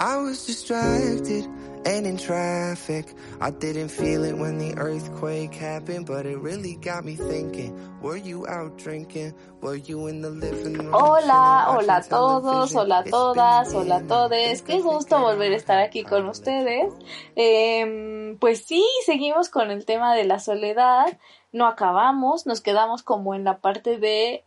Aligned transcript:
I 0.00 0.16
was 0.18 0.46
distracted 0.46 1.44
and 1.84 2.06
in 2.06 2.16
traffic. 2.16 3.12
I 3.40 3.50
didn't 3.50 3.88
feel 3.88 4.22
it 4.22 4.36
when 4.38 4.56
the 4.58 4.76
earthquake 4.78 5.54
happened, 5.54 6.06
but 6.06 6.24
it 6.24 6.38
really 6.38 6.76
got 6.76 7.04
me 7.04 7.16
thinking. 7.16 7.74
Were 8.00 8.16
you 8.16 8.46
out 8.46 8.78
drinking? 8.78 9.34
Were 9.60 9.74
you 9.74 10.06
in 10.06 10.22
the 10.22 10.30
living 10.30 10.74
room? 10.74 10.92
Hola, 10.92 11.66
hola 11.68 11.96
a 11.96 12.02
todos, 12.08 12.76
hola 12.76 13.00
a 13.00 13.10
todas, 13.10 13.74
hola 13.74 13.96
a 13.96 14.02
todes. 14.02 14.62
Qué 14.62 14.80
gusto 14.80 15.18
volver 15.18 15.52
a 15.52 15.56
estar 15.56 15.78
aquí 15.78 16.04
con 16.04 16.26
ustedes. 16.28 16.94
Eh, 17.34 18.36
pues 18.38 18.64
sí, 18.64 18.86
seguimos 19.04 19.48
con 19.48 19.72
el 19.72 19.84
tema 19.84 20.14
de 20.14 20.24
la 20.24 20.38
soledad. 20.38 21.18
No 21.52 21.66
acabamos, 21.66 22.46
nos 22.46 22.60
quedamos 22.60 23.02
como 23.02 23.34
en 23.34 23.44
la 23.44 23.58
parte 23.58 23.98
de 23.98 24.44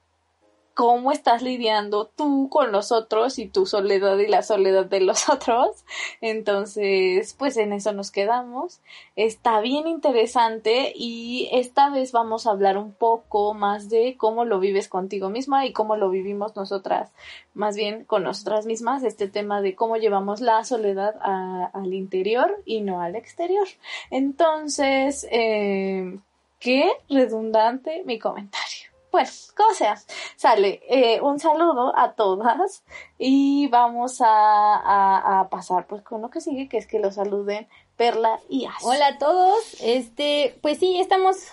cómo 0.73 1.11
estás 1.11 1.41
lidiando 1.41 2.07
tú 2.07 2.49
con 2.49 2.71
los 2.71 2.91
otros 2.91 3.39
y 3.39 3.47
tu 3.47 3.65
soledad 3.65 4.17
y 4.17 4.27
la 4.27 4.41
soledad 4.41 4.85
de 4.85 5.01
los 5.01 5.29
otros. 5.29 5.83
Entonces, 6.21 7.33
pues 7.37 7.57
en 7.57 7.73
eso 7.73 7.91
nos 7.93 8.11
quedamos. 8.11 8.79
Está 9.15 9.59
bien 9.61 9.87
interesante 9.87 10.93
y 10.95 11.49
esta 11.51 11.89
vez 11.89 12.11
vamos 12.11 12.47
a 12.47 12.51
hablar 12.51 12.77
un 12.77 12.93
poco 12.93 13.53
más 13.53 13.89
de 13.89 14.15
cómo 14.17 14.45
lo 14.45 14.59
vives 14.59 14.87
contigo 14.87 15.29
misma 15.29 15.65
y 15.65 15.73
cómo 15.73 15.95
lo 15.95 16.09
vivimos 16.09 16.55
nosotras, 16.55 17.11
más 17.53 17.75
bien 17.75 18.05
con 18.05 18.23
nosotras 18.23 18.65
mismas, 18.65 19.03
este 19.03 19.27
tema 19.27 19.61
de 19.61 19.75
cómo 19.75 19.97
llevamos 19.97 20.41
la 20.41 20.63
soledad 20.63 21.15
al 21.21 21.93
interior 21.93 22.61
y 22.65 22.81
no 22.81 23.01
al 23.01 23.15
exterior. 23.15 23.67
Entonces, 24.09 25.27
eh, 25.31 26.19
qué 26.61 26.89
redundante 27.09 28.03
mi 28.05 28.17
comentario. 28.17 28.91
Bueno, 29.11 29.29
como 29.57 29.73
sea, 29.73 29.97
sale 30.37 30.81
eh, 30.87 31.19
un 31.19 31.37
saludo 31.37 31.91
a 31.97 32.13
todas 32.13 32.85
y 33.17 33.67
vamos 33.67 34.21
a, 34.21 35.47
pasar 35.51 35.85
pues 35.87 36.01
con 36.01 36.21
lo 36.21 36.29
que 36.29 36.39
sigue, 36.39 36.69
que 36.69 36.77
es 36.77 36.87
que 36.87 36.99
lo 36.99 37.11
saluden 37.11 37.67
Perla 37.97 38.39
y 38.47 38.65
As. 38.67 38.83
Hola 38.83 39.07
a 39.07 39.17
todos, 39.17 39.75
este, 39.81 40.57
pues 40.61 40.77
sí, 40.77 41.01
estamos 41.01 41.47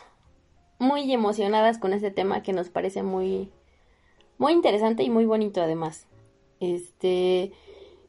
muy 0.78 1.12
emocionadas 1.12 1.78
con 1.78 1.92
este 1.92 2.12
tema 2.12 2.44
que 2.44 2.52
nos 2.52 2.68
parece 2.68 3.02
muy, 3.02 3.50
muy 4.36 4.52
interesante 4.52 5.02
y 5.02 5.10
muy 5.10 5.26
bonito 5.26 5.60
además. 5.60 6.06
Este, 6.60 7.52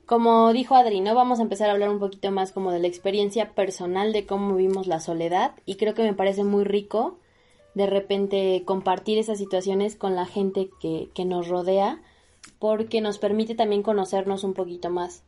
como 0.10 0.52
dijo 0.54 0.74
Adri, 0.74 1.02
¿no? 1.02 1.14
Vamos 1.14 1.38
a 1.38 1.44
empezar 1.44 1.70
a 1.70 1.74
hablar 1.74 1.92
un 1.92 2.00
poquito 2.00 2.32
más 2.32 2.52
como 2.52 2.72
de 2.72 2.80
la 2.80 2.88
experiencia 2.88 3.52
personal 3.52 4.12
de 4.12 4.26
cómo 4.26 4.56
vivimos 4.56 4.88
la 4.88 5.00
soledad 5.00 5.52
y 5.68 5.76
creo 5.76 5.94
que 5.94 6.02
me 6.02 6.16
parece 6.16 6.44
muy 6.44 6.64
rico 6.64 7.20
de 7.76 7.86
repente 7.86 8.64
compartir 8.66 9.20
esas 9.20 9.38
situaciones 9.38 9.96
con 9.96 10.16
la 10.16 10.26
gente 10.26 10.72
que, 10.82 11.10
que 11.14 11.26
nos 11.26 11.48
rodea, 11.48 12.02
porque 12.58 13.02
nos 13.02 13.20
permite 13.20 13.54
también 13.54 13.84
conocernos 13.84 14.44
un 14.44 14.56
poquito 14.56 14.90
más 14.90 15.22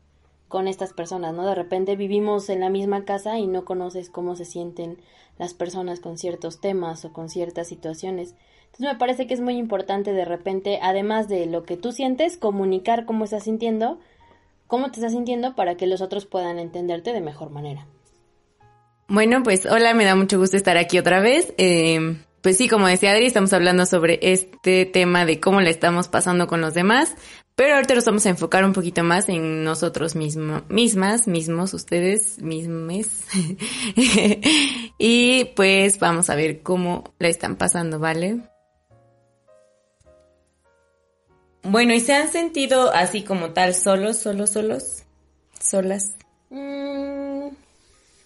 con 0.48 0.68
estas 0.68 0.94
personas, 0.94 1.36
¿no? 1.36 1.46
De 1.46 1.54
repente 1.54 1.96
vivimos 1.96 2.50
en 2.50 2.62
la 2.62 2.72
misma 2.72 3.06
casa 3.06 3.38
y 3.38 3.46
no 3.46 3.66
conoces 3.66 4.10
cómo 4.10 4.36
se 4.36 4.46
sienten 4.46 4.98
las 5.38 5.54
personas 5.54 6.00
con 6.00 6.18
ciertos 6.18 6.60
temas 6.60 7.06
o 7.06 7.14
con 7.14 7.30
ciertas 7.30 7.68
situaciones. 7.68 8.34
Entonces 8.66 8.94
me 8.94 8.98
parece 8.98 9.28
que 9.28 9.36
es 9.36 9.42
muy 9.42 9.58
importante 9.58 10.12
de 10.12 10.26
repente, 10.26 10.80
además 10.82 11.28
de 11.28 11.46
lo 11.46 11.66
que 11.66 11.78
tú 11.78 11.92
sientes, 11.92 12.36
comunicar 12.36 13.06
cómo 13.06 13.26
estás 13.26 13.44
sintiendo, 13.44 14.00
cómo 14.72 14.90
te 14.90 15.02
estás 15.02 15.12
sintiendo 15.12 15.54
para 15.54 15.76
que 15.76 15.86
los 15.86 16.00
otros 16.00 16.26
puedan 16.26 16.58
entenderte 16.58 17.12
de 17.12 17.20
mejor 17.20 17.50
manera. 17.50 17.88
Bueno, 19.10 19.44
pues 19.44 19.66
hola, 19.66 19.94
me 19.94 20.06
da 20.06 20.16
mucho 20.16 20.40
gusto 20.40 20.56
estar 20.56 20.78
aquí 20.78 20.98
otra 20.98 21.20
vez. 21.20 21.54
Eh, 21.58 22.16
pues 22.42 22.56
sí, 22.56 22.70
como 22.70 22.88
decía 22.88 23.12
Adri, 23.12 23.26
estamos 23.26 23.52
hablando 23.52 23.86
sobre 23.86 24.18
este 24.22 24.86
tema 24.86 25.26
de 25.26 25.42
cómo 25.42 25.60
le 25.60 25.72
estamos 25.72 26.08
pasando 26.08 26.48
con 26.48 26.62
los 26.62 26.74
demás, 26.74 27.18
pero 27.54 27.76
ahorita 27.76 27.96
nos 27.96 28.06
vamos 28.06 28.26
a 28.26 28.30
enfocar 28.30 28.64
un 28.64 28.72
poquito 28.72 29.04
más 29.04 29.28
en 29.28 29.66
nosotros 29.66 30.16
mismos, 30.16 30.64
mismas, 30.70 31.28
mismos, 31.28 31.74
ustedes, 31.74 32.42
mismes. 32.42 33.26
y 34.98 35.52
pues 35.54 36.00
vamos 36.00 36.30
a 36.30 36.36
ver 36.36 36.62
cómo 36.62 37.14
la 37.20 37.28
están 37.28 37.58
pasando, 37.58 38.00
¿vale? 38.00 38.40
Bueno, 41.64 41.94
¿y 41.94 42.00
se 42.00 42.14
han 42.14 42.30
sentido 42.30 42.92
así 42.92 43.24
como 43.24 43.52
tal 43.52 43.76
solos, 43.76 44.18
solos, 44.18 44.50
solos? 44.50 45.04
¿Solas? 45.60 46.16
Mm, 46.50 47.50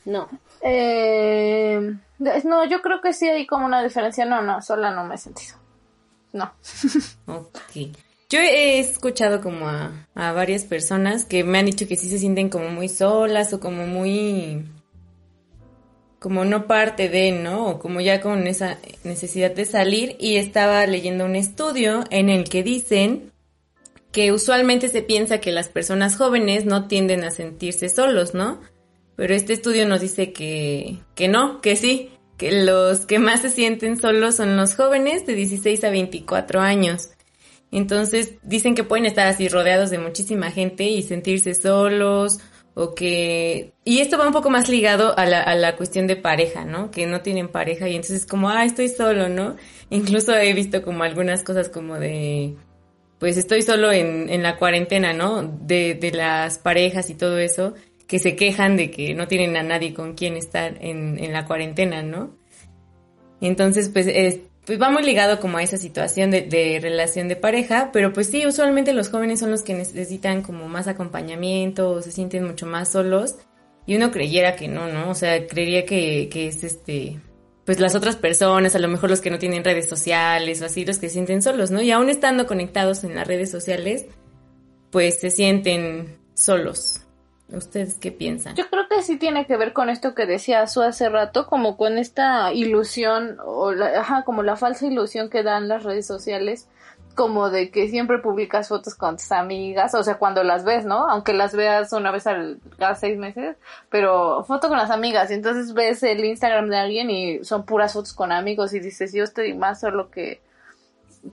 no. 0.06 0.30
Eh, 0.62 1.96
no, 2.20 2.66
yo 2.66 2.82
creo 2.82 3.02
que 3.02 3.14
sí 3.14 3.28
hay 3.28 3.46
como 3.46 3.66
una 3.66 3.84
diferencia. 3.84 4.26
No, 4.26 4.42
no, 4.42 4.62
sola 4.62 4.92
no 4.92 5.04
me 5.04 5.16
he 5.16 5.18
sentido. 5.18 5.56
No. 6.32 6.52
ok. 7.28 7.52
Yo 8.30 8.40
he 8.40 8.80
escuchado 8.80 9.42
como 9.42 9.68
a, 9.68 10.08
a 10.16 10.32
varias 10.32 10.64
personas 10.64 11.26
que 11.26 11.44
me 11.44 11.60
han 11.60 11.66
dicho 11.66 11.88
que 11.88 11.96
sí 11.96 12.10
se 12.10 12.18
sienten 12.18 12.50
como 12.50 12.70
muy 12.70 12.90
solas 12.90 13.54
o 13.54 13.60
como 13.60 13.86
muy 13.86 14.66
como 16.26 16.44
no 16.44 16.66
parte 16.66 17.08
de, 17.08 17.34
¿no? 17.34 17.68
O 17.68 17.78
como 17.78 18.02
ya 18.02 18.20
con 18.20 18.48
esa 18.48 18.80
necesidad 19.04 19.52
de 19.52 19.64
salir 19.64 20.16
y 20.20 20.38
estaba 20.38 20.84
leyendo 20.88 21.24
un 21.24 21.36
estudio 21.36 22.04
en 22.10 22.30
el 22.30 22.50
que 22.50 22.64
dicen 22.64 23.32
que 24.12 24.32
usualmente 24.32 24.90
se 24.90 25.04
piensa 25.04 25.40
que 25.40 25.52
las 25.52 25.70
personas 25.70 26.18
jóvenes 26.18 26.66
no 26.66 26.88
tienden 26.88 27.24
a 27.24 27.30
sentirse 27.30 27.90
solos, 27.90 28.34
¿no? 28.34 28.60
Pero 29.16 29.36
este 29.36 29.54
estudio 29.54 29.88
nos 29.88 30.02
dice 30.02 30.34
que, 30.34 30.98
que 31.14 31.28
no, 31.28 31.62
que 31.62 31.76
sí, 31.76 32.10
que 32.38 32.64
los 32.64 33.06
que 33.06 33.20
más 33.20 33.44
se 33.44 33.52
sienten 33.52 34.02
solos 34.02 34.38
son 34.38 34.58
los 34.58 34.74
jóvenes 34.74 35.28
de 35.28 35.36
16 35.36 35.84
a 35.84 35.92
24 35.92 36.60
años. 36.60 37.12
Entonces 37.70 38.34
dicen 38.42 38.74
que 38.74 38.84
pueden 38.84 39.06
estar 39.06 39.28
así 39.28 39.48
rodeados 39.48 39.92
de 39.92 40.00
muchísima 40.00 40.50
gente 40.50 40.86
y 40.86 41.04
sentirse 41.04 41.54
solos 41.54 42.40
o 42.76 42.94
que... 42.94 43.74
Y 43.84 44.00
esto 44.00 44.18
va 44.18 44.28
un 44.28 44.34
poco 44.34 44.50
más 44.50 44.70
ligado 44.70 45.18
a 45.18 45.26
la, 45.26 45.42
a 45.42 45.56
la 45.56 45.76
cuestión 45.76 46.06
de 46.08 46.18
pareja, 46.18 46.66
¿no? 46.66 46.92
Que 46.92 47.08
no 47.08 47.22
tienen 47.22 47.48
pareja 47.48 47.90
y 47.90 47.96
entonces 47.96 48.26
como, 48.26 48.50
ah, 48.50 48.66
estoy 48.66 48.90
solo, 48.90 49.30
¿no? 49.30 49.56
Incluso 49.90 50.36
he 50.36 50.54
visto 50.54 50.84
como 50.84 51.04
algunas 51.04 51.44
cosas 51.44 51.70
como 51.70 51.98
de, 51.98 52.56
pues 53.18 53.38
estoy 53.38 53.62
solo 53.62 53.92
en, 53.92 54.30
en 54.30 54.44
la 54.44 54.58
cuarentena, 54.58 55.14
¿no? 55.14 55.42
De, 55.44 55.96
de 55.96 56.12
las 56.12 56.60
parejas 56.60 57.10
y 57.10 57.16
todo 57.16 57.40
eso 57.40 57.74
que 58.08 58.20
se 58.20 58.36
quejan 58.36 58.78
de 58.78 58.92
que 58.92 59.16
no 59.16 59.28
tienen 59.28 59.58
a 59.58 59.64
nadie 59.64 59.94
con 59.94 60.14
quien 60.14 60.36
estar 60.38 60.78
en, 60.82 61.18
en 61.18 61.34
la 61.34 61.46
cuarentena, 61.46 62.04
¿no? 62.04 62.36
Entonces, 63.42 63.90
pues, 63.90 64.08
pues 64.66 64.82
va 64.82 64.90
muy 64.90 65.04
ligado 65.04 65.40
como 65.40 65.58
a 65.58 65.64
esa 65.64 65.78
situación 65.78 66.32
de, 66.32 66.42
de, 66.42 66.80
relación 66.82 67.28
de 67.28 67.36
pareja, 67.36 67.92
pero 67.94 68.14
pues 68.14 68.28
sí, 68.28 68.46
usualmente 68.48 68.94
los 68.94 69.10
jóvenes 69.10 69.40
son 69.40 69.52
los 69.52 69.62
que 69.62 69.74
necesitan 69.74 70.42
como 70.42 70.68
más 70.68 70.88
acompañamiento 70.88 71.92
o 71.92 72.02
se 72.02 72.12
sienten 72.12 72.46
mucho 72.46 72.66
más 72.66 72.90
solos 72.90 73.36
y 73.86 73.96
uno 73.96 74.12
creyera 74.12 74.56
que 74.56 74.68
no, 74.68 74.88
¿no? 74.88 75.12
O 75.12 75.16
sea, 75.16 75.46
creería 75.46 75.86
que, 75.86 76.30
que 76.30 76.48
es 76.48 76.64
este, 76.64 77.20
pues 77.66 77.80
las 77.80 77.96
otras 77.96 78.16
personas, 78.16 78.76
a 78.76 78.80
lo 78.80 78.88
mejor 78.88 79.10
los 79.10 79.22
que 79.22 79.30
no 79.30 79.40
tienen 79.40 79.64
redes 79.64 79.88
sociales 79.88 80.62
o 80.62 80.66
así, 80.66 80.86
los 80.86 80.98
que 80.98 81.10
se 81.10 81.14
sienten 81.14 81.42
solos, 81.42 81.70
¿no? 81.70 81.82
Y 81.82 81.92
aún 81.92 82.10
estando 82.10 82.48
conectados 82.48 83.04
en 83.04 83.16
las 83.16 83.28
redes 83.28 83.52
sociales, 83.52 84.06
pues 84.90 85.20
se 85.20 85.30
sienten 85.30 86.18
solos. 86.34 87.05
¿Ustedes 87.50 87.98
qué 88.00 88.12
piensan? 88.12 88.56
Yo 88.56 88.68
creo 88.70 88.88
que 88.90 89.04
sí 89.04 89.18
tiene 89.18 89.46
que 89.46 89.56
ver 89.56 89.72
con 89.72 89.90
esto 89.90 90.16
que 90.16 90.26
decía 90.26 90.66
Su 90.66 90.82
hace 90.82 91.10
rato, 91.10 91.46
como 91.46 91.78
con 91.78 91.98
esta 91.98 92.52
ilusión, 92.52 93.38
o 93.46 93.72
la, 93.72 94.00
ajá, 94.00 94.24
como 94.24 94.42
la 94.42 94.56
falsa 94.56 94.88
ilusión 94.88 95.30
que 95.30 95.44
dan 95.44 95.68
las 95.68 95.84
redes 95.84 96.08
sociales, 96.08 96.68
como 97.14 97.50
de 97.50 97.70
que 97.70 97.88
siempre 97.88 98.20
publicas 98.20 98.68
fotos 98.68 98.96
con 98.96 99.18
tus 99.18 99.32
amigas, 99.32 99.96
o 99.96 100.04
sea, 100.04 100.16
cuando 100.16 100.44
las 100.44 100.66
ves, 100.66 100.86
¿no? 100.86 101.08
Aunque 101.08 101.34
las 101.34 101.56
veas 101.56 101.94
una 101.94 102.12
vez 102.12 102.28
al, 102.28 102.60
cada 102.78 102.96
seis 102.96 103.18
meses, 103.18 103.56
pero 103.90 104.44
foto 104.44 104.68
con 104.68 104.78
las 104.78 104.92
amigas, 104.92 105.32
y 105.32 105.36
entonces 105.36 105.74
ves 105.74 106.04
el 106.04 106.26
Instagram 106.26 106.68
de 106.68 106.78
alguien 106.78 107.10
y 107.10 107.44
son 107.44 107.64
puras 107.64 107.94
fotos 107.94 108.14
con 108.14 108.32
amigos 108.32 108.74
y 108.74 108.80
dices, 108.80 109.14
yo 109.14 109.24
estoy 109.24 109.54
más 109.54 109.80
solo 109.80 110.10
que, 110.12 110.42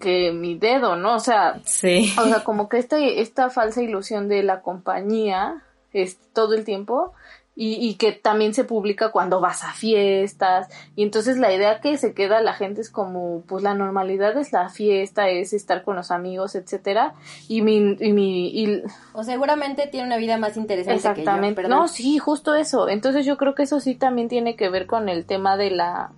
que 0.01 0.33
mi 0.33 0.57
dedo, 0.57 0.97
¿no? 0.97 1.17
O 1.17 1.21
sea, 1.21 1.61
sí. 1.65 2.15
o 2.19 2.25
sea, 2.25 2.45
como 2.45 2.69
que 2.69 2.79
este, 2.79 3.21
esta 3.21 3.51
falsa 3.51 3.83
ilusión 3.83 4.29
de 4.29 4.43
la 4.43 4.61
compañía, 4.61 5.63
es, 5.93 6.19
todo 6.33 6.55
el 6.55 6.65
tiempo 6.65 7.13
y, 7.55 7.75
y, 7.75 7.97
que 7.97 8.13
también 8.13 8.55
se 8.55 8.65
publica 8.65 9.13
cuando 9.13 9.41
vas 9.41 9.63
a 9.63 9.73
fiestas. 9.73 10.69
Y 10.97 11.03
entonces 11.03 11.37
la 11.37 11.53
idea 11.53 11.81
que 11.81 11.99
se 11.99 12.15
queda 12.15 12.41
la 12.41 12.55
gente 12.55 12.81
es 12.81 12.89
como 12.89 13.43
pues 13.47 13.63
la 13.63 13.75
normalidad 13.75 14.37
es 14.39 14.53
la 14.53 14.71
fiesta 14.71 15.29
es 15.29 15.53
estar 15.53 15.85
con 15.85 15.97
los 15.97 16.11
amigos 16.11 16.55
etcétera. 16.55 17.15
Y 17.49 17.61
mi 17.61 17.97
y 18.01 18.13
mi 18.13 18.49
y... 18.49 18.83
o 19.13 19.23
seguramente 19.23 19.87
tiene 19.87 20.07
una 20.07 20.17
vida 20.17 20.39
más 20.39 20.57
interesante 20.57 20.97
exactamente 20.97 21.63
que 21.63 21.69
yo, 21.69 21.75
no 21.75 21.89
sí 21.89 22.19
justo 22.19 22.55
eso. 22.55 22.89
Entonces 22.89 23.27
yo 23.27 23.37
creo 23.37 23.55
que 23.55 23.65
eso 23.65 23.81
sí 23.81 23.95
también 23.97 24.29
tiene 24.29 24.57
que 24.57 24.71
ver 24.71 24.87
con 24.87 25.11
el 25.11 25.27
tema 25.27 25.59
de 25.59 25.71
la 25.73 26.13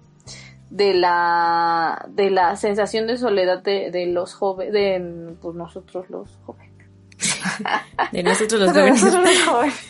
de 0.71 0.94
la 0.94 2.06
de 2.09 2.31
la 2.31 2.55
sensación 2.56 3.09
de 3.09 3.17
soledad 3.17 3.62
de, 3.62 3.91
de 3.91 4.06
los 4.06 4.35
jóvenes 4.35 4.73
de 4.73 5.37
pues 5.41 5.55
nosotros 5.56 6.09
los 6.11 6.38
jóvenes 6.47 6.74
de 8.12 8.22
nosotros 8.22 8.61
los 8.61 8.72
jóvenes. 8.72 9.00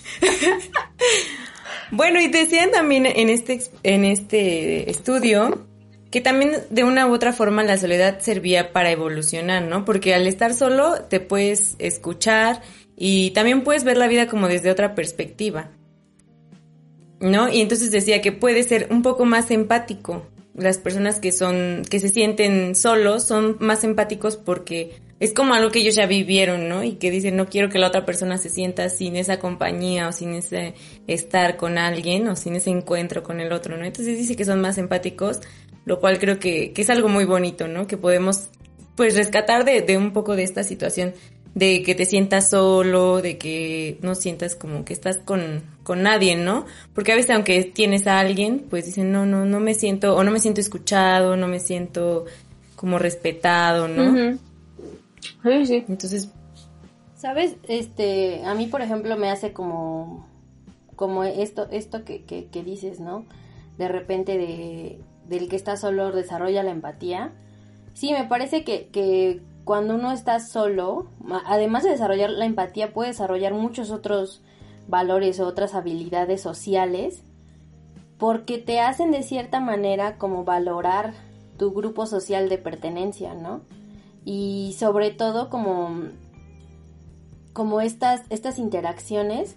bueno, 1.90 2.20
y 2.20 2.28
decían 2.28 2.70
también 2.70 3.06
en 3.06 3.30
este, 3.30 3.60
en 3.82 4.04
este 4.04 4.90
estudio 4.90 5.66
que 6.14 6.20
también 6.20 6.52
de 6.70 6.84
una 6.84 7.08
u 7.08 7.12
otra 7.12 7.32
forma 7.32 7.64
la 7.64 7.76
soledad 7.76 8.20
servía 8.20 8.72
para 8.72 8.92
evolucionar, 8.92 9.64
¿no? 9.64 9.84
Porque 9.84 10.14
al 10.14 10.28
estar 10.28 10.54
solo 10.54 11.02
te 11.08 11.18
puedes 11.18 11.74
escuchar 11.80 12.62
y 12.96 13.32
también 13.32 13.64
puedes 13.64 13.82
ver 13.82 13.96
la 13.96 14.06
vida 14.06 14.28
como 14.28 14.46
desde 14.46 14.70
otra 14.70 14.94
perspectiva. 14.94 15.72
¿No? 17.18 17.48
Y 17.48 17.60
entonces 17.60 17.90
decía 17.90 18.22
que 18.22 18.30
puede 18.30 18.62
ser 18.62 18.86
un 18.90 19.02
poco 19.02 19.24
más 19.24 19.50
empático. 19.50 20.24
Las 20.54 20.78
personas 20.78 21.18
que 21.18 21.32
son, 21.32 21.82
que 21.90 21.98
se 21.98 22.10
sienten 22.10 22.76
solos 22.76 23.24
son 23.24 23.56
más 23.58 23.82
empáticos 23.82 24.36
porque 24.36 25.00
es 25.20 25.32
como 25.32 25.54
algo 25.54 25.70
que 25.70 25.80
ellos 25.80 25.94
ya 25.94 26.06
vivieron, 26.06 26.68
¿no? 26.68 26.82
Y 26.82 26.92
que 26.92 27.10
dicen, 27.10 27.36
no 27.36 27.46
quiero 27.46 27.68
que 27.68 27.78
la 27.78 27.88
otra 27.88 28.04
persona 28.04 28.36
se 28.38 28.48
sienta 28.48 28.88
sin 28.88 29.16
esa 29.16 29.38
compañía 29.38 30.08
o 30.08 30.12
sin 30.12 30.34
ese 30.34 30.74
estar 31.06 31.56
con 31.56 31.78
alguien 31.78 32.28
o 32.28 32.36
sin 32.36 32.56
ese 32.56 32.70
encuentro 32.70 33.22
con 33.22 33.40
el 33.40 33.52
otro, 33.52 33.76
¿no? 33.76 33.84
Entonces 33.84 34.18
dice 34.18 34.36
que 34.36 34.44
son 34.44 34.60
más 34.60 34.78
empáticos 34.78 35.40
lo 35.84 36.00
cual 36.00 36.18
creo 36.18 36.38
que, 36.38 36.72
que 36.72 36.82
es 36.82 36.90
algo 36.90 37.08
muy 37.08 37.24
bonito, 37.24 37.68
¿no? 37.68 37.86
Que 37.86 37.96
podemos 37.96 38.48
pues 38.96 39.16
rescatar 39.16 39.64
de, 39.64 39.82
de 39.82 39.96
un 39.96 40.12
poco 40.12 40.36
de 40.36 40.44
esta 40.44 40.62
situación 40.62 41.14
de 41.54 41.82
que 41.82 41.94
te 41.94 42.04
sientas 42.04 42.50
solo, 42.50 43.22
de 43.22 43.38
que 43.38 43.98
no 44.02 44.14
sientas 44.14 44.56
como 44.56 44.84
que 44.84 44.92
estás 44.92 45.18
con, 45.18 45.62
con 45.82 46.02
nadie, 46.02 46.36
¿no? 46.36 46.66
Porque 46.94 47.12
a 47.12 47.16
veces 47.16 47.30
aunque 47.30 47.62
tienes 47.64 48.06
a 48.06 48.18
alguien, 48.18 48.64
pues 48.68 48.86
dicen, 48.86 49.12
no, 49.12 49.24
no, 49.26 49.44
no 49.44 49.60
me 49.60 49.74
siento, 49.74 50.16
o 50.16 50.24
no 50.24 50.30
me 50.30 50.40
siento 50.40 50.60
escuchado, 50.60 51.36
no 51.36 51.46
me 51.46 51.60
siento 51.60 52.24
como 52.76 52.98
respetado, 52.98 53.86
¿no? 53.88 54.38
Sí, 55.42 55.66
sí. 55.66 55.84
Entonces, 55.88 56.32
¿sabes? 57.14 57.56
Este, 57.68 58.44
a 58.44 58.54
mí, 58.54 58.66
por 58.66 58.82
ejemplo, 58.82 59.16
me 59.16 59.30
hace 59.30 59.52
como, 59.52 60.26
como 60.96 61.24
esto, 61.24 61.68
esto 61.70 62.04
que, 62.04 62.24
que, 62.24 62.46
que 62.46 62.62
dices, 62.62 63.00
¿no? 63.00 63.24
De 63.78 63.88
repente 63.88 64.36
de, 64.38 65.00
del 65.28 65.48
que 65.48 65.56
está 65.56 65.76
solo 65.76 66.12
desarrolla 66.12 66.62
la 66.62 66.70
empatía. 66.70 67.32
Sí, 67.94 68.12
me 68.12 68.24
parece 68.24 68.64
que, 68.64 68.88
que 68.88 69.40
cuando 69.64 69.94
uno 69.94 70.12
está 70.12 70.40
solo, 70.40 71.06
además 71.46 71.84
de 71.84 71.90
desarrollar 71.90 72.30
la 72.30 72.44
empatía, 72.44 72.92
puede 72.92 73.10
desarrollar 73.10 73.54
muchos 73.54 73.90
otros 73.90 74.42
valores 74.88 75.40
o 75.40 75.46
otras 75.46 75.74
habilidades 75.74 76.42
sociales 76.42 77.22
porque 78.18 78.58
te 78.58 78.80
hacen 78.80 79.10
de 79.10 79.22
cierta 79.22 79.60
manera 79.60 80.18
como 80.18 80.44
valorar 80.44 81.14
tu 81.58 81.72
grupo 81.72 82.06
social 82.06 82.48
de 82.48 82.58
pertenencia, 82.58 83.34
¿no? 83.34 83.62
Y 84.24 84.74
sobre 84.78 85.10
todo 85.10 85.50
como 85.50 86.02
como 87.52 87.80
estas 87.80 88.22
estas 88.30 88.58
interacciones 88.58 89.56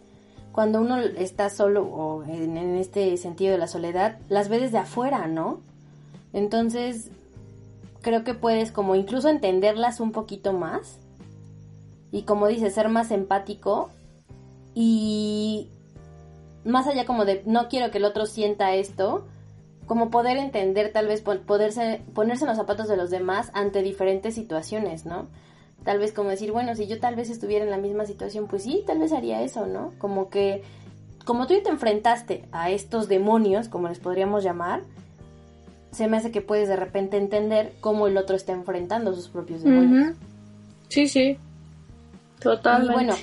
cuando 0.57 0.81
uno 0.81 0.97
está 0.97 1.51
solo 1.51 1.83
o 1.83 2.23
en, 2.23 2.57
este 2.77 3.15
sentido 3.17 3.51
de 3.51 3.59
la 3.59 3.67
soledad, 3.67 4.17
las 4.27 4.49
ve 4.49 4.59
desde 4.59 4.79
afuera, 4.79 5.27
¿no? 5.27 5.61
Entonces, 6.33 7.11
creo 8.01 8.23
que 8.23 8.33
puedes 8.33 8.71
como 8.71 8.95
incluso 8.95 9.29
entenderlas 9.29 9.99
un 9.99 10.11
poquito 10.11 10.53
más 10.53 10.97
y 12.11 12.23
como 12.23 12.47
dices, 12.47 12.73
ser 12.73 12.89
más 12.89 13.11
empático 13.11 13.91
y 14.73 15.69
más 16.65 16.87
allá 16.87 17.05
como 17.05 17.25
de 17.25 17.43
no 17.45 17.69
quiero 17.69 17.91
que 17.91 17.99
el 17.99 18.05
otro 18.05 18.25
sienta 18.25 18.73
esto, 18.73 19.27
como 19.87 20.11
poder 20.11 20.37
entender 20.37 20.91
tal 20.91 21.07
vez 21.07 21.21
poderse 21.21 22.01
ponerse 22.13 22.43
en 22.43 22.49
los 22.49 22.57
zapatos 22.57 22.87
de 22.87 22.97
los 22.97 23.09
demás 23.09 23.49
ante 23.53 23.81
diferentes 23.81 24.35
situaciones, 24.35 25.05
¿no? 25.05 25.27
Tal 25.83 25.99
vez 25.99 26.11
como 26.11 26.29
decir, 26.29 26.51
bueno, 26.51 26.75
si 26.75 26.87
yo 26.87 26.99
tal 26.99 27.15
vez 27.15 27.29
estuviera 27.29 27.63
en 27.63 27.71
la 27.71 27.77
misma 27.77 28.05
situación, 28.05 28.47
pues 28.47 28.63
sí, 28.63 28.83
tal 28.85 28.99
vez 28.99 29.13
haría 29.13 29.41
eso, 29.41 29.65
¿no? 29.65 29.93
Como 29.97 30.29
que, 30.29 30.63
como 31.25 31.47
tú 31.47 31.53
te 31.63 31.69
enfrentaste 31.69 32.43
a 32.51 32.69
estos 32.69 33.07
demonios, 33.07 33.69
como 33.69 33.87
les 33.87 33.99
podríamos 33.99 34.43
llamar, 34.43 34.81
se 35.91 36.07
me 36.07 36.17
hace 36.17 36.31
que 36.31 36.41
puedes 36.41 36.67
de 36.67 36.75
repente 36.75 37.15
entender 37.15 37.73
cómo 37.79 38.07
el 38.07 38.17
otro 38.17 38.35
está 38.35 38.51
enfrentando 38.51 39.13
sus 39.13 39.29
propios 39.29 39.63
demonios. 39.63 40.17
Sí, 40.89 41.07
sí. 41.07 41.37
Totalmente. 42.39 42.91
Y 42.91 42.95
bueno, 42.95 43.15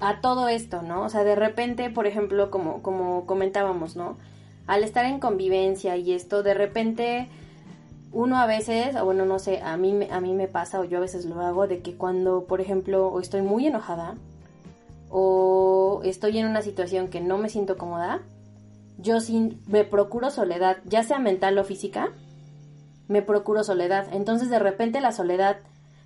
a 0.00 0.20
todo 0.20 0.48
esto, 0.48 0.82
¿no? 0.82 1.02
O 1.02 1.08
sea, 1.08 1.24
de 1.24 1.34
repente, 1.34 1.90
por 1.90 2.06
ejemplo, 2.06 2.50
como, 2.50 2.82
como 2.82 3.26
comentábamos, 3.26 3.96
¿no? 3.96 4.16
Al 4.66 4.84
estar 4.84 5.04
en 5.04 5.18
convivencia 5.20 5.96
y 5.96 6.12
esto, 6.12 6.42
de 6.42 6.54
repente 6.54 7.28
uno 8.12 8.38
a 8.38 8.46
veces, 8.46 8.94
o 8.96 9.04
bueno, 9.04 9.24
no 9.24 9.38
sé, 9.38 9.60
a 9.62 9.76
mí, 9.76 10.06
a 10.10 10.20
mí 10.20 10.34
me 10.34 10.48
pasa, 10.48 10.80
o 10.80 10.84
yo 10.84 10.98
a 10.98 11.00
veces 11.00 11.24
lo 11.24 11.40
hago, 11.40 11.66
de 11.66 11.80
que 11.80 11.96
cuando, 11.96 12.44
por 12.44 12.60
ejemplo, 12.60 13.18
estoy 13.20 13.42
muy 13.42 13.66
enojada, 13.66 14.16
o 15.08 16.00
estoy 16.04 16.38
en 16.38 16.46
una 16.46 16.62
situación 16.62 17.08
que 17.08 17.20
no 17.20 17.38
me 17.38 17.48
siento 17.48 17.76
cómoda, 17.76 18.22
yo 18.98 19.18
me 19.66 19.84
procuro 19.84 20.30
soledad, 20.30 20.78
ya 20.84 21.02
sea 21.02 21.18
mental 21.18 21.58
o 21.58 21.64
física, 21.64 22.10
me 23.08 23.22
procuro 23.22 23.64
soledad. 23.64 24.08
Entonces 24.12 24.48
de 24.48 24.58
repente 24.58 25.00
la 25.00 25.12
soledad, 25.12 25.58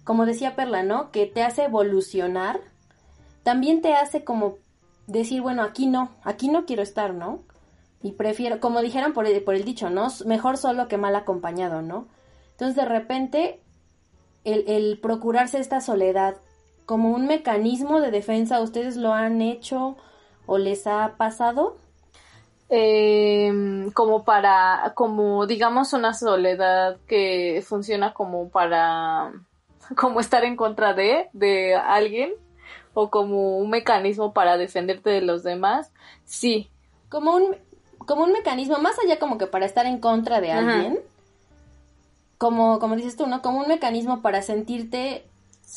como 0.04 0.26
decía 0.26 0.56
Perla, 0.56 0.82
¿no? 0.82 1.10
Que 1.10 1.26
te 1.26 1.42
hace 1.42 1.64
evolucionar, 1.64 2.60
también 3.42 3.82
te 3.82 3.94
hace 3.94 4.24
como 4.24 4.56
decir, 5.06 5.42
bueno, 5.42 5.62
aquí 5.62 5.86
no, 5.86 6.10
aquí 6.22 6.48
no 6.48 6.64
quiero 6.64 6.82
estar, 6.82 7.14
¿no? 7.14 7.40
Y 8.02 8.12
prefiero, 8.12 8.60
como 8.60 8.82
dijeron 8.82 9.12
por 9.12 9.26
el, 9.26 9.42
por 9.42 9.54
el 9.54 9.64
dicho, 9.64 9.90
¿no? 9.90 10.08
Mejor 10.26 10.56
solo 10.56 10.88
que 10.88 10.96
mal 10.98 11.16
acompañado, 11.16 11.82
¿no? 11.82 12.06
Entonces 12.52 12.76
de 12.76 12.84
repente 12.84 13.60
el, 14.44 14.64
el 14.68 14.98
procurarse 15.00 15.58
esta 15.58 15.80
soledad 15.80 16.36
como 16.86 17.10
un 17.10 17.26
mecanismo 17.26 18.00
de 18.00 18.10
defensa, 18.10 18.60
¿ustedes 18.60 18.96
lo 18.96 19.12
han 19.12 19.42
hecho 19.42 19.96
o 20.46 20.56
les 20.56 20.86
ha 20.86 21.16
pasado? 21.16 21.76
Eh, 22.68 23.52
como 23.94 24.24
para, 24.24 24.92
como 24.96 25.46
digamos 25.46 25.92
una 25.92 26.14
soledad 26.14 26.96
que 27.06 27.62
funciona 27.64 28.12
como 28.12 28.48
para, 28.48 29.32
como 29.96 30.20
estar 30.20 30.44
en 30.44 30.56
contra 30.56 30.94
de, 30.94 31.28
de 31.32 31.74
alguien 31.76 32.32
o 32.94 33.10
como 33.10 33.58
un 33.58 33.70
mecanismo 33.70 34.32
para 34.32 34.56
defenderte 34.56 35.10
de 35.10 35.20
los 35.20 35.42
demás, 35.42 35.92
sí. 36.24 36.70
Como 37.08 37.36
un, 37.36 37.56
como 38.06 38.24
un 38.24 38.32
mecanismo, 38.32 38.78
más 38.78 38.96
allá 38.98 39.18
como 39.18 39.38
que 39.38 39.46
para 39.46 39.66
estar 39.66 39.86
en 39.86 39.98
contra 39.98 40.40
de 40.40 40.52
alguien, 40.52 41.00
como, 42.38 42.78
como 42.78 42.96
dices 42.96 43.16
tú, 43.16 43.26
¿no? 43.26 43.42
Como 43.42 43.60
un 43.60 43.68
mecanismo 43.68 44.22
para 44.22 44.42
sentirte 44.42 45.24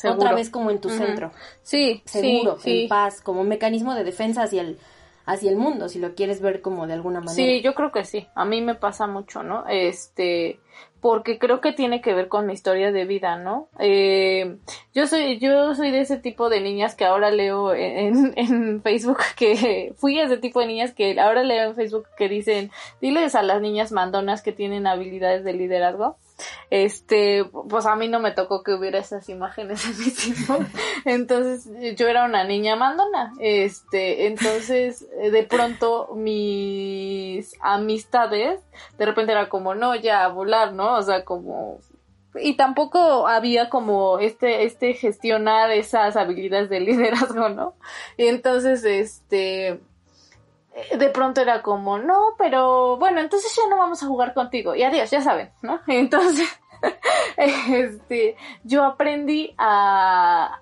otra 0.04 0.34
vez 0.34 0.50
como 0.50 0.70
en 0.70 0.80
tu 0.80 0.88
centro. 0.88 1.32
Sí, 1.62 2.02
seguro, 2.04 2.58
en 2.64 2.88
paz, 2.88 3.20
como 3.20 3.40
un 3.40 3.48
mecanismo 3.48 3.94
de 3.94 4.04
defensa 4.04 4.42
hacia 4.42 4.62
el, 4.62 4.78
hacia 5.26 5.50
el 5.50 5.56
mundo, 5.56 5.88
si 5.88 5.98
lo 5.98 6.14
quieres 6.14 6.40
ver 6.40 6.62
como 6.62 6.86
de 6.86 6.94
alguna 6.94 7.20
manera. 7.20 7.34
Sí, 7.34 7.60
yo 7.62 7.74
creo 7.74 7.92
que 7.92 8.04
sí. 8.04 8.26
A 8.34 8.44
mí 8.44 8.60
me 8.60 8.74
pasa 8.74 9.06
mucho, 9.06 9.42
¿no? 9.42 9.66
Este, 9.68 10.60
porque 11.00 11.38
creo 11.38 11.60
que 11.60 11.72
tiene 11.72 12.00
que 12.00 12.14
ver 12.14 12.28
con 12.28 12.46
mi 12.46 12.52
historia 12.52 12.92
de 12.92 13.04
vida, 13.04 13.36
¿no? 13.36 13.68
Eh, 13.78 14.56
yo 14.94 15.06
soy, 15.06 15.38
yo 15.38 15.74
soy 15.74 15.90
de 15.90 16.00
ese 16.00 16.18
tipo 16.18 16.48
de 16.48 16.60
niñas 16.60 16.94
que 16.94 17.04
ahora 17.04 17.30
leo 17.30 17.74
en, 17.74 18.32
en 18.36 18.82
Facebook 18.82 19.18
que 19.36 19.92
fui 19.96 20.18
ese 20.18 20.36
tipo 20.36 20.60
de 20.60 20.66
niñas 20.66 20.92
que 20.92 21.18
ahora 21.20 21.42
leo 21.42 21.70
en 21.70 21.74
Facebook 21.74 22.06
que 22.16 22.28
dicen, 22.28 22.70
diles 23.00 23.34
a 23.34 23.42
las 23.42 23.60
niñas 23.60 23.92
mandonas 23.92 24.42
que 24.42 24.52
tienen 24.52 24.86
habilidades 24.86 25.44
de 25.44 25.52
liderazgo 25.52 26.16
este, 26.70 27.44
pues 27.68 27.86
a 27.86 27.96
mí 27.96 28.08
no 28.08 28.20
me 28.20 28.32
tocó 28.32 28.62
que 28.62 28.74
hubiera 28.74 28.98
esas 28.98 29.28
imágenes 29.28 29.84
en 29.84 29.98
mi 29.98 30.10
tiempo. 30.10 30.64
Entonces, 31.04 31.96
yo 31.96 32.08
era 32.08 32.24
una 32.24 32.44
niña 32.44 32.76
mandona. 32.76 33.32
Este, 33.40 34.26
entonces, 34.26 35.06
de 35.10 35.42
pronto 35.44 36.14
mis 36.14 37.54
amistades, 37.60 38.60
de 38.98 39.06
repente 39.06 39.32
era 39.32 39.48
como, 39.48 39.74
no, 39.74 39.94
ya, 39.94 40.24
a 40.24 40.28
volar, 40.28 40.72
¿no? 40.72 40.94
O 40.94 41.02
sea, 41.02 41.24
como, 41.24 41.78
y 42.34 42.54
tampoco 42.54 43.26
había 43.26 43.68
como 43.68 44.18
este, 44.18 44.64
este 44.64 44.94
gestionar 44.94 45.70
esas 45.70 46.16
habilidades 46.16 46.70
de 46.70 46.80
liderazgo, 46.80 47.48
¿no? 47.48 47.74
Y 48.16 48.26
entonces, 48.26 48.84
este, 48.84 49.80
de 50.96 51.08
pronto 51.10 51.40
era 51.40 51.62
como, 51.62 51.98
no, 51.98 52.34
pero 52.38 52.96
bueno, 52.96 53.20
entonces 53.20 53.54
ya 53.56 53.68
no 53.68 53.76
vamos 53.76 54.02
a 54.02 54.06
jugar 54.06 54.34
contigo. 54.34 54.74
Y 54.74 54.82
adiós, 54.82 55.10
ya 55.10 55.20
saben, 55.20 55.50
¿no? 55.62 55.80
Entonces, 55.86 56.48
este, 57.36 58.36
yo 58.64 58.84
aprendí 58.84 59.54
a, 59.58 60.60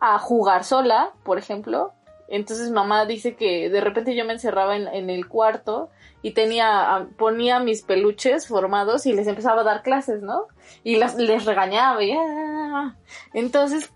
a 0.00 0.18
jugar 0.18 0.64
sola, 0.64 1.12
por 1.22 1.38
ejemplo. 1.38 1.92
Entonces 2.26 2.70
mamá 2.70 3.04
dice 3.04 3.36
que 3.36 3.68
de 3.68 3.80
repente 3.80 4.16
yo 4.16 4.24
me 4.24 4.32
encerraba 4.32 4.76
en, 4.76 4.88
en 4.88 5.10
el 5.10 5.28
cuarto 5.28 5.90
y 6.22 6.32
tenía, 6.32 7.06
ponía 7.18 7.60
mis 7.60 7.82
peluches 7.82 8.48
formados 8.48 9.04
y 9.04 9.12
les 9.12 9.26
empezaba 9.26 9.60
a 9.60 9.64
dar 9.64 9.82
clases, 9.82 10.22
¿no? 10.22 10.46
Y 10.82 10.96
las, 10.96 11.16
les 11.16 11.44
regañaba 11.44 12.02
y, 12.02 12.12
ah". 12.12 12.96
entonces, 13.34 13.92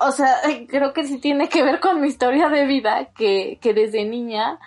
o 0.00 0.10
sea, 0.10 0.34
creo 0.68 0.92
que 0.92 1.04
sí 1.04 1.18
tiene 1.18 1.48
que 1.48 1.62
ver 1.62 1.78
con 1.78 2.00
mi 2.00 2.08
historia 2.08 2.48
de 2.48 2.66
vida, 2.66 3.10
que, 3.16 3.58
que 3.60 3.72
desde 3.72 4.04
niña 4.04 4.58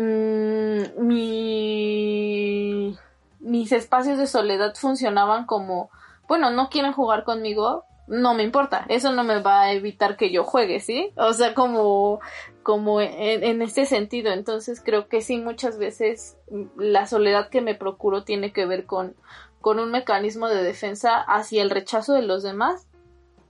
Mm, 0.00 1.06
mi, 1.08 2.96
mis 3.40 3.72
espacios 3.72 4.16
de 4.16 4.28
soledad 4.28 4.76
funcionaban 4.76 5.44
como, 5.44 5.90
bueno, 6.28 6.52
no 6.52 6.70
quieren 6.70 6.92
jugar 6.92 7.24
conmigo, 7.24 7.84
no 8.06 8.32
me 8.34 8.44
importa, 8.44 8.86
eso 8.90 9.10
no 9.10 9.24
me 9.24 9.42
va 9.42 9.62
a 9.62 9.72
evitar 9.72 10.16
que 10.16 10.30
yo 10.30 10.44
juegue, 10.44 10.78
¿sí? 10.78 11.10
O 11.16 11.32
sea, 11.32 11.52
como, 11.52 12.20
como 12.62 13.00
en, 13.00 13.42
en, 13.42 13.60
este 13.60 13.86
sentido, 13.86 14.30
entonces 14.30 14.80
creo 14.80 15.08
que 15.08 15.20
sí, 15.20 15.38
muchas 15.38 15.78
veces 15.78 16.36
la 16.76 17.06
soledad 17.06 17.48
que 17.48 17.60
me 17.60 17.74
procuro 17.74 18.22
tiene 18.22 18.52
que 18.52 18.66
ver 18.66 18.86
con, 18.86 19.16
con 19.60 19.80
un 19.80 19.90
mecanismo 19.90 20.46
de 20.46 20.62
defensa 20.62 21.20
hacia 21.22 21.60
el 21.60 21.70
rechazo 21.70 22.12
de 22.12 22.22
los 22.22 22.44
demás 22.44 22.86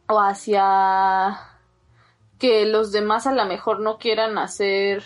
o 0.09 0.19
hacia 0.19 1.40
que 2.38 2.64
los 2.64 2.90
demás 2.90 3.26
a 3.26 3.35
lo 3.35 3.45
mejor 3.45 3.81
no 3.81 3.99
quieran 3.99 4.38
hacer 4.38 5.05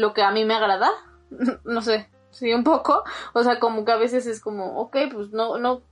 lo 0.00 0.14
que 0.14 0.22
a 0.22 0.30
mí 0.30 0.44
me 0.44 0.54
agrada. 0.54 0.90
no 1.64 1.82
sé, 1.82 2.08
sí, 2.30 2.52
un 2.52 2.64
poco. 2.64 3.04
O 3.34 3.42
sea, 3.42 3.60
como 3.60 3.84
que 3.84 3.92
a 3.92 3.96
veces 3.96 4.26
es 4.26 4.40
como, 4.40 4.80
ok, 4.80 4.96
pues 5.12 5.30
no, 5.30 5.58
no, 5.58 5.82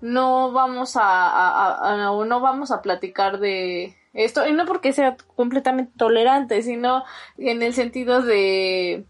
no 0.00 0.52
vamos 0.52 0.96
a, 1.00 1.96
no 2.26 2.40
vamos 2.40 2.70
a 2.70 2.82
platicar 2.82 3.38
de 3.38 3.96
esto. 4.12 4.46
Y 4.46 4.52
no 4.52 4.64
porque 4.64 4.92
sea 4.92 5.16
completamente 5.36 5.92
tolerante, 5.96 6.62
sino 6.62 7.04
en 7.36 7.62
el 7.62 7.74
sentido 7.74 8.22
de, 8.22 9.06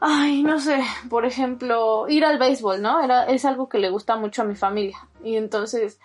ay, 0.00 0.42
no 0.42 0.58
sé, 0.58 0.82
por 1.10 1.26
ejemplo, 1.26 2.08
ir 2.08 2.24
al 2.24 2.38
béisbol, 2.38 2.80
¿no? 2.80 3.02
Era, 3.02 3.24
es 3.26 3.44
algo 3.44 3.68
que 3.68 3.78
le 3.78 3.90
gusta 3.90 4.16
mucho 4.16 4.42
a 4.42 4.46
mi 4.46 4.54
familia. 4.54 4.98
Y 5.22 5.36
entonces, 5.36 6.00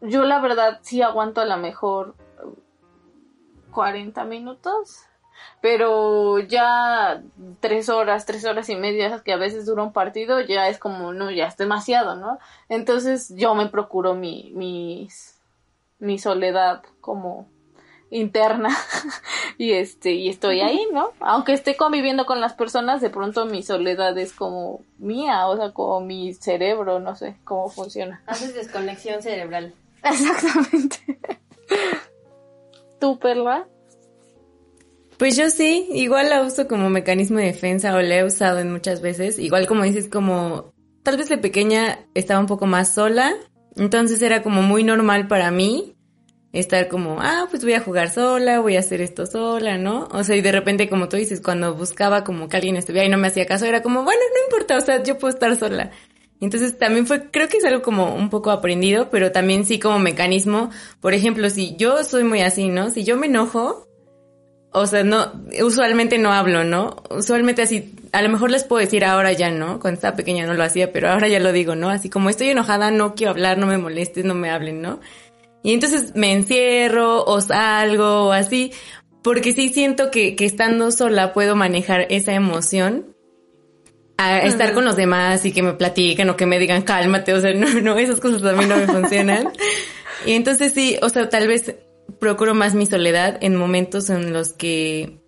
yo 0.00 0.24
la 0.24 0.40
verdad 0.40 0.80
sí 0.82 1.02
aguanto 1.02 1.40
a 1.40 1.46
lo 1.46 1.56
mejor 1.58 2.14
40 3.72 4.24
minutos, 4.24 5.07
pero 5.60 6.38
ya 6.38 7.22
tres 7.60 7.88
horas, 7.88 8.26
tres 8.26 8.44
horas 8.44 8.68
y 8.68 8.76
media 8.76 9.22
que 9.24 9.32
a 9.32 9.36
veces 9.36 9.66
dura 9.66 9.82
un 9.82 9.92
partido, 9.92 10.40
ya 10.40 10.68
es 10.68 10.78
como, 10.78 11.12
no, 11.12 11.30
ya 11.30 11.46
es 11.46 11.56
demasiado, 11.56 12.16
¿no? 12.16 12.38
Entonces 12.68 13.32
yo 13.36 13.54
me 13.54 13.68
procuro 13.68 14.14
mi, 14.14 14.52
mi 15.98 16.18
soledad 16.18 16.82
como 17.00 17.48
interna 18.10 18.70
y 19.58 19.72
este 19.72 20.12
y 20.12 20.28
estoy 20.28 20.60
ahí, 20.60 20.86
¿no? 20.92 21.12
Aunque 21.20 21.52
esté 21.52 21.76
conviviendo 21.76 22.26
con 22.26 22.40
las 22.40 22.54
personas, 22.54 23.00
de 23.00 23.10
pronto 23.10 23.46
mi 23.46 23.62
soledad 23.62 24.16
es 24.18 24.32
como 24.32 24.80
mía, 24.98 25.46
o 25.46 25.56
sea, 25.56 25.72
como 25.72 26.00
mi 26.00 26.34
cerebro, 26.34 27.00
no 27.00 27.16
sé 27.16 27.36
cómo 27.44 27.68
funciona. 27.68 28.22
Haces 28.26 28.54
desconexión 28.54 29.22
cerebral. 29.22 29.74
Exactamente. 30.02 31.20
¿Tú, 33.00 33.18
Perla? 33.18 33.66
Pues 35.18 35.36
yo 35.36 35.50
sí, 35.50 35.88
igual 35.92 36.30
la 36.30 36.42
uso 36.42 36.68
como 36.68 36.90
mecanismo 36.90 37.38
de 37.38 37.46
defensa 37.46 37.94
o 37.96 38.00
la 38.00 38.18
he 38.18 38.24
usado 38.24 38.60
en 38.60 38.70
muchas 38.70 39.00
veces. 39.00 39.40
Igual 39.40 39.66
como 39.66 39.82
dices, 39.82 40.08
como 40.08 40.72
tal 41.02 41.16
vez 41.16 41.28
de 41.28 41.38
pequeña 41.38 41.98
estaba 42.14 42.38
un 42.38 42.46
poco 42.46 42.66
más 42.66 42.94
sola, 42.94 43.34
entonces 43.74 44.22
era 44.22 44.42
como 44.42 44.62
muy 44.62 44.84
normal 44.84 45.26
para 45.26 45.50
mí 45.50 45.96
estar 46.52 46.88
como, 46.88 47.18
ah, 47.20 47.46
pues 47.50 47.64
voy 47.64 47.74
a 47.74 47.80
jugar 47.80 48.10
sola, 48.10 48.60
voy 48.60 48.76
a 48.76 48.80
hacer 48.80 49.00
esto 49.00 49.26
sola, 49.26 49.76
¿no? 49.76 50.08
O 50.12 50.22
sea, 50.22 50.36
y 50.36 50.40
de 50.40 50.52
repente, 50.52 50.88
como 50.88 51.08
tú 51.08 51.16
dices, 51.16 51.40
cuando 51.40 51.74
buscaba 51.74 52.22
como 52.22 52.48
que 52.48 52.56
alguien 52.56 52.76
estuviera 52.76 53.06
y 53.06 53.10
no 53.10 53.18
me 53.18 53.26
hacía 53.26 53.44
caso, 53.44 53.66
era 53.66 53.82
como, 53.82 54.04
bueno, 54.04 54.20
no 54.20 54.44
importa, 54.44 54.76
o 54.76 54.80
sea, 54.80 55.02
yo 55.02 55.18
puedo 55.18 55.34
estar 55.34 55.56
sola. 55.56 55.90
Entonces 56.40 56.78
también 56.78 57.06
fue, 57.06 57.30
creo 57.30 57.48
que 57.48 57.56
es 57.56 57.64
algo 57.64 57.82
como 57.82 58.14
un 58.14 58.30
poco 58.30 58.52
aprendido, 58.52 59.10
pero 59.10 59.32
también 59.32 59.66
sí 59.66 59.80
como 59.80 59.98
mecanismo. 59.98 60.70
Por 61.00 61.12
ejemplo, 61.12 61.50
si 61.50 61.74
yo 61.76 62.04
soy 62.04 62.22
muy 62.22 62.40
así, 62.42 62.68
¿no? 62.68 62.90
Si 62.90 63.02
yo 63.02 63.16
me 63.16 63.26
enojo, 63.26 63.87
o 64.72 64.86
sea, 64.86 65.02
no, 65.02 65.32
usualmente 65.62 66.18
no 66.18 66.32
hablo, 66.32 66.62
¿no? 66.64 67.02
Usualmente 67.10 67.62
así, 67.62 67.94
a 68.12 68.22
lo 68.22 68.28
mejor 68.28 68.50
les 68.50 68.64
puedo 68.64 68.80
decir 68.80 69.04
ahora 69.04 69.32
ya, 69.32 69.50
¿no? 69.50 69.80
Cuando 69.80 69.96
estaba 69.96 70.16
pequeña 70.16 70.46
no 70.46 70.54
lo 70.54 70.62
hacía, 70.62 70.92
pero 70.92 71.10
ahora 71.10 71.28
ya 71.28 71.40
lo 71.40 71.52
digo, 71.52 71.74
¿no? 71.74 71.88
Así 71.88 72.10
como 72.10 72.30
estoy 72.30 72.50
enojada, 72.50 72.90
no 72.90 73.14
quiero 73.14 73.30
hablar, 73.30 73.58
no 73.58 73.66
me 73.66 73.78
molestes, 73.78 74.24
no 74.24 74.34
me 74.34 74.50
hablen, 74.50 74.82
¿no? 74.82 75.00
Y 75.62 75.72
entonces 75.72 76.14
me 76.14 76.32
encierro 76.32 77.24
o 77.24 77.40
salgo 77.40 78.26
o 78.26 78.32
así, 78.32 78.72
porque 79.22 79.52
sí 79.52 79.70
siento 79.70 80.10
que, 80.10 80.36
que 80.36 80.44
estando 80.44 80.90
sola 80.92 81.32
puedo 81.32 81.56
manejar 81.56 82.06
esa 82.10 82.34
emoción 82.34 83.14
a 84.18 84.40
estar 84.40 84.74
con 84.74 84.84
los 84.84 84.96
demás 84.96 85.44
y 85.44 85.52
que 85.52 85.62
me 85.62 85.74
platiquen 85.74 86.28
o 86.28 86.36
que 86.36 86.44
me 86.44 86.58
digan 86.58 86.82
cálmate, 86.82 87.32
o 87.32 87.40
sea, 87.40 87.54
no, 87.54 87.68
no, 87.80 87.96
esas 87.96 88.20
cosas 88.20 88.42
mí 88.56 88.66
no 88.66 88.76
me 88.76 88.86
funcionan. 88.86 89.52
Y 90.26 90.32
entonces 90.32 90.72
sí, 90.72 90.98
o 91.00 91.08
sea, 91.10 91.28
tal 91.28 91.46
vez 91.46 91.76
procuro 92.18 92.54
más 92.54 92.74
mi 92.74 92.86
soledad 92.86 93.38
en 93.40 93.56
momentos 93.56 94.10
en 94.10 94.32
los 94.32 94.52
que 94.52 95.20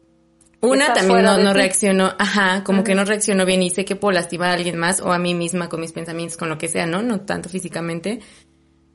una 0.62 0.92
también 0.92 1.22
no, 1.22 1.38
no 1.38 1.54
reacciono, 1.54 2.12
ajá, 2.18 2.64
como 2.64 2.84
que 2.84 2.94
no 2.94 3.04
reacciono 3.04 3.46
bien 3.46 3.62
y 3.62 3.70
sé 3.70 3.84
que 3.84 3.96
puedo 3.96 4.12
lastimar 4.12 4.50
a 4.50 4.54
alguien 4.54 4.76
más 4.76 5.00
o 5.00 5.12
a 5.12 5.18
mí 5.18 5.34
misma 5.34 5.68
con 5.68 5.80
mis 5.80 5.92
pensamientos, 5.92 6.36
con 6.36 6.50
lo 6.50 6.58
que 6.58 6.68
sea, 6.68 6.86
¿no? 6.86 7.02
No 7.02 7.20
tanto 7.20 7.48
físicamente. 7.48 8.20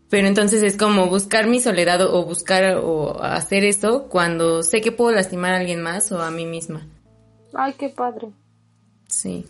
Pero 0.10 0.28
entonces 0.28 0.62
es 0.62 0.78
como 0.78 1.08
buscar 1.08 1.48
mi 1.48 1.60
soledad 1.60 2.02
o 2.02 2.24
buscar 2.24 2.78
o 2.78 3.20
hacer 3.24 3.66
eso 3.66 4.08
cuando 4.08 4.62
sé 4.62 4.82
que 4.82 4.92
puedo 4.92 5.16
lastimar 5.16 5.54
a 5.54 5.58
alguien 5.58 5.82
más 5.82 6.12
o 6.12 6.22
a 6.22 6.30
mí 6.30 6.46
misma. 6.46 6.88
Ay, 7.54 7.74
qué 7.74 7.90
padre. 7.90 8.30
Sí. 9.08 9.46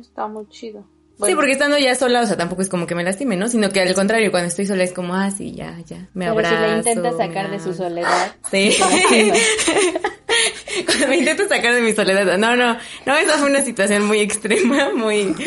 Está 0.00 0.26
muy 0.26 0.48
chido. 0.48 0.86
Sí, 1.26 1.34
porque 1.34 1.52
estando 1.52 1.78
ya 1.78 1.94
sola, 1.94 2.22
o 2.22 2.26
sea, 2.26 2.36
tampoco 2.36 2.62
es 2.62 2.68
como 2.68 2.86
que 2.86 2.94
me 2.94 3.04
lastime, 3.04 3.36
¿no? 3.36 3.48
Sino 3.48 3.70
que 3.70 3.80
al 3.80 3.94
contrario, 3.94 4.30
cuando 4.30 4.48
estoy 4.48 4.66
sola 4.66 4.84
es 4.84 4.92
como, 4.92 5.14
ah, 5.14 5.30
sí, 5.30 5.52
ya, 5.52 5.76
ya, 5.86 6.08
me 6.14 6.26
Pero 6.26 6.32
abrazo. 6.32 6.56
si 6.56 6.62
le 6.62 6.76
intenta 6.76 7.12
sacar 7.16 7.50
de 7.50 7.60
su 7.60 7.74
soledad. 7.74 8.34
Sí. 8.50 8.76
cuando 10.86 11.08
me 11.08 11.16
intento 11.16 11.48
sacar 11.48 11.74
de 11.74 11.82
mi 11.82 11.92
soledad. 11.92 12.38
No, 12.38 12.56
no, 12.56 12.76
no, 13.06 13.16
esa 13.16 13.38
fue 13.38 13.50
una 13.50 13.62
situación 13.62 14.06
muy 14.06 14.20
extrema, 14.20 14.90
muy... 14.94 15.34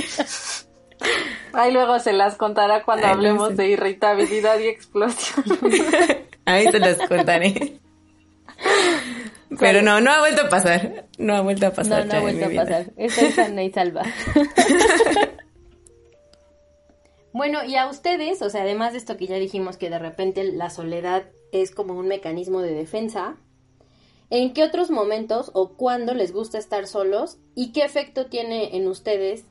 Ahí 1.53 1.71
luego 1.71 1.99
se 1.99 2.13
las 2.13 2.35
contará 2.35 2.83
cuando 2.83 3.07
hablemos 3.07 3.55
de 3.55 3.69
irritabilidad 3.69 4.59
y 4.59 4.67
explosión. 4.67 5.43
Ahí 6.45 6.65
se 6.71 6.79
las 6.79 6.97
contaré. 7.07 7.79
Pero 9.59 9.81
no, 9.81 10.01
no 10.01 10.11
ha 10.11 10.19
vuelto 10.19 10.43
a 10.43 10.49
pasar. 10.49 11.05
No 11.17 11.35
ha 11.35 11.41
vuelto 11.41 11.67
a 11.67 11.71
pasar. 11.71 12.05
No, 12.05 12.13
no 12.13 12.19
ha 12.19 12.21
vuelto 12.21 12.45
a 12.45 12.63
pasar. 12.63 12.85
Esta 12.97 13.21
es 13.21 13.35
sana 13.35 13.63
y 13.63 13.71
salva. 13.71 14.03
Bueno, 17.33 17.63
y 17.65 17.75
a 17.75 17.87
ustedes, 17.87 18.41
o 18.41 18.49
sea, 18.49 18.61
además 18.61 18.93
de 18.93 18.99
esto 18.99 19.17
que 19.17 19.27
ya 19.27 19.35
dijimos 19.35 19.77
que 19.77 19.89
de 19.89 19.99
repente 19.99 20.43
la 20.43 20.69
soledad 20.69 21.25
es 21.51 21.71
como 21.71 21.93
un 21.93 22.07
mecanismo 22.07 22.61
de 22.61 22.73
defensa, 22.73 23.35
¿en 24.29 24.53
qué 24.53 24.63
otros 24.63 24.89
momentos 24.89 25.51
o 25.53 25.73
cuándo 25.73 26.13
les 26.13 26.31
gusta 26.31 26.57
estar 26.57 26.87
solos 26.87 27.37
y 27.55 27.71
qué 27.73 27.83
efecto 27.83 28.27
tiene 28.27 28.77
en 28.77 28.87
ustedes 28.87 29.45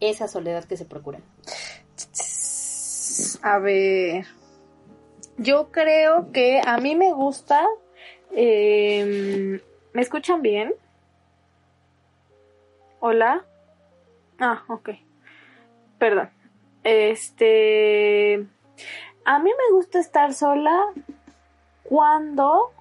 esa 0.00 0.28
soledad 0.28 0.64
que 0.64 0.76
se 0.76 0.84
procuran? 0.84 1.22
A 3.42 3.58
ver, 3.58 4.26
yo 5.36 5.70
creo 5.70 6.32
que 6.32 6.60
a 6.64 6.78
mí 6.78 6.96
me 6.96 7.12
gusta 7.12 7.66
eh, 8.36 9.60
¿Me 9.92 10.02
escuchan 10.02 10.42
bien? 10.42 10.74
Hola. 12.98 13.44
Ah, 14.40 14.64
ok. 14.66 14.90
Perdón. 15.98 16.30
Este. 16.84 18.46
A 19.24 19.38
mí 19.38 19.50
me 19.50 19.74
gusta 19.74 19.98
estar 19.98 20.34
sola 20.34 20.92
cuando 21.82 22.72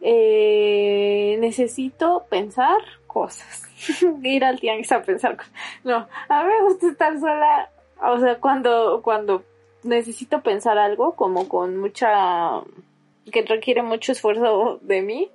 eh, 0.00 1.36
necesito 1.40 2.26
pensar 2.28 2.78
cosas. 3.06 3.64
Ir 4.22 4.44
al 4.44 4.60
tianguis 4.60 4.92
a 4.92 5.02
pensar 5.02 5.36
cosas. 5.36 5.52
No, 5.84 6.06
a 6.28 6.44
mí 6.44 6.48
me 6.48 6.62
gusta 6.68 6.88
estar 6.88 7.18
sola. 7.18 7.70
O 8.02 8.20
sea, 8.20 8.38
cuando, 8.38 9.00
cuando 9.02 9.42
necesito 9.82 10.42
pensar 10.42 10.78
algo, 10.78 11.16
como 11.16 11.48
con 11.48 11.78
mucha 11.78 12.62
que 13.30 13.42
requiere 13.42 13.82
mucho 13.82 14.12
esfuerzo 14.12 14.78
de 14.82 15.02
mí. 15.02 15.30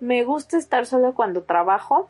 Me 0.00 0.24
gusta 0.24 0.58
estar 0.58 0.86
sola 0.86 1.12
cuando 1.12 1.42
trabajo, 1.42 2.08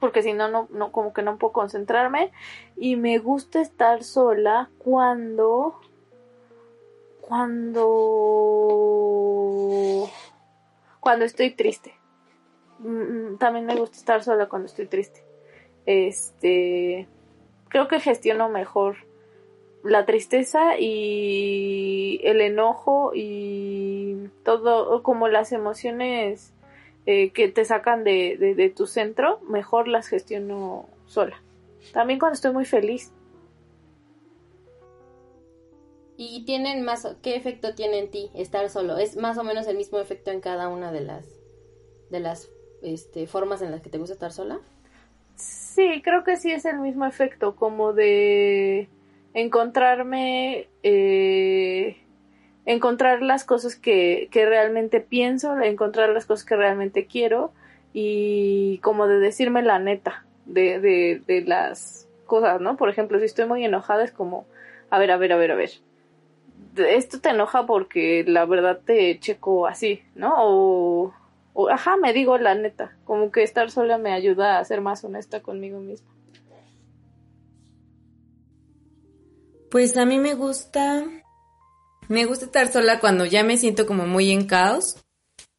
porque 0.00 0.22
si 0.22 0.32
no, 0.32 0.48
no, 0.48 0.92
como 0.92 1.12
que 1.12 1.22
no 1.22 1.36
puedo 1.36 1.52
concentrarme. 1.52 2.32
Y 2.76 2.96
me 2.96 3.18
gusta 3.18 3.60
estar 3.60 4.02
sola 4.02 4.70
cuando, 4.78 5.78
cuando, 7.20 7.86
cuando 11.00 11.24
estoy 11.26 11.50
triste. 11.50 11.94
Mm, 12.78 13.36
también 13.36 13.66
me 13.66 13.76
gusta 13.76 13.98
estar 13.98 14.24
sola 14.24 14.48
cuando 14.48 14.66
estoy 14.66 14.86
triste. 14.86 15.22
Este, 15.84 17.06
creo 17.68 17.86
que 17.88 18.00
gestiono 18.00 18.48
mejor 18.48 18.96
la 19.82 20.06
tristeza 20.06 20.78
y 20.78 22.20
el 22.24 22.40
enojo 22.40 23.12
y 23.14 24.28
todo, 24.44 25.02
como 25.02 25.28
las 25.28 25.52
emociones 25.52 26.54
eh, 27.06 27.30
que 27.30 27.48
te 27.48 27.64
sacan 27.64 28.04
de, 28.04 28.36
de, 28.36 28.70
tu 28.70 28.86
centro, 28.86 29.40
mejor 29.48 29.88
las 29.88 30.08
gestiono 30.08 30.88
sola. 31.06 31.42
También 31.92 32.18
cuando 32.18 32.34
estoy 32.34 32.52
muy 32.52 32.64
feliz. 32.64 33.12
¿Y 36.16 36.44
tienen 36.44 36.82
más, 36.82 37.08
qué 37.22 37.36
efecto 37.36 37.74
tiene 37.74 37.98
en 37.98 38.10
ti 38.10 38.30
estar 38.34 38.68
solo? 38.68 38.98
¿Es 38.98 39.16
más 39.16 39.38
o 39.38 39.44
menos 39.44 39.66
el 39.66 39.76
mismo 39.78 39.98
efecto 39.98 40.30
en 40.30 40.40
cada 40.40 40.68
una 40.68 40.92
de 40.92 41.00
las, 41.00 41.26
de 42.10 42.20
las 42.20 42.50
este, 42.82 43.26
formas 43.26 43.62
en 43.62 43.70
las 43.70 43.80
que 43.80 43.88
te 43.88 43.98
gusta 43.98 44.12
estar 44.12 44.32
sola? 44.32 44.60
Sí, 45.36 46.02
creo 46.02 46.22
que 46.24 46.36
sí 46.36 46.52
es 46.52 46.66
el 46.66 46.78
mismo 46.78 47.06
efecto, 47.06 47.56
como 47.56 47.94
de 47.94 48.90
encontrarme, 49.32 50.68
eh, 50.82 51.96
encontrar 52.66 53.22
las 53.22 53.44
cosas 53.44 53.76
que, 53.76 54.28
que 54.30 54.46
realmente 54.46 55.00
pienso, 55.00 55.58
encontrar 55.60 56.10
las 56.10 56.26
cosas 56.26 56.44
que 56.44 56.56
realmente 56.56 57.06
quiero 57.06 57.52
y 57.92 58.78
como 58.78 59.06
de 59.06 59.18
decirme 59.18 59.62
la 59.62 59.78
neta 59.78 60.24
de, 60.46 60.80
de, 60.80 61.22
de 61.26 61.42
las 61.42 62.08
cosas, 62.26 62.60
¿no? 62.60 62.76
Por 62.76 62.88
ejemplo, 62.88 63.18
si 63.18 63.24
estoy 63.24 63.46
muy 63.46 63.64
enojada 63.64 64.04
es 64.04 64.12
como, 64.12 64.46
a 64.90 64.98
ver, 64.98 65.10
a 65.10 65.16
ver, 65.16 65.32
a 65.32 65.36
ver, 65.36 65.52
a 65.52 65.56
ver. 65.56 65.70
Esto 66.76 67.20
te 67.20 67.30
enoja 67.30 67.66
porque 67.66 68.24
la 68.26 68.44
verdad 68.44 68.80
te 68.84 69.18
checo 69.18 69.66
así, 69.66 70.02
¿no? 70.14 70.34
O, 70.38 71.14
o 71.54 71.68
ajá, 71.68 71.96
me 71.96 72.12
digo 72.12 72.38
la 72.38 72.54
neta, 72.54 72.96
como 73.04 73.32
que 73.32 73.42
estar 73.42 73.70
sola 73.70 73.98
me 73.98 74.12
ayuda 74.12 74.58
a 74.58 74.64
ser 74.64 74.80
más 74.80 75.02
honesta 75.02 75.40
conmigo 75.40 75.80
misma. 75.80 76.08
Pues 79.70 79.96
a 79.96 80.04
mí 80.04 80.18
me 80.18 80.34
gusta, 80.34 81.04
me 82.10 82.24
gusta 82.24 82.46
estar 82.46 82.72
sola 82.72 82.98
cuando 82.98 83.24
ya 83.24 83.44
me 83.44 83.56
siento 83.56 83.86
como 83.86 84.04
muy 84.04 84.32
en 84.32 84.46
caos. 84.46 84.96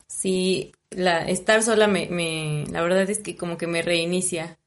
Sí, 0.05 0.74
la, 0.89 1.25
estar 1.29 1.63
sola 1.63 1.88
me, 1.88 2.65
la 2.70 2.81
verdad 2.81 3.10
es 3.10 3.20
que 3.20 3.38
como 3.38 3.58
que 3.58 3.67
me 3.67 3.81
reinicia 3.81 4.60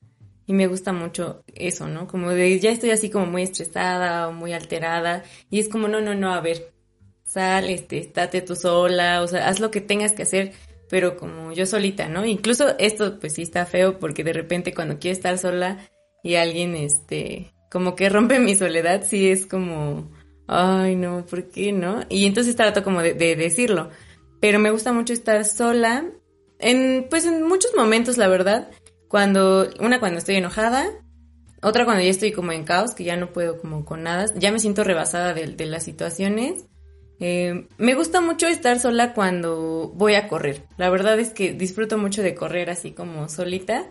y 0.46 0.54
me 0.54 0.66
gusta 0.66 0.94
mucho 0.94 1.44
eso, 1.54 1.86
¿no? 1.86 2.08
Como 2.08 2.30
de 2.30 2.58
ya 2.58 2.70
estoy 2.70 2.90
así 2.90 3.10
como 3.10 3.26
muy 3.26 3.42
estresada 3.42 4.28
o 4.28 4.32
muy 4.32 4.54
alterada 4.54 5.24
y 5.50 5.60
es 5.60 5.68
como 5.68 5.86
no, 5.86 6.00
no, 6.00 6.14
no, 6.14 6.32
a 6.32 6.40
ver, 6.40 6.72
sal, 7.22 7.68
este, 7.68 7.98
estate 7.98 8.40
tú 8.40 8.56
sola, 8.56 9.20
o 9.20 9.28
sea, 9.28 9.46
haz 9.46 9.60
lo 9.60 9.70
que 9.70 9.82
tengas 9.82 10.12
que 10.12 10.22
hacer, 10.22 10.52
pero 10.88 11.18
como 11.18 11.52
yo 11.52 11.66
solita, 11.66 12.08
¿no? 12.08 12.24
Incluso 12.24 12.78
esto 12.78 13.20
pues 13.20 13.34
sí 13.34 13.42
está 13.42 13.66
feo 13.66 13.98
porque 13.98 14.24
de 14.24 14.32
repente 14.32 14.72
cuando 14.72 14.98
quiero 14.98 15.16
estar 15.16 15.36
sola 15.36 15.86
y 16.22 16.36
alguien, 16.36 16.76
este, 16.76 17.52
como 17.70 17.94
que 17.94 18.08
rompe 18.08 18.38
mi 18.38 18.56
soledad, 18.56 19.04
sí 19.06 19.28
es 19.28 19.44
como, 19.44 20.10
ay 20.46 20.96
no, 20.96 21.24
¿por 21.26 21.48
qué 21.48 21.72
no? 21.72 22.02
Y 22.08 22.26
entonces 22.26 22.56
trato 22.56 22.82
como 22.82 23.02
de, 23.02 23.14
decirlo, 23.14 23.90
pero 24.40 24.58
me 24.58 24.70
gusta 24.70 24.92
mucho 24.92 25.12
estar 25.12 25.44
sola, 25.44 26.04
en, 26.58 27.06
pues 27.08 27.26
en 27.26 27.42
muchos 27.42 27.72
momentos, 27.76 28.16
la 28.16 28.28
verdad, 28.28 28.70
cuando, 29.08 29.68
una 29.80 30.00
cuando 30.00 30.18
estoy 30.18 30.36
enojada, 30.36 30.86
otra 31.62 31.84
cuando 31.84 32.02
ya 32.02 32.10
estoy 32.10 32.32
como 32.32 32.52
en 32.52 32.64
caos, 32.64 32.94
que 32.94 33.04
ya 33.04 33.16
no 33.16 33.32
puedo 33.32 33.58
como 33.58 33.84
con 33.84 34.02
nada, 34.02 34.26
ya 34.36 34.52
me 34.52 34.58
siento 34.58 34.84
rebasada 34.84 35.32
de, 35.32 35.66
las 35.66 35.84
situaciones. 35.84 36.66
Eh, 37.20 37.68
me 37.78 37.94
gusta 37.94 38.20
mucho 38.20 38.48
estar 38.48 38.78
sola 38.78 39.14
cuando 39.14 39.92
voy 39.94 40.14
a 40.14 40.28
correr. 40.28 40.66
La 40.76 40.90
verdad 40.90 41.18
es 41.18 41.30
que 41.30 41.52
disfruto 41.52 41.96
mucho 41.96 42.22
de 42.22 42.34
correr 42.34 42.68
así 42.68 42.92
como 42.92 43.28
solita. 43.30 43.88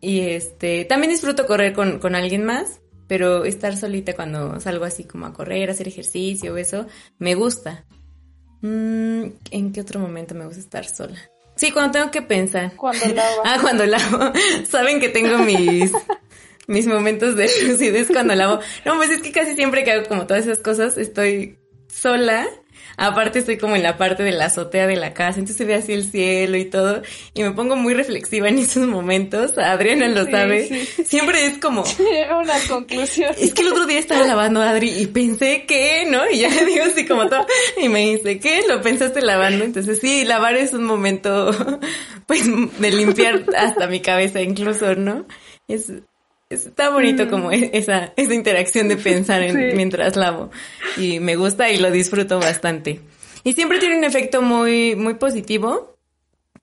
Y 0.00 0.20
este, 0.20 0.84
también 0.84 1.10
disfruto 1.10 1.46
correr 1.46 1.72
con, 1.72 1.98
con 1.98 2.14
alguien 2.14 2.44
más 2.44 2.82
pero 3.06 3.44
estar 3.44 3.76
solita 3.76 4.14
cuando 4.14 4.60
salgo 4.60 4.84
así 4.84 5.04
como 5.04 5.26
a 5.26 5.32
correr, 5.32 5.68
a 5.68 5.72
hacer 5.72 5.88
ejercicio 5.88 6.56
eso, 6.56 6.86
me 7.18 7.34
gusta. 7.34 7.84
Mm, 8.62 9.24
¿En 9.50 9.72
qué 9.72 9.80
otro 9.80 10.00
momento 10.00 10.34
me 10.34 10.46
gusta 10.46 10.60
estar 10.60 10.88
sola? 10.88 11.18
Sí, 11.56 11.70
cuando 11.70 11.92
tengo 11.92 12.10
que 12.10 12.22
pensar. 12.22 12.74
Cuando 12.76 13.06
lavo. 13.14 13.42
ah, 13.44 13.58
cuando 13.60 13.86
lavo. 13.86 14.32
Saben 14.68 15.00
que 15.00 15.08
tengo 15.08 15.38
mis, 15.38 15.92
mis 16.66 16.86
momentos 16.86 17.36
de 17.36 17.48
lucidez 17.66 18.08
cuando 18.08 18.34
lavo. 18.34 18.60
No, 18.84 18.96
pues 18.96 19.10
es 19.10 19.20
que 19.20 19.32
casi 19.32 19.54
siempre 19.54 19.84
que 19.84 19.92
hago 19.92 20.08
como 20.08 20.26
todas 20.26 20.44
esas 20.44 20.58
cosas, 20.58 20.98
estoy 20.98 21.58
sola 21.88 22.48
Aparte 22.96 23.40
estoy 23.40 23.58
como 23.58 23.76
en 23.76 23.82
la 23.82 23.96
parte 23.96 24.22
de 24.22 24.32
la 24.32 24.46
azotea 24.46 24.86
de 24.86 24.96
la 24.96 25.14
casa, 25.14 25.38
entonces 25.38 25.56
se 25.56 25.64
ve 25.64 25.74
así 25.74 25.92
el 25.92 26.10
cielo 26.10 26.56
y 26.56 26.64
todo. 26.64 27.02
Y 27.34 27.42
me 27.42 27.50
pongo 27.52 27.76
muy 27.76 27.94
reflexiva 27.94 28.48
en 28.48 28.58
esos 28.58 28.86
momentos. 28.86 29.56
Adriana 29.58 30.08
lo 30.08 30.24
sabe. 30.24 30.86
Siempre 31.04 31.46
es 31.46 31.58
como... 31.58 31.84
Llega 31.98 32.38
una 32.38 32.58
conclusión. 32.68 33.34
Es 33.38 33.52
que 33.52 33.62
el 33.62 33.68
otro 33.68 33.86
día 33.86 33.98
estaba 33.98 34.24
lavando 34.24 34.62
a 34.62 34.70
Adri 34.70 34.90
y 34.90 35.06
pensé 35.06 35.64
que, 35.66 36.06
¿no? 36.08 36.30
Y 36.30 36.40
ya 36.40 36.48
le 36.48 36.64
digo 36.66 36.84
así 36.84 37.06
como 37.06 37.28
todo. 37.28 37.46
Y 37.80 37.88
me 37.88 38.14
dice, 38.14 38.38
¿qué? 38.38 38.62
¿Lo 38.68 38.80
pensaste 38.80 39.22
lavando? 39.22 39.64
Entonces 39.64 39.98
sí, 40.00 40.24
lavar 40.24 40.56
es 40.56 40.72
un 40.72 40.84
momento, 40.84 41.50
pues, 42.26 42.44
de 42.78 42.90
limpiar 42.90 43.44
hasta 43.56 43.86
mi 43.86 44.00
cabeza 44.00 44.40
incluso, 44.40 44.94
¿no? 44.94 45.26
Es, 45.68 45.92
Está 46.50 46.90
bonito 46.90 47.28
como 47.28 47.48
mm. 47.48 47.52
e-, 47.52 47.70
esa, 47.74 48.12
esa 48.16 48.34
interacción 48.34 48.88
de 48.88 48.96
pensar 48.96 49.42
en, 49.42 49.56
mientras 49.76 50.16
lavo. 50.16 50.50
Y 50.96 51.20
me 51.20 51.36
gusta 51.36 51.70
y 51.70 51.78
lo 51.78 51.90
disfruto 51.90 52.38
bastante. 52.38 53.00
Y 53.42 53.52
siempre 53.52 53.78
tiene 53.78 53.98
un 53.98 54.04
efecto 54.04 54.42
muy, 54.42 54.96
muy 54.96 55.14
positivo. 55.14 55.94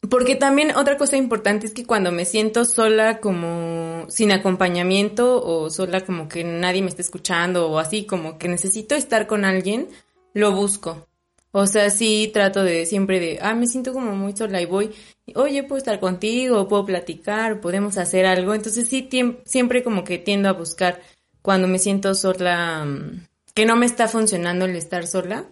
Porque 0.10 0.36
también 0.36 0.75
otra 0.75 0.97
cosa 0.97 1.15
importante 1.15 1.67
es 1.67 1.73
que 1.73 1.86
cuando 1.86 2.12
me 2.12 2.25
siento 2.25 2.65
sola 2.65 3.19
como 3.19 4.05
sin 4.10 4.32
acompañamiento 4.32 5.43
o 5.43 5.69
sola 5.69 6.01
como 6.01 6.27
que 6.27 6.43
nadie 6.43 6.82
me 6.82 6.89
está 6.89 7.03
escuchando 7.03 7.69
o 7.69 7.77
así 7.77 8.05
como 8.05 8.39
que 8.39 8.47
necesito 8.47 8.95
estar 8.95 9.27
con 9.27 9.45
alguien, 9.45 9.89
lo 10.34 10.53
busco. 10.53 11.08
O 11.53 11.67
sea, 11.67 11.89
sí 11.89 12.29
trato 12.33 12.63
de 12.63 12.85
siempre 12.85 13.19
de, 13.19 13.39
ah, 13.41 13.53
me 13.53 13.67
siento 13.67 13.91
como 13.91 14.15
muy 14.15 14.35
sola 14.35 14.61
y 14.61 14.65
voy, 14.65 14.91
oye, 15.35 15.63
puedo 15.63 15.77
estar 15.77 15.99
contigo, 15.99 16.67
puedo 16.67 16.85
platicar, 16.85 17.59
podemos 17.59 17.97
hacer 17.97 18.25
algo. 18.25 18.53
Entonces 18.53 18.87
sí, 18.87 19.09
siempre 19.45 19.83
como 19.83 20.03
que 20.05 20.17
tiendo 20.17 20.47
a 20.47 20.53
buscar 20.53 21.01
cuando 21.41 21.67
me 21.67 21.79
siento 21.79 22.15
sola, 22.15 22.85
mm, 22.85 23.27
que 23.53 23.65
no 23.65 23.75
me 23.75 23.85
está 23.85 24.07
funcionando 24.07 24.65
el 24.65 24.75
estar 24.77 25.05
sola. 25.07 25.51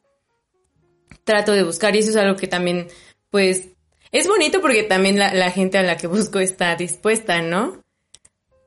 Trato 1.26 1.52
de 1.52 1.64
buscar 1.64 1.96
y 1.96 2.00
eso 2.00 2.12
es 2.12 2.16
algo 2.16 2.38
que 2.38 2.48
también, 2.48 2.88
pues, 3.30 3.70
es 4.12 4.28
bonito 4.28 4.62
porque 4.62 4.84
también 4.84 5.20
la, 5.20 5.52
gente 5.52 5.78
a 5.78 5.84
la 5.84 5.98
que 5.98 6.08
busco 6.08 6.40
está 6.40 6.76
dispuesta, 6.76 7.42
¿no? 7.42 7.84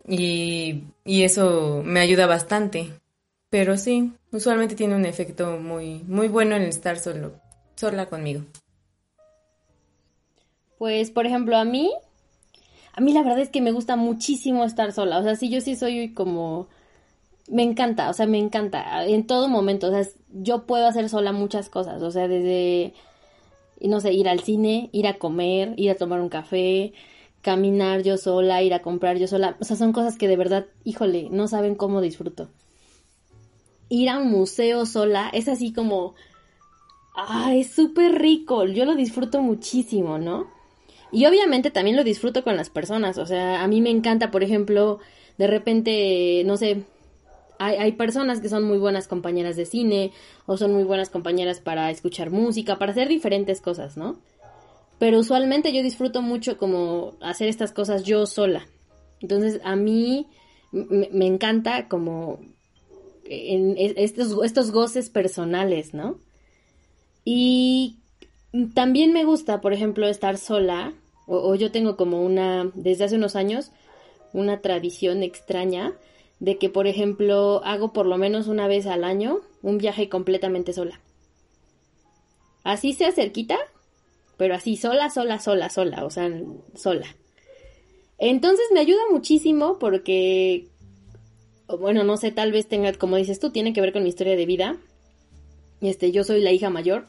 Y, 0.06 0.84
y 1.04 1.24
eso 1.24 1.82
me 1.84 2.00
ayuda 2.00 2.26
bastante. 2.26 2.92
Pero 3.52 3.76
sí, 3.76 4.14
usualmente 4.30 4.74
tiene 4.74 4.96
un 4.96 5.04
efecto 5.04 5.58
muy, 5.58 6.02
muy 6.08 6.28
bueno 6.28 6.56
en 6.56 6.62
estar 6.62 6.98
solo, 6.98 7.34
sola 7.76 8.06
conmigo. 8.06 8.44
Pues, 10.78 11.10
por 11.10 11.26
ejemplo, 11.26 11.58
a 11.58 11.66
mí, 11.66 11.92
a 12.94 13.02
mí 13.02 13.12
la 13.12 13.22
verdad 13.22 13.40
es 13.40 13.50
que 13.50 13.60
me 13.60 13.72
gusta 13.72 13.96
muchísimo 13.96 14.64
estar 14.64 14.92
sola. 14.92 15.18
O 15.18 15.22
sea, 15.22 15.36
sí, 15.36 15.50
yo 15.50 15.60
sí 15.60 15.76
soy 15.76 16.14
como, 16.14 16.68
me 17.46 17.62
encanta, 17.62 18.08
o 18.08 18.14
sea, 18.14 18.26
me 18.26 18.38
encanta 18.38 19.04
en 19.04 19.26
todo 19.26 19.48
momento. 19.48 19.88
O 19.88 19.90
sea, 19.90 20.10
yo 20.30 20.64
puedo 20.64 20.86
hacer 20.86 21.10
sola 21.10 21.32
muchas 21.32 21.68
cosas. 21.68 22.00
O 22.00 22.10
sea, 22.10 22.28
desde, 22.28 22.94
no 23.82 24.00
sé, 24.00 24.14
ir 24.14 24.30
al 24.30 24.40
cine, 24.40 24.88
ir 24.92 25.06
a 25.06 25.18
comer, 25.18 25.74
ir 25.76 25.90
a 25.90 25.96
tomar 25.96 26.22
un 26.22 26.30
café, 26.30 26.94
caminar 27.42 28.02
yo 28.02 28.16
sola, 28.16 28.62
ir 28.62 28.72
a 28.72 28.80
comprar 28.80 29.18
yo 29.18 29.28
sola. 29.28 29.58
O 29.60 29.64
sea, 29.64 29.76
son 29.76 29.92
cosas 29.92 30.16
que 30.16 30.26
de 30.26 30.38
verdad, 30.38 30.68
híjole, 30.84 31.28
no 31.30 31.48
saben 31.48 31.74
cómo 31.74 32.00
disfruto 32.00 32.48
ir 33.92 34.08
a 34.08 34.18
un 34.18 34.30
museo 34.30 34.86
sola 34.86 35.28
es 35.34 35.48
así 35.48 35.70
como, 35.70 36.14
ah, 37.14 37.52
es 37.54 37.72
súper 37.72 38.20
rico, 38.20 38.64
yo 38.64 38.86
lo 38.86 38.94
disfruto 38.94 39.42
muchísimo, 39.42 40.16
¿no? 40.16 40.46
Y 41.12 41.26
obviamente 41.26 41.70
también 41.70 41.96
lo 41.96 42.02
disfruto 42.02 42.42
con 42.42 42.56
las 42.56 42.70
personas, 42.70 43.18
o 43.18 43.26
sea, 43.26 43.62
a 43.62 43.68
mí 43.68 43.82
me 43.82 43.90
encanta, 43.90 44.30
por 44.30 44.42
ejemplo, 44.42 44.98
de 45.36 45.46
repente, 45.46 46.42
no 46.46 46.56
sé, 46.56 46.84
hay, 47.58 47.76
hay, 47.76 47.92
personas 47.92 48.40
que 48.40 48.48
son 48.48 48.64
muy 48.64 48.78
buenas 48.78 49.08
compañeras 49.08 49.56
de 49.56 49.66
cine 49.66 50.12
o 50.46 50.56
son 50.56 50.72
muy 50.72 50.84
buenas 50.84 51.10
compañeras 51.10 51.60
para 51.60 51.90
escuchar 51.90 52.30
música, 52.30 52.78
para 52.78 52.92
hacer 52.92 53.08
diferentes 53.08 53.60
cosas, 53.60 53.98
¿no? 53.98 54.16
Pero 54.98 55.18
usualmente 55.18 55.70
yo 55.70 55.82
disfruto 55.82 56.22
mucho 56.22 56.56
como 56.56 57.12
hacer 57.20 57.48
estas 57.48 57.72
cosas 57.72 58.04
yo 58.04 58.24
sola. 58.24 58.66
Entonces 59.20 59.60
a 59.64 59.76
mí 59.76 60.28
me 60.72 61.26
encanta 61.26 61.88
como 61.88 62.40
estos, 63.96 64.44
estos 64.44 64.70
goces 64.70 65.10
personales, 65.10 65.94
¿no? 65.94 66.18
Y 67.24 67.96
también 68.74 69.12
me 69.12 69.24
gusta, 69.24 69.60
por 69.60 69.72
ejemplo, 69.72 70.06
estar 70.08 70.36
sola, 70.36 70.92
o, 71.26 71.54
yo 71.54 71.70
tengo 71.70 71.96
como 71.96 72.22
una, 72.22 72.70
desde 72.74 73.04
hace 73.04 73.16
unos 73.16 73.36
años, 73.36 73.70
una 74.32 74.60
tradición 74.60 75.22
extraña 75.22 75.94
de 76.40 76.58
que, 76.58 76.68
por 76.68 76.86
ejemplo, 76.86 77.62
hago 77.64 77.92
por 77.92 78.06
lo 78.06 78.18
menos 78.18 78.48
una 78.48 78.66
vez 78.66 78.86
al 78.86 79.04
año 79.04 79.40
un 79.62 79.78
viaje 79.78 80.08
completamente 80.08 80.72
sola. 80.72 81.00
Así 82.64 82.92
sea 82.92 83.12
cerquita, 83.12 83.58
pero 84.36 84.54
así 84.54 84.76
sola, 84.76 85.10
sola, 85.10 85.38
sola, 85.38 85.70
sola, 85.70 86.04
o 86.04 86.10
sea, 86.10 86.30
sola. 86.74 87.06
Entonces 88.18 88.66
me 88.72 88.80
ayuda 88.80 89.02
muchísimo 89.10 89.78
porque 89.78 90.68
bueno, 91.78 92.04
no 92.04 92.16
sé, 92.16 92.30
tal 92.30 92.52
vez 92.52 92.66
tenga, 92.66 92.92
como 92.94 93.16
dices 93.16 93.40
tú, 93.40 93.50
tiene 93.50 93.72
que 93.72 93.80
ver 93.80 93.92
con 93.92 94.02
mi 94.02 94.08
historia 94.08 94.36
de 94.36 94.46
vida. 94.46 94.76
Este, 95.80 96.12
yo 96.12 96.24
soy 96.24 96.40
la 96.40 96.52
hija 96.52 96.70
mayor 96.70 97.06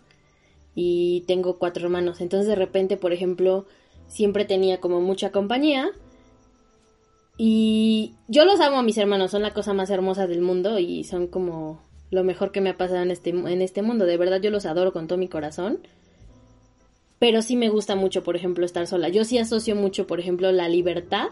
y 0.76 1.24
tengo 1.28 1.60
cuatro 1.60 1.86
hermanos. 1.86 2.22
Entonces, 2.22 2.48
de 2.48 2.56
repente, 2.56 2.98
por 2.98 3.14
ejemplo, 3.14 3.66
siempre 4.08 4.46
tenía 4.46 4.80
como 4.80 5.02
mucha 5.02 5.32
compañía. 5.32 5.92
Y 7.38 8.14
yo 8.28 8.46
los 8.46 8.60
amo 8.60 8.78
a 8.78 8.84
mis 8.84 8.98
hermanos, 8.98 9.32
son 9.32 9.42
la 9.42 9.54
cosa 9.54 9.74
más 9.74 9.90
hermosa 9.90 10.28
del 10.28 10.42
mundo 10.42 10.78
y 10.80 11.04
son 11.04 11.28
como 11.28 11.82
lo 12.12 12.24
mejor 12.24 12.52
que 12.52 12.62
me 12.62 12.70
ha 12.70 12.78
pasado 12.78 13.02
en 13.02 13.12
este, 13.12 13.32
en 13.32 13.62
este 13.62 13.82
mundo. 13.82 14.06
De 14.06 14.18
verdad, 14.18 14.42
yo 14.42 14.52
los 14.52 14.66
adoro 14.66 14.94
con 14.94 15.08
todo 15.08 15.18
mi 15.18 15.28
corazón. 15.28 15.80
Pero 17.20 17.42
sí 17.42 17.56
me 17.56 17.70
gusta 17.70 17.96
mucho, 17.96 18.24
por 18.24 18.36
ejemplo, 18.36 18.66
estar 18.66 18.86
sola. 18.86 19.10
Yo 19.10 19.24
sí 19.24 19.38
asocio 19.38 19.76
mucho, 19.76 20.08
por 20.08 20.20
ejemplo, 20.20 20.52
la 20.52 20.68
libertad 20.68 21.30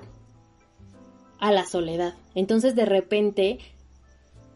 a 1.42 1.52
la 1.52 1.66
soledad. 1.66 2.14
Entonces 2.34 2.76
de 2.76 2.86
repente, 2.86 3.60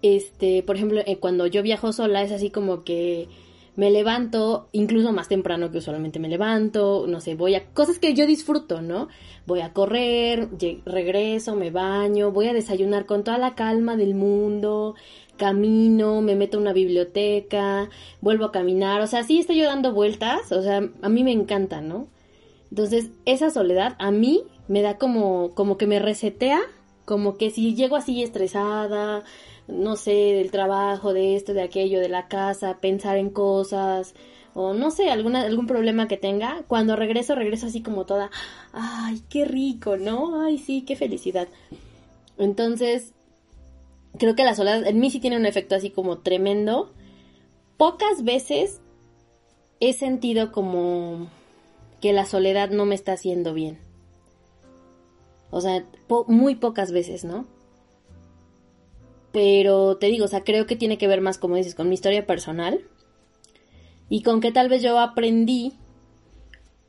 este, 0.01 0.63
por 0.63 0.77
ejemplo, 0.77 1.01
eh, 1.05 1.17
cuando 1.17 1.47
yo 1.47 1.61
viajo 1.61 1.91
sola 1.91 2.21
es 2.23 2.31
así 2.31 2.49
como 2.49 2.85
que 2.85 3.27
me 3.75 3.91
levanto 3.91 4.69
incluso 4.71 5.11
más 5.11 5.27
temprano 5.27 5.69
que 5.69 5.79
usualmente 5.79 6.19
me 6.19 6.29
levanto, 6.29 7.05
no 7.07 7.19
sé, 7.19 7.35
voy 7.35 7.55
a 7.55 7.65
cosas 7.73 7.99
que 7.99 8.13
yo 8.13 8.25
disfruto, 8.25 8.81
¿no? 8.81 9.09
Voy 9.45 9.59
a 9.59 9.73
correr, 9.73 10.47
regreso, 10.85 11.55
me 11.55 11.71
baño, 11.71 12.31
voy 12.31 12.47
a 12.47 12.53
desayunar 12.53 13.05
con 13.05 13.23
toda 13.23 13.37
la 13.37 13.55
calma 13.55 13.97
del 13.97 14.15
mundo, 14.15 14.95
camino, 15.37 16.21
me 16.21 16.35
meto 16.35 16.57
a 16.57 16.61
una 16.61 16.71
biblioteca, 16.71 17.89
vuelvo 18.21 18.45
a 18.45 18.51
caminar, 18.51 19.01
o 19.01 19.07
sea, 19.07 19.23
sí 19.23 19.39
estoy 19.39 19.57
yo 19.57 19.65
dando 19.65 19.91
vueltas, 19.91 20.51
o 20.51 20.61
sea, 20.61 20.89
a 21.01 21.09
mí 21.09 21.23
me 21.23 21.33
encanta, 21.33 21.81
¿no? 21.81 22.07
Entonces, 22.69 23.11
esa 23.25 23.49
soledad 23.49 23.95
a 23.99 24.11
mí 24.11 24.43
me 24.67 24.81
da 24.81 24.97
como 24.97 25.53
como 25.53 25.77
que 25.77 25.87
me 25.87 25.99
resetea, 25.99 26.61
como 27.05 27.37
que 27.37 27.51
si 27.51 27.75
llego 27.75 27.95
así 27.95 28.23
estresada, 28.23 29.23
no 29.67 29.95
sé, 29.95 30.11
del 30.11 30.51
trabajo, 30.51 31.13
de 31.13 31.35
esto, 31.35 31.53
de 31.53 31.61
aquello, 31.61 31.99
de 31.99 32.09
la 32.09 32.27
casa, 32.27 32.79
pensar 32.81 33.17
en 33.17 33.29
cosas, 33.29 34.15
o 34.53 34.73
no 34.73 34.91
sé, 34.91 35.09
alguna, 35.09 35.41
algún 35.41 35.67
problema 35.67 36.07
que 36.07 36.17
tenga, 36.17 36.63
cuando 36.67 36.95
regreso, 36.95 37.35
regreso 37.35 37.67
así 37.67 37.81
como 37.81 38.05
toda, 38.05 38.31
ay, 38.73 39.21
qué 39.29 39.45
rico, 39.45 39.97
¿no? 39.97 40.41
Ay, 40.41 40.57
sí, 40.57 40.83
qué 40.83 40.95
felicidad. 40.95 41.47
Entonces, 42.37 43.13
creo 44.17 44.35
que 44.35 44.43
la 44.43 44.55
soledad 44.55 44.85
en 44.87 44.99
mí 44.99 45.09
sí 45.09 45.19
tiene 45.19 45.37
un 45.37 45.45
efecto 45.45 45.75
así 45.75 45.89
como 45.89 46.19
tremendo. 46.19 46.91
Pocas 47.77 48.23
veces 48.23 48.81
he 49.79 49.93
sentido 49.93 50.51
como 50.51 51.29
que 52.01 52.13
la 52.13 52.25
soledad 52.25 52.69
no 52.69 52.85
me 52.85 52.95
está 52.95 53.13
haciendo 53.13 53.53
bien. 53.53 53.84
O 55.55 55.61
sea, 55.61 55.85
muy 56.27 56.55
pocas 56.55 56.91
veces, 56.91 57.23
¿no? 57.23 57.45
Pero 59.31 59.95
te 59.95 60.07
digo, 60.07 60.25
o 60.25 60.27
sea, 60.27 60.43
creo 60.43 60.65
que 60.65 60.75
tiene 60.75 60.97
que 60.97 61.07
ver 61.07 61.21
más, 61.21 61.37
como 61.37 61.55
dices, 61.55 61.75
con 61.75 61.87
mi 61.87 61.93
historia 61.93 62.25
personal 62.25 62.81
y 64.09 64.21
con 64.21 64.41
que 64.41 64.51
tal 64.51 64.67
vez 64.67 64.81
yo 64.81 64.99
aprendí 64.99 65.71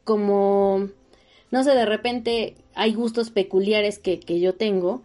como, 0.02 0.88
no 1.52 1.62
sé, 1.62 1.76
de 1.76 1.86
repente 1.86 2.56
hay 2.74 2.92
gustos 2.92 3.30
peculiares 3.30 4.00
que, 4.00 4.18
que 4.18 4.40
yo 4.40 4.56
tengo 4.56 5.02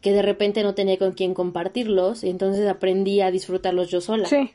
que 0.00 0.10
de 0.10 0.22
repente 0.22 0.64
no 0.64 0.74
tenía 0.74 0.98
con 0.98 1.12
quién 1.12 1.32
compartirlos 1.32 2.24
y 2.24 2.30
entonces 2.30 2.68
aprendí 2.68 3.20
a 3.20 3.30
disfrutarlos 3.30 3.88
yo 3.88 4.00
sola. 4.00 4.26
Sí. 4.26 4.50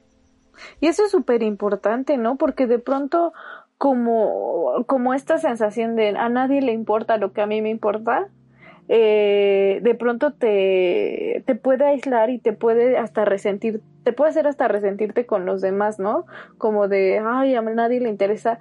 Y 0.82 0.88
eso 0.88 1.06
es 1.06 1.12
súper 1.12 1.42
importante, 1.42 2.18
¿no? 2.18 2.36
Porque 2.36 2.68
de 2.68 2.80
pronto 2.80 3.32
como, 3.78 4.84
como 4.88 5.14
esta 5.14 5.38
sensación 5.38 5.96
de 5.96 6.10
a 6.10 6.28
nadie 6.28 6.62
le 6.62 6.74
importa 6.74 7.16
lo 7.16 7.32
que 7.32 7.40
a 7.40 7.46
mí 7.46 7.62
me 7.62 7.70
importa, 7.70 8.28
eh, 8.94 9.80
de 9.84 9.96
pronto 9.96 10.34
te, 10.34 11.44
te 11.46 11.56
puede 11.56 11.86
aislar 11.86 12.30
y 12.30 12.40
te 12.40 12.52
puede 12.52 12.98
hasta 12.98 13.24
resentir, 13.24 13.80
te 14.04 14.12
puede 14.12 14.32
hacer 14.32 14.48
hasta 14.48 14.68
resentirte 14.68 15.26
con 15.26 15.46
los 15.46 15.62
demás, 15.62 15.98
¿no? 15.98 16.26
Como 16.58 16.90
de, 16.90 17.22
ay, 17.26 17.56
a 17.56 17.62
nadie 17.62 18.02
le 18.02 18.10
interesa 18.10 18.60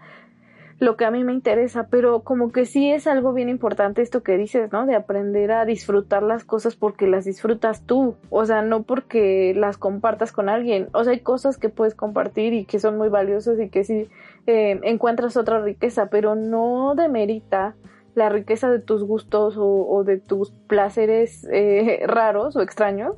lo 0.78 0.96
que 0.96 1.04
a 1.04 1.10
mí 1.10 1.24
me 1.24 1.32
interesa, 1.32 1.88
pero 1.90 2.20
como 2.20 2.52
que 2.52 2.64
sí 2.64 2.92
es 2.92 3.08
algo 3.08 3.32
bien 3.32 3.48
importante 3.48 4.02
esto 4.02 4.22
que 4.22 4.38
dices, 4.38 4.70
¿no? 4.70 4.86
De 4.86 4.94
aprender 4.94 5.50
a 5.50 5.64
disfrutar 5.64 6.22
las 6.22 6.44
cosas 6.44 6.76
porque 6.76 7.08
las 7.08 7.24
disfrutas 7.24 7.82
tú, 7.84 8.14
o 8.30 8.46
sea, 8.46 8.62
no 8.62 8.84
porque 8.84 9.52
las 9.56 9.78
compartas 9.78 10.30
con 10.30 10.48
alguien, 10.48 10.90
o 10.92 11.02
sea, 11.02 11.12
hay 11.12 11.20
cosas 11.20 11.58
que 11.58 11.70
puedes 11.70 11.96
compartir 11.96 12.52
y 12.52 12.66
que 12.66 12.78
son 12.78 12.96
muy 12.96 13.08
valiosas 13.08 13.58
y 13.58 13.68
que 13.68 13.82
sí 13.82 14.08
eh, 14.46 14.78
encuentras 14.84 15.36
otra 15.36 15.60
riqueza, 15.60 16.06
pero 16.08 16.36
no 16.36 16.94
demerita 16.94 17.74
la 18.14 18.28
riqueza 18.28 18.70
de 18.70 18.80
tus 18.80 19.04
gustos 19.04 19.54
o, 19.56 20.02
de 20.04 20.18
tus 20.18 20.50
placeres 20.66 21.46
eh, 21.52 22.00
raros 22.06 22.56
o 22.56 22.62
extraños, 22.62 23.16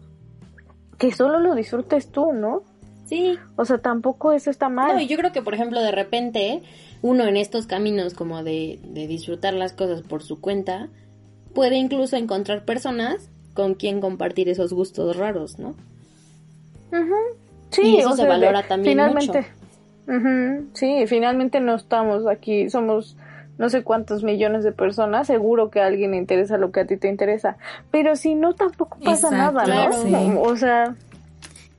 que 0.99 1.13
solo 1.13 1.41
lo 1.41 1.55
disfrutes 1.55 2.11
tú, 2.11 2.33
¿no? 2.33 2.63
Sí. 3.07 3.39
O 3.57 3.65
sea, 3.65 3.79
tampoco 3.79 4.33
eso 4.33 4.51
está 4.51 4.69
mal. 4.69 4.95
No, 4.95 5.01
y 5.01 5.07
yo 5.07 5.17
creo 5.19 5.33
que, 5.33 5.43
por 5.43 5.55
ejemplo, 5.55 5.81
de 5.81 5.93
repente, 5.93 6.63
uno 7.03 7.25
en 7.25 7.37
estos 7.37 7.67
caminos 7.67 8.15
como 8.15 8.43
de, 8.43 8.79
de 8.85 9.07
disfrutar 9.07 9.55
las 9.55 9.73
cosas 9.73 10.03
por 10.03 10.23
su 10.23 10.41
cuenta, 10.41 10.89
puede 11.55 11.77
incluso 11.77 12.17
encontrar 12.17 12.65
personas 12.65 13.31
con 13.55 13.75
quien 13.75 14.01
compartir 14.01 14.49
esos 14.49 14.73
gustos 14.73 15.17
raros, 15.17 15.59
¿no? 15.59 15.75
Sí, 17.71 17.83
y 17.83 17.97
eso 17.99 18.15
se 18.17 18.27
valora 18.27 18.63
también 18.63 18.93
finalmente, 18.93 19.47
Sí, 20.75 21.07
finalmente 21.07 21.61
no 21.61 21.75
estamos 21.75 22.27
aquí, 22.27 22.69
somos 22.69 23.17
no 23.59 23.69
sé 23.69 23.83
cuántos 23.83 24.23
millones 24.23 24.65
de 24.65 24.73
personas, 24.73 25.27
seguro 25.27 25.71
que 25.71 25.81
a 25.81 25.87
alguien 25.87 26.13
le 26.13 26.17
interesa 26.17 26.57
lo 26.57 26.73
que 26.73 26.81
a 26.81 26.87
ti 26.87 26.97
te 26.97 27.09
interesa. 27.09 27.57
Pero 27.91 28.17
si 28.17 28.35
no, 28.35 28.55
tampoco 28.55 28.99
pasa 29.05 29.31
nada, 29.31 29.65
¿no? 29.67 30.41
O 30.41 30.57
sea... 30.57 30.95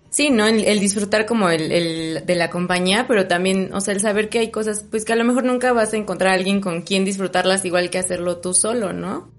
Sí, 0.09 0.29
¿no? 0.29 0.45
El, 0.45 0.79
disfrutar 0.79 1.25
como 1.25 1.49
el, 1.49 1.71
el, 1.71 2.25
de 2.25 2.35
la 2.35 2.51
compañía, 2.51 3.05
pero 3.07 3.27
también, 3.27 3.73
o 3.73 3.81
sea, 3.81 3.95
el 3.95 3.99
saber 3.99 4.29
que 4.29 4.37
hay 4.37 4.51
cosas, 4.51 4.85
pues 4.89 5.05
que 5.05 5.13
a 5.13 5.15
lo 5.15 5.23
mejor 5.23 5.43
nunca 5.43 5.73
vas 5.73 5.91
a 5.93 5.97
encontrar 5.97 6.33
a 6.33 6.35
alguien 6.35 6.61
con 6.61 6.83
quien 6.83 7.03
disfrutarlas 7.03 7.65
igual 7.65 7.89
que 7.89 7.97
hacerlo 7.97 8.37
tú 8.37 8.53
solo, 8.53 8.93
¿no? 8.93 9.31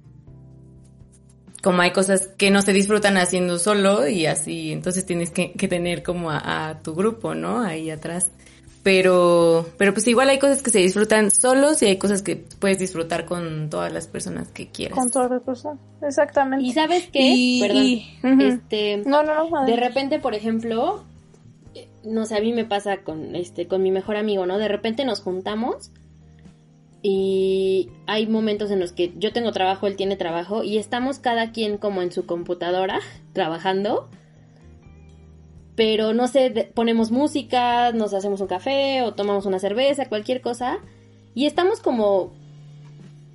Como 1.62 1.80
hay 1.80 1.92
cosas 1.92 2.26
que 2.36 2.50
no 2.50 2.60
se 2.60 2.72
disfrutan 2.72 3.16
haciendo 3.16 3.60
solo 3.60 4.08
y 4.08 4.26
así, 4.26 4.72
entonces 4.72 5.06
tienes 5.06 5.30
que, 5.30 5.52
que 5.52 5.68
tener 5.68 6.02
como 6.02 6.32
a, 6.32 6.68
a, 6.68 6.82
tu 6.82 6.96
grupo, 6.96 7.36
¿no? 7.36 7.62
Ahí 7.62 7.88
atrás 7.90 8.32
pero 8.84 9.66
pero 9.78 9.94
pues 9.94 10.06
igual 10.06 10.28
hay 10.28 10.38
cosas 10.38 10.62
que 10.62 10.70
se 10.70 10.78
disfrutan 10.78 11.30
solos 11.30 11.82
y 11.82 11.86
hay 11.86 11.96
cosas 11.96 12.22
que 12.22 12.36
puedes 12.36 12.78
disfrutar 12.78 13.24
con 13.24 13.70
todas 13.70 13.90
las 13.92 14.06
personas 14.06 14.48
que 14.48 14.68
quieras. 14.68 14.96
Con 14.96 15.10
todas 15.10 15.30
las 15.30 15.42
personas, 15.42 15.80
exactamente. 16.02 16.66
Y 16.66 16.72
sabes 16.72 17.08
qué, 17.10 17.58
perdón, 17.62 18.40
este, 18.42 18.98
no, 18.98 19.22
no, 19.22 19.48
no, 19.48 19.64
de 19.64 19.76
repente, 19.76 20.20
por 20.20 20.34
ejemplo, 20.34 21.02
no 22.04 22.26
sé, 22.26 22.36
a 22.36 22.40
mí 22.40 22.52
me 22.52 22.66
pasa 22.66 22.98
con 22.98 23.34
este 23.34 23.66
con 23.66 23.82
mi 23.82 23.90
mejor 23.90 24.16
amigo, 24.16 24.44
¿no? 24.44 24.58
De 24.58 24.68
repente 24.68 25.06
nos 25.06 25.22
juntamos 25.22 25.90
y 27.02 27.88
hay 28.06 28.26
momentos 28.26 28.70
en 28.70 28.80
los 28.80 28.92
que 28.92 29.14
yo 29.16 29.32
tengo 29.32 29.50
trabajo, 29.52 29.86
él 29.86 29.96
tiene 29.96 30.16
trabajo 30.16 30.62
y 30.62 30.76
estamos 30.76 31.18
cada 31.18 31.52
quien 31.52 31.78
como 31.78 32.02
en 32.02 32.12
su 32.12 32.26
computadora 32.26 33.00
trabajando 33.32 34.10
pero 35.76 36.14
no 36.14 36.28
sé, 36.28 36.70
ponemos 36.74 37.10
música, 37.10 37.92
nos 37.92 38.14
hacemos 38.14 38.40
un 38.40 38.46
café 38.46 39.02
o 39.02 39.14
tomamos 39.14 39.46
una 39.46 39.58
cerveza, 39.58 40.08
cualquier 40.08 40.40
cosa, 40.40 40.78
y 41.34 41.46
estamos 41.46 41.80
como, 41.80 42.32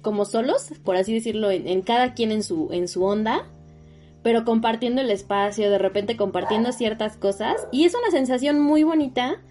como 0.02 0.26
solos, 0.26 0.72
por 0.84 0.96
así 0.96 1.14
decirlo, 1.14 1.52
en, 1.52 1.82
cada 1.82 2.14
quien 2.14 2.32
en 2.32 2.44
su, 2.44 2.70
en 2.72 2.88
su 2.88 3.04
onda, 3.04 3.46
pero 4.24 4.46
compartiendo 4.46 5.02
el 5.02 5.12
espacio, 5.12 5.70
de 5.70 5.78
repente 5.78 6.16
compartiendo 6.16 6.72
ciertas 6.72 7.18
cosas, 7.18 7.68
y 7.72 7.84
es 7.84 7.94
una 7.94 8.12
sensación 8.12 8.60
muy 8.60 8.84
bonita 8.84 9.42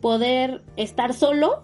poder 0.00 0.62
estar 0.76 1.12
solo 1.12 1.62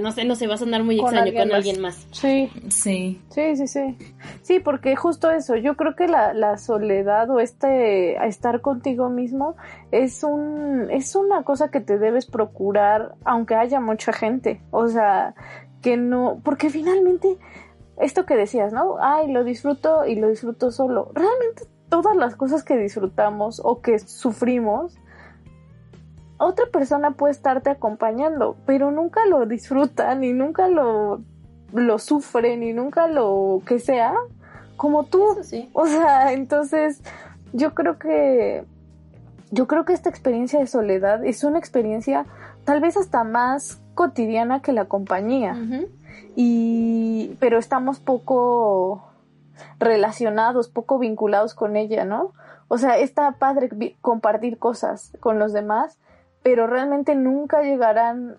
no 0.00 0.12
sé, 0.12 0.24
no 0.24 0.34
se 0.34 0.46
va 0.46 0.54
a 0.54 0.58
sonar 0.58 0.82
muy 0.82 1.00
extraño 1.00 1.32
con 1.32 1.52
alguien 1.52 1.80
más. 1.80 2.06
Sí. 2.10 2.50
Sí. 2.68 3.20
Sí, 3.30 3.56
sí, 3.56 3.66
sí. 3.66 3.96
Sí, 4.42 4.60
porque 4.60 4.96
justo 4.96 5.30
eso, 5.30 5.56
yo 5.56 5.76
creo 5.76 5.96
que 5.96 6.08
la, 6.08 6.34
la 6.34 6.58
soledad 6.58 7.30
o 7.30 7.40
este 7.40 8.16
estar 8.26 8.60
contigo 8.60 9.08
mismo 9.08 9.56
es 9.90 10.22
un 10.22 10.88
es 10.90 11.14
una 11.14 11.42
cosa 11.42 11.70
que 11.70 11.80
te 11.80 11.98
debes 11.98 12.26
procurar 12.26 13.14
aunque 13.24 13.54
haya 13.54 13.80
mucha 13.80 14.12
gente. 14.12 14.60
O 14.70 14.88
sea, 14.88 15.34
que 15.82 15.96
no, 15.96 16.40
porque 16.42 16.70
finalmente 16.70 17.38
esto 18.00 18.26
que 18.26 18.36
decías, 18.36 18.72
¿no? 18.72 18.96
Ay, 19.00 19.30
lo 19.30 19.44
disfruto 19.44 20.06
y 20.06 20.16
lo 20.16 20.28
disfruto 20.28 20.70
solo. 20.70 21.10
Realmente 21.14 21.64
todas 21.88 22.16
las 22.16 22.36
cosas 22.36 22.62
que 22.64 22.76
disfrutamos 22.76 23.60
o 23.64 23.80
que 23.80 23.98
sufrimos 23.98 24.98
otra 26.38 26.66
persona 26.72 27.12
puede 27.12 27.32
estarte 27.32 27.70
acompañando, 27.70 28.56
pero 28.66 28.90
nunca 28.90 29.26
lo 29.26 29.46
disfruta, 29.46 30.14
ni 30.14 30.32
nunca 30.32 30.68
lo, 30.68 31.22
lo 31.72 31.98
sufre, 31.98 32.56
ni 32.56 32.72
nunca 32.72 33.06
lo 33.08 33.62
que 33.66 33.78
sea, 33.78 34.14
como 34.76 35.04
tú. 35.04 35.24
O 35.72 35.86
sea, 35.86 36.32
entonces, 36.32 37.02
yo 37.52 37.74
creo 37.74 37.98
que, 37.98 38.64
yo 39.50 39.66
creo 39.66 39.84
que 39.84 39.92
esta 39.92 40.10
experiencia 40.10 40.58
de 40.58 40.66
soledad 40.66 41.24
es 41.24 41.44
una 41.44 41.58
experiencia 41.58 42.26
tal 42.64 42.80
vez 42.80 42.96
hasta 42.96 43.24
más 43.24 43.80
cotidiana 43.94 44.60
que 44.60 44.72
la 44.72 44.86
compañía. 44.86 45.56
Y, 46.34 47.36
pero 47.40 47.58
estamos 47.58 47.98
poco 47.98 49.08
relacionados, 49.78 50.68
poco 50.68 50.98
vinculados 50.98 51.54
con 51.54 51.76
ella, 51.76 52.04
¿no? 52.04 52.32
O 52.68 52.78
sea, 52.78 52.98
está 52.98 53.32
padre 53.32 53.70
compartir 54.00 54.58
cosas 54.58 55.12
con 55.20 55.38
los 55.38 55.52
demás, 55.52 55.98
pero 56.46 56.68
realmente 56.68 57.16
nunca 57.16 57.62
llegarán 57.62 58.38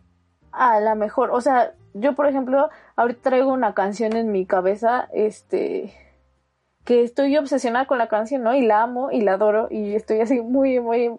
a 0.54 0.80
la 0.80 0.96
mejor. 0.96 1.30
O 1.32 1.42
sea, 1.42 1.74
yo 1.94 2.16
por 2.16 2.26
ejemplo, 2.26 2.70
ahorita 2.96 3.20
traigo 3.22 3.52
una 3.52 3.74
canción 3.74 4.16
en 4.16 4.32
mi 4.32 4.46
cabeza, 4.46 5.10
este, 5.12 5.94
que 6.86 7.04
estoy 7.04 7.36
obsesionada 7.36 7.86
con 7.86 7.98
la 7.98 8.08
canción, 8.08 8.44
¿no? 8.44 8.56
Y 8.56 8.62
la 8.62 8.82
amo 8.82 9.12
y 9.12 9.20
la 9.20 9.34
adoro 9.34 9.68
y 9.70 9.94
estoy 9.94 10.22
así 10.22 10.40
muy, 10.40 10.80
muy, 10.80 11.18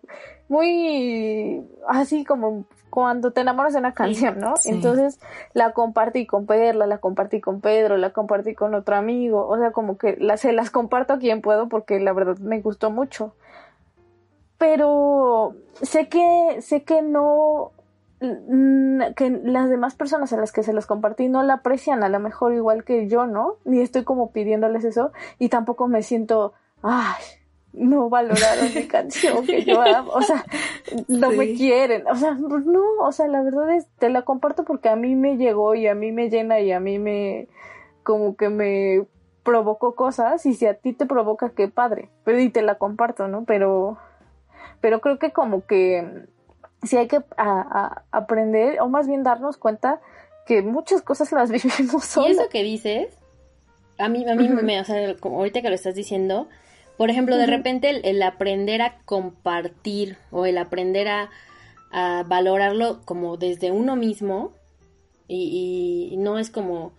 muy, 0.48 1.62
así 1.87 2.24
como 2.24 2.64
cuando 2.88 3.33
te 3.33 3.42
enamoras 3.42 3.74
de 3.74 3.81
una 3.81 3.92
canción, 3.92 4.38
¿no? 4.38 4.55
Entonces 4.64 5.20
la 5.53 5.72
compartí 5.72 6.24
con 6.24 6.46
Perla, 6.46 6.87
la 6.87 6.96
compartí 6.96 7.42
con 7.42 7.61
Pedro, 7.61 7.98
la 7.98 8.14
compartí 8.14 8.55
con 8.55 8.74
otro 8.74 8.96
amigo, 8.96 9.46
o 9.46 9.59
sea, 9.59 9.72
como 9.72 9.98
que 9.98 10.16
la, 10.18 10.38
se 10.38 10.53
las 10.53 10.70
comparto 10.70 11.12
a 11.12 11.18
quien 11.18 11.42
puedo 11.42 11.68
porque 11.68 12.01
la 12.01 12.14
verdad 12.14 12.38
me 12.38 12.62
gustó 12.62 12.90
mucho 12.90 13.35
pero 14.59 15.55
sé 15.83 16.09
que, 16.09 16.59
sé 16.61 16.83
que 16.83 17.03
no, 17.03 17.73
que 19.16 19.31
las 19.44 19.71
demás 19.71 19.94
personas 19.94 20.33
a 20.33 20.37
las 20.37 20.53
que 20.53 20.64
se 20.64 20.73
los 20.73 20.87
compartí 20.87 21.29
no 21.29 21.42
la 21.42 21.55
aprecian 21.55 22.03
a 22.03 22.09
lo 22.09 22.18
mejor 22.18 22.53
igual 22.53 22.85
que 22.85 23.09
yo, 23.09 23.27
¿no? 23.27 23.57
Ni 23.64 23.81
estoy 23.81 24.05
como 24.05 24.33
pidiéndoles 24.33 24.85
eso 24.85 25.12
y 25.38 25.49
tampoco 25.49 25.87
me 25.87 26.03
siento, 26.03 26.53
ay, 26.83 27.23
no 27.73 28.09
valoraron 28.09 28.75
mi 28.75 28.87
canción 28.88 29.47
que 29.47 29.64
yo 29.64 29.81
amo, 29.81 30.11
o 30.12 30.23
sea, 30.23 30.44
no 31.07 31.31
me 31.31 31.55
quieren, 31.55 32.07
o 32.09 32.16
sea, 32.16 32.35
no, 32.35 32.83
o 33.01 33.12
sea, 33.12 33.29
la 33.29 33.42
verdad 33.42 33.73
es, 33.75 33.87
te 33.99 34.09
la 34.09 34.23
comparto 34.23 34.64
porque 34.64 34.88
a 34.88 34.97
mí 34.97 35.14
me 35.14 35.37
llegó 35.37 35.75
y 35.75 35.87
a 35.87 35.94
mí 35.94 36.11
me 36.11 36.31
llena 36.31 36.61
y 36.61 36.73
a 36.73 36.81
mí 36.81 36.99
me, 36.99 37.49
como 38.03 38.37
que 38.37 38.49
me 38.49 39.07
provocó 39.44 39.94
cosas 39.94 40.44
y 40.44 40.55
si 40.55 40.66
a 40.66 40.75
ti 40.75 40.92
te 40.92 41.07
provoca, 41.07 41.51
qué 41.51 41.68
padre, 41.68 42.11
pero 42.25 42.40
y 42.40 42.51
te 42.51 42.62
la 42.62 42.77
comparto, 42.77 43.29
¿no? 43.29 43.44
Pero, 43.44 43.99
pero 44.81 45.01
creo 45.01 45.19
que 45.19 45.33
como 45.33 45.67
que 45.67 46.27
sí 46.83 46.97
hay 46.97 47.09
que 47.09 47.21
aprender, 48.11 48.81
o 48.81 48.88
más 48.88 49.09
bien 49.09 49.23
darnos 49.23 49.57
cuenta 49.57 50.01
que 50.47 50.62
muchas 50.62 51.03
cosas 51.03 51.33
las 51.33 51.51
vivimos 51.53 52.05
solas. 52.05 52.31
Y 52.31 52.33
eso 52.33 52.49
que 52.49 52.62
dices, 52.62 53.14
a 53.99 54.09
mí, 54.09 54.29
a 54.29 54.35
mí 54.35 54.49
me, 54.49 54.81
o 54.81 54.85
sea, 54.85 55.17
como 55.17 55.38
ahorita 55.38 55.62
que 55.62 55.69
lo 55.69 55.75
estás 55.75 55.95
diciendo, 55.95 56.49
por 56.97 57.11
ejemplo, 57.11 57.37
de 57.37 57.47
repente 57.47 57.91
el, 58.03 58.23
aprender 58.23 58.83
a 58.83 58.99
compartir 59.05 60.17
o 60.31 60.47
el 60.47 60.59
aprender 60.59 61.09
a, 61.09 61.31
valorarlo 62.27 63.01
como 63.07 63.38
desde 63.38 63.71
uno 63.71 63.97
mismo 63.97 64.53
y, 65.27 66.14
no 66.19 66.38
es 66.38 66.51
como 66.51 66.93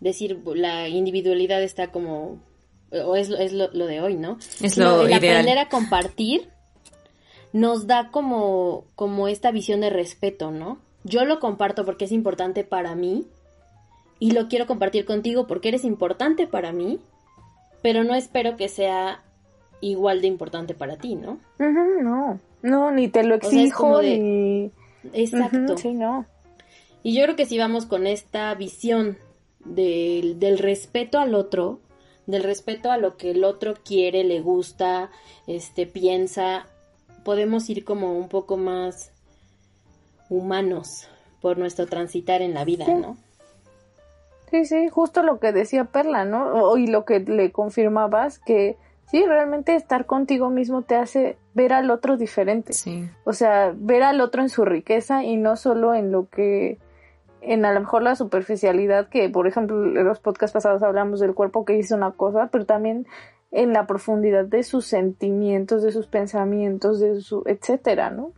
decir 0.00 0.40
la 0.56 0.88
individualidad 0.88 1.62
está 1.62 1.92
como 1.92 2.40
o 2.90 3.14
es, 3.14 3.30
es 3.30 3.52
lo, 3.52 3.68
de 3.68 4.00
hoy, 4.00 4.16
¿no? 4.16 4.38
Es 4.60 4.76
lo 4.76 5.06
el 5.06 5.12
aprender 5.12 5.58
a 5.58 5.68
compartir 5.68 6.48
nos 7.54 7.86
da 7.86 8.10
como, 8.10 8.84
como 8.96 9.28
esta 9.28 9.52
visión 9.52 9.80
de 9.80 9.88
respeto, 9.88 10.50
¿no? 10.50 10.78
Yo 11.04 11.24
lo 11.24 11.38
comparto 11.38 11.84
porque 11.84 12.06
es 12.06 12.10
importante 12.10 12.64
para 12.64 12.96
mí 12.96 13.26
y 14.18 14.32
lo 14.32 14.48
quiero 14.48 14.66
compartir 14.66 15.04
contigo 15.04 15.46
porque 15.46 15.68
eres 15.68 15.84
importante 15.84 16.48
para 16.48 16.72
mí, 16.72 16.98
pero 17.80 18.02
no 18.02 18.16
espero 18.16 18.56
que 18.56 18.68
sea 18.68 19.22
igual 19.80 20.20
de 20.20 20.26
importante 20.26 20.74
para 20.74 20.96
ti, 20.96 21.14
¿no? 21.14 21.38
no, 21.60 22.40
no, 22.62 22.90
ni 22.90 23.06
te 23.06 23.22
lo 23.22 23.36
exijo, 23.36 24.02
ni... 24.02 24.72
Exacto. 25.12 25.78
sí, 25.78 25.94
no. 25.94 26.26
Y 27.04 27.14
yo 27.14 27.22
creo 27.22 27.36
que 27.36 27.46
si 27.46 27.56
vamos 27.56 27.86
con 27.86 28.08
esta 28.08 28.52
visión 28.56 29.16
del, 29.64 30.40
del 30.40 30.58
respeto 30.58 31.20
al 31.20 31.36
otro, 31.36 31.78
del 32.26 32.42
respeto 32.42 32.90
a 32.90 32.98
lo 32.98 33.16
que 33.16 33.30
el 33.30 33.44
otro 33.44 33.74
quiere, 33.84 34.24
le 34.24 34.40
gusta, 34.40 35.12
este, 35.46 35.86
piensa, 35.86 36.66
podemos 37.24 37.68
ir 37.70 37.84
como 37.84 38.16
un 38.16 38.28
poco 38.28 38.56
más 38.56 39.12
humanos 40.28 41.08
por 41.40 41.58
nuestro 41.58 41.86
transitar 41.86 42.42
en 42.42 42.54
la 42.54 42.64
vida, 42.64 42.86
¿no? 42.86 43.16
Sí, 44.50 44.64
sí, 44.66 44.88
justo 44.88 45.22
lo 45.22 45.40
que 45.40 45.52
decía 45.52 45.84
Perla, 45.84 46.24
¿no? 46.24 46.76
Y 46.76 46.86
lo 46.86 47.04
que 47.04 47.20
le 47.20 47.50
confirmabas, 47.50 48.38
que 48.38 48.76
sí, 49.10 49.24
realmente 49.26 49.74
estar 49.74 50.06
contigo 50.06 50.48
mismo 50.50 50.82
te 50.82 50.94
hace 50.94 51.36
ver 51.54 51.72
al 51.72 51.90
otro 51.90 52.16
diferente. 52.16 52.72
Sí. 52.72 53.08
O 53.24 53.32
sea, 53.32 53.74
ver 53.76 54.02
al 54.02 54.20
otro 54.20 54.42
en 54.42 54.48
su 54.48 54.64
riqueza 54.64 55.24
y 55.24 55.36
no 55.36 55.56
solo 55.56 55.94
en 55.94 56.12
lo 56.12 56.28
que, 56.28 56.78
en 57.40 57.64
a 57.64 57.72
lo 57.72 57.80
mejor 57.80 58.02
la 58.02 58.16
superficialidad, 58.16 59.08
que 59.08 59.28
por 59.28 59.46
ejemplo 59.46 59.84
en 59.84 60.04
los 60.04 60.20
podcasts 60.20 60.54
pasados 60.54 60.82
hablamos 60.82 61.20
del 61.20 61.34
cuerpo 61.34 61.64
que 61.64 61.74
dice 61.74 61.94
una 61.94 62.12
cosa, 62.12 62.48
pero 62.52 62.64
también 62.64 63.06
en 63.54 63.72
la 63.72 63.86
profundidad 63.86 64.44
de 64.44 64.64
sus 64.64 64.84
sentimientos, 64.84 65.82
de 65.82 65.92
sus 65.92 66.06
pensamientos, 66.06 67.00
de 67.00 67.20
su, 67.20 67.44
etcétera, 67.46 68.10
¿no? 68.10 68.32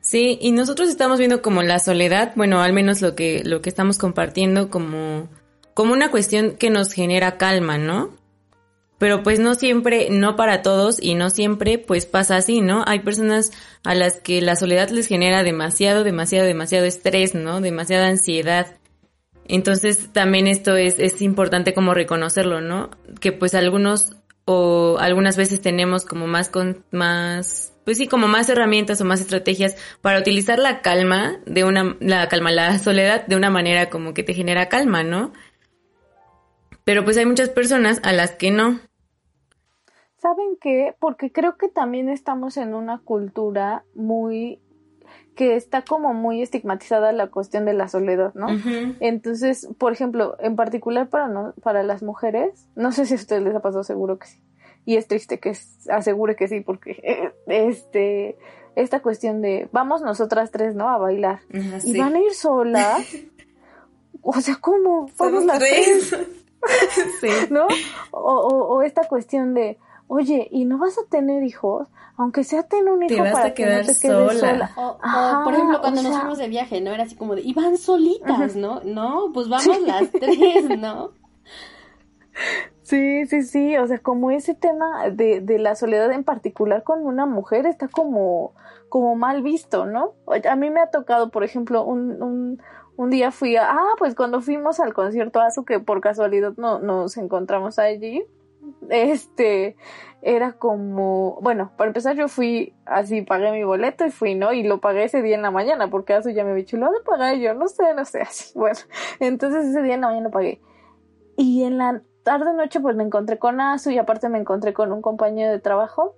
Sí, 0.00 0.38
y 0.40 0.52
nosotros 0.52 0.88
estamos 0.88 1.18
viendo 1.18 1.40
como 1.40 1.62
la 1.62 1.78
soledad, 1.78 2.32
bueno, 2.34 2.60
al 2.60 2.72
menos 2.72 3.00
lo 3.00 3.14
que, 3.14 3.42
lo 3.44 3.62
que 3.62 3.68
estamos 3.68 3.96
compartiendo 3.98 4.70
como, 4.70 5.28
como 5.72 5.92
una 5.92 6.10
cuestión 6.10 6.56
que 6.56 6.70
nos 6.70 6.92
genera 6.92 7.36
calma, 7.36 7.78
¿no? 7.78 8.10
Pero 8.98 9.22
pues 9.22 9.38
no 9.38 9.54
siempre, 9.54 10.08
no 10.10 10.34
para 10.34 10.62
todos 10.62 11.00
y 11.00 11.14
no 11.14 11.30
siempre 11.30 11.78
pues 11.78 12.04
pasa 12.04 12.36
así, 12.36 12.60
¿no? 12.60 12.82
Hay 12.86 13.00
personas 13.00 13.52
a 13.84 13.94
las 13.94 14.16
que 14.16 14.40
la 14.40 14.56
soledad 14.56 14.88
les 14.88 15.06
genera 15.06 15.44
demasiado, 15.44 16.02
demasiado, 16.02 16.46
demasiado 16.46 16.86
estrés, 16.86 17.36
¿no? 17.36 17.60
Demasiada 17.60 18.08
ansiedad. 18.08 18.77
Entonces 19.48 20.12
también 20.12 20.46
esto 20.46 20.76
es, 20.76 20.98
es 20.98 21.20
importante 21.22 21.74
como 21.74 21.94
reconocerlo, 21.94 22.60
¿no? 22.60 22.90
Que 23.20 23.32
pues 23.32 23.54
algunos 23.54 24.16
o 24.44 24.98
algunas 25.00 25.36
veces 25.36 25.60
tenemos 25.60 26.04
como 26.04 26.26
más 26.26 26.48
con 26.48 26.84
más 26.90 27.72
pues 27.84 27.98
sí 27.98 28.06
como 28.06 28.28
más 28.28 28.48
herramientas 28.50 29.00
o 29.00 29.04
más 29.04 29.20
estrategias 29.20 29.76
para 30.02 30.20
utilizar 30.20 30.58
la 30.58 30.80
calma 30.80 31.38
de 31.46 31.64
una 31.64 31.96
la 32.00 32.28
calma 32.28 32.50
la 32.50 32.78
soledad 32.78 33.26
de 33.26 33.36
una 33.36 33.50
manera 33.50 33.90
como 33.90 34.14
que 34.14 34.22
te 34.22 34.32
genera 34.32 34.68
calma 34.68 35.02
no 35.02 35.32
pero 36.88 37.04
pues 37.04 37.18
hay 37.18 37.26
muchas 37.26 37.50
personas 37.50 38.00
a 38.02 38.14
las 38.14 38.30
que 38.30 38.50
no. 38.50 38.80
Saben 40.16 40.56
qué 40.58 40.94
porque 40.98 41.30
creo 41.30 41.58
que 41.58 41.68
también 41.68 42.08
estamos 42.08 42.56
en 42.56 42.72
una 42.72 43.00
cultura 43.00 43.84
muy 43.94 44.58
que 45.38 45.54
está 45.54 45.82
como 45.82 46.14
muy 46.14 46.42
estigmatizada 46.42 47.12
la 47.12 47.28
cuestión 47.28 47.64
de 47.64 47.72
la 47.72 47.86
soledad, 47.86 48.34
¿no? 48.34 48.48
Entonces, 48.98 49.68
por 49.78 49.92
ejemplo, 49.92 50.36
en 50.40 50.56
particular 50.56 51.08
para 51.10 51.28
no, 51.28 51.54
para 51.62 51.84
las 51.84 52.02
mujeres, 52.02 52.66
no 52.74 52.90
sé 52.90 53.06
si 53.06 53.14
a 53.14 53.18
ustedes 53.18 53.44
les 53.44 53.54
ha 53.54 53.60
pasado, 53.60 53.84
seguro 53.84 54.18
que 54.18 54.26
sí. 54.26 54.40
Y 54.84 54.96
es 54.96 55.06
triste 55.06 55.38
que 55.38 55.56
asegure 55.90 56.34
que 56.34 56.48
sí, 56.48 56.58
porque 56.60 57.30
este 57.46 58.36
esta 58.74 58.98
cuestión 58.98 59.40
de 59.40 59.68
vamos 59.70 60.02
nosotras 60.02 60.50
tres, 60.50 60.74
¿no? 60.74 60.88
A 60.88 60.98
bailar. 60.98 61.38
Y 61.84 61.96
van 61.96 62.16
a 62.16 62.18
ir 62.18 62.34
solas. 62.34 63.06
o 64.22 64.40
sea, 64.40 64.56
¿cómo? 64.56 65.08
Vamos 65.18 65.44
las 65.44 65.60
tres. 65.60 66.16
sí. 67.20 67.28
¿No? 67.50 67.68
O, 68.10 68.20
o 68.20 68.82
esta 68.82 69.06
cuestión 69.06 69.54
de 69.54 69.78
oye, 70.08 70.48
¿y 70.50 70.64
no 70.64 70.78
vas 70.78 70.98
a 70.98 71.08
tener 71.08 71.42
hijos? 71.42 71.88
Aunque 72.16 72.42
sea 72.42 72.64
tener 72.64 72.92
un 72.92 73.04
hijo 73.04 73.14
te 73.14 73.20
vas 73.20 73.32
para 73.32 73.46
a 73.46 73.54
quedar 73.54 73.82
que 73.82 73.86
no 73.88 73.94
te 73.94 74.00
quedes 74.00 74.40
sola. 74.40 74.72
O, 74.76 75.44
por 75.44 75.54
ejemplo, 75.54 75.80
cuando 75.80 76.02
nos 76.02 76.18
fuimos 76.18 76.38
de 76.38 76.48
viaje, 76.48 76.80
¿no? 76.80 76.90
Era 76.90 77.04
así 77.04 77.14
como 77.14 77.36
de, 77.36 77.42
y 77.42 77.54
van 77.54 77.76
solitas, 77.78 78.56
¿no? 78.56 78.80
No, 78.84 79.30
pues 79.32 79.48
vamos 79.48 79.80
las 79.82 80.10
tres, 80.10 80.76
¿no? 80.78 81.12
Sí, 82.82 83.26
sí, 83.26 83.42
sí, 83.42 83.76
o 83.76 83.86
sea, 83.86 83.98
como 83.98 84.30
ese 84.30 84.54
tema 84.54 85.10
de, 85.10 85.40
de 85.40 85.58
la 85.58 85.74
soledad 85.74 86.10
en 86.10 86.24
particular 86.24 86.82
con 86.84 87.04
una 87.04 87.26
mujer 87.26 87.66
está 87.66 87.86
como, 87.86 88.54
como 88.88 89.14
mal 89.14 89.42
visto, 89.42 89.84
¿no? 89.84 90.14
A 90.48 90.56
mí 90.56 90.70
me 90.70 90.80
ha 90.80 90.90
tocado, 90.90 91.30
por 91.30 91.44
ejemplo, 91.44 91.84
un, 91.84 92.22
un, 92.22 92.62
un 92.96 93.10
día 93.10 93.30
fui 93.30 93.56
a, 93.56 93.70
ah, 93.70 93.94
pues 93.98 94.14
cuando 94.14 94.40
fuimos 94.40 94.80
al 94.80 94.94
concierto 94.94 95.40
Azu, 95.40 95.64
que 95.64 95.80
por 95.80 96.00
casualidad 96.00 96.54
no, 96.56 96.78
nos 96.78 97.16
encontramos 97.16 97.78
allí, 97.78 98.24
este, 98.90 99.76
era 100.22 100.52
como, 100.52 101.38
bueno, 101.40 101.72
para 101.76 101.88
empezar 101.88 102.16
yo 102.16 102.28
fui 102.28 102.74
así, 102.84 103.22
pagué 103.22 103.52
mi 103.52 103.64
boleto 103.64 104.04
y 104.04 104.10
fui, 104.10 104.34
¿no? 104.34 104.52
Y 104.52 104.62
lo 104.62 104.80
pagué 104.80 105.04
ese 105.04 105.22
día 105.22 105.36
en 105.36 105.42
la 105.42 105.50
mañana, 105.50 105.88
porque 105.88 106.16
eso 106.16 106.30
ya 106.30 106.44
me 106.44 106.50
había 106.50 106.64
dicho, 106.64 106.76
lo 106.76 106.90
de 106.90 107.00
pagar 107.00 107.36
yo, 107.36 107.54
no 107.54 107.68
sé, 107.68 107.94
no 107.94 108.04
sé, 108.04 108.20
así, 108.22 108.58
bueno, 108.58 108.78
entonces 109.20 109.66
ese 109.66 109.82
día 109.82 109.94
en 109.94 110.00
la 110.02 110.08
mañana 110.08 110.28
lo 110.28 110.32
pagué. 110.32 110.60
Y 111.36 111.64
en 111.64 111.78
la 111.78 112.02
tarde 112.24 112.52
noche 112.52 112.80
pues 112.80 112.96
me 112.96 113.04
encontré 113.04 113.38
con 113.38 113.60
Azu 113.60 113.90
y 113.90 113.98
aparte 113.98 114.28
me 114.28 114.38
encontré 114.38 114.72
con 114.72 114.92
un 114.92 115.02
compañero 115.02 115.52
de 115.52 115.60
trabajo 115.60 116.16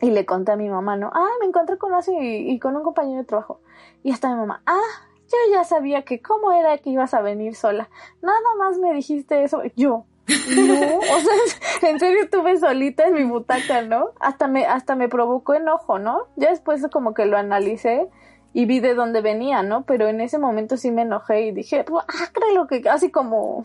y 0.00 0.10
le 0.10 0.24
conté 0.24 0.52
a 0.52 0.56
mi 0.56 0.68
mamá, 0.68 0.96
¿no? 0.96 1.10
Ah, 1.12 1.28
me 1.40 1.46
encontré 1.46 1.76
con 1.76 1.92
Azu 1.92 2.12
y, 2.12 2.50
y 2.50 2.58
con 2.60 2.76
un 2.76 2.84
compañero 2.84 3.18
de 3.18 3.24
trabajo. 3.24 3.60
Y 4.04 4.12
hasta 4.12 4.28
mi 4.28 4.36
mamá, 4.36 4.62
ah, 4.66 5.08
yo 5.28 5.36
ya 5.52 5.64
sabía 5.64 6.02
que 6.04 6.22
cómo 6.22 6.52
era 6.52 6.78
que 6.78 6.90
ibas 6.90 7.12
a 7.14 7.20
venir 7.20 7.54
sola. 7.54 7.90
Nada 8.22 8.38
más 8.58 8.78
me 8.78 8.94
dijiste 8.94 9.42
eso. 9.42 9.62
Yo, 9.76 10.06
no, 10.28 10.98
o 10.98 11.20
sea, 11.20 11.88
en 11.90 11.98
serio 11.98 12.22
estuve 12.22 12.58
solita 12.58 13.06
en 13.06 13.14
mi 13.14 13.24
butaca, 13.24 13.82
¿no? 13.82 14.10
Hasta 14.20 14.46
me, 14.46 14.66
hasta 14.66 14.94
me 14.96 15.08
provocó 15.08 15.54
enojo, 15.54 15.98
¿no? 15.98 16.26
Ya 16.36 16.50
después 16.50 16.86
como 16.92 17.14
que 17.14 17.26
lo 17.26 17.36
analicé 17.38 18.08
y 18.52 18.66
vi 18.66 18.80
de 18.80 18.94
dónde 18.94 19.20
venía, 19.20 19.62
¿no? 19.62 19.84
Pero 19.84 20.08
en 20.08 20.20
ese 20.20 20.38
momento 20.38 20.76
sí 20.76 20.90
me 20.90 21.02
enojé 21.02 21.42
y 21.42 21.52
dije, 21.52 21.84
pues, 21.84 22.04
ah, 22.08 22.28
créelo 22.32 22.66
que 22.66 22.88
así 22.88 23.10
como, 23.10 23.64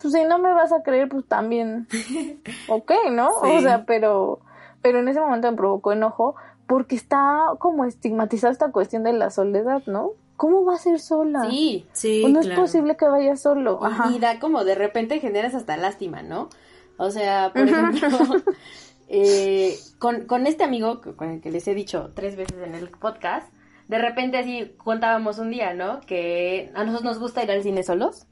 pues 0.00 0.12
si 0.12 0.24
no 0.24 0.38
me 0.38 0.52
vas 0.52 0.72
a 0.72 0.82
creer, 0.82 1.08
pues 1.08 1.26
también, 1.26 1.86
ok, 2.68 2.92
¿no? 3.10 3.30
O 3.30 3.60
sea, 3.60 3.84
pero, 3.84 4.40
pero 4.82 5.00
en 5.00 5.08
ese 5.08 5.20
momento 5.20 5.50
me 5.50 5.56
provocó 5.56 5.92
enojo 5.92 6.36
porque 6.66 6.96
está 6.96 7.46
como 7.58 7.84
estigmatizada 7.84 8.52
esta 8.52 8.72
cuestión 8.72 9.02
de 9.02 9.12
la 9.12 9.30
soledad, 9.30 9.82
¿no? 9.86 10.12
¿Cómo 10.38 10.64
va 10.64 10.76
a 10.76 10.78
ser 10.78 11.00
sola? 11.00 11.50
Sí, 11.50 11.84
sí. 11.92 12.24
no 12.24 12.38
es 12.38 12.48
posible 12.50 12.96
que 12.96 13.08
vaya 13.08 13.36
solo. 13.36 13.80
Y, 14.14 14.20
da 14.20 14.38
como 14.38 14.62
de 14.62 14.76
repente 14.76 15.18
generas 15.18 15.52
hasta 15.52 15.76
lástima, 15.76 16.22
¿no? 16.22 16.48
O 16.96 17.10
sea, 17.10 17.52
por 17.52 17.62
ejemplo, 17.62 18.08
eh, 19.08 19.76
con, 19.98 20.26
con 20.26 20.46
este 20.46 20.62
amigo 20.62 21.00
con 21.16 21.28
el 21.28 21.40
que 21.40 21.50
les 21.50 21.66
he 21.66 21.74
dicho 21.74 22.12
tres 22.14 22.36
veces 22.36 22.56
en 22.64 22.76
el 22.76 22.88
podcast, 22.88 23.52
de 23.88 23.98
repente 23.98 24.38
así 24.38 24.76
contábamos 24.76 25.40
un 25.40 25.50
día, 25.50 25.74
¿no? 25.74 25.98
Que 26.02 26.70
a 26.76 26.84
nosotros 26.84 27.14
nos 27.14 27.18
gusta 27.18 27.42
ir 27.42 27.50
al 27.50 27.64
cine 27.64 27.82
solos. 27.82 28.28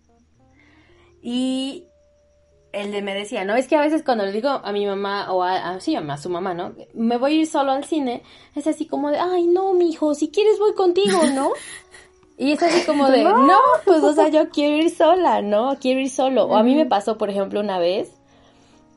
Y 1.20 1.88
él 2.76 3.02
me 3.02 3.14
decía, 3.14 3.44
¿no? 3.44 3.54
Es 3.54 3.68
que 3.68 3.76
a 3.76 3.80
veces 3.80 4.02
cuando 4.02 4.24
le 4.24 4.32
digo 4.32 4.48
a 4.48 4.72
mi 4.72 4.86
mamá, 4.86 5.32
o 5.32 5.42
a, 5.42 5.80
sí, 5.80 5.96
a 5.96 6.16
su 6.16 6.28
mamá, 6.28 6.54
¿no? 6.54 6.74
Me 6.94 7.16
voy 7.16 7.32
a 7.32 7.34
ir 7.40 7.46
solo 7.46 7.72
al 7.72 7.84
cine, 7.84 8.22
es 8.54 8.66
así 8.66 8.86
como 8.86 9.10
de, 9.10 9.18
ay, 9.18 9.46
no, 9.46 9.72
mijo, 9.72 10.14
si 10.14 10.28
quieres 10.30 10.58
voy 10.58 10.74
contigo, 10.74 11.20
¿no? 11.34 11.50
Y 12.38 12.52
es 12.52 12.62
así 12.62 12.84
como 12.84 13.08
de, 13.08 13.24
no, 13.24 13.58
pues, 13.86 14.02
o 14.02 14.12
sea, 14.12 14.28
yo 14.28 14.50
quiero 14.50 14.76
ir 14.76 14.90
sola, 14.90 15.40
¿no? 15.40 15.78
Quiero 15.80 16.00
ir 16.00 16.10
solo. 16.10 16.44
O 16.44 16.56
a 16.56 16.62
mí 16.62 16.74
me 16.74 16.84
pasó, 16.84 17.16
por 17.16 17.30
ejemplo, 17.30 17.60
una 17.60 17.78
vez 17.78 18.10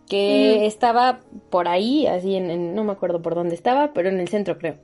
que 0.10 0.66
estaba 0.66 1.22
por 1.50 1.70
ahí, 1.70 2.06
así 2.06 2.36
en, 2.36 2.76
no 2.76 2.84
me 2.84 2.92
acuerdo 2.92 3.22
por 3.22 3.36
dónde 3.36 3.56
estaba, 3.56 3.94
pero 3.94 4.10
en 4.10 4.20
el 4.20 4.28
centro 4.28 4.58
creo. 4.58 4.76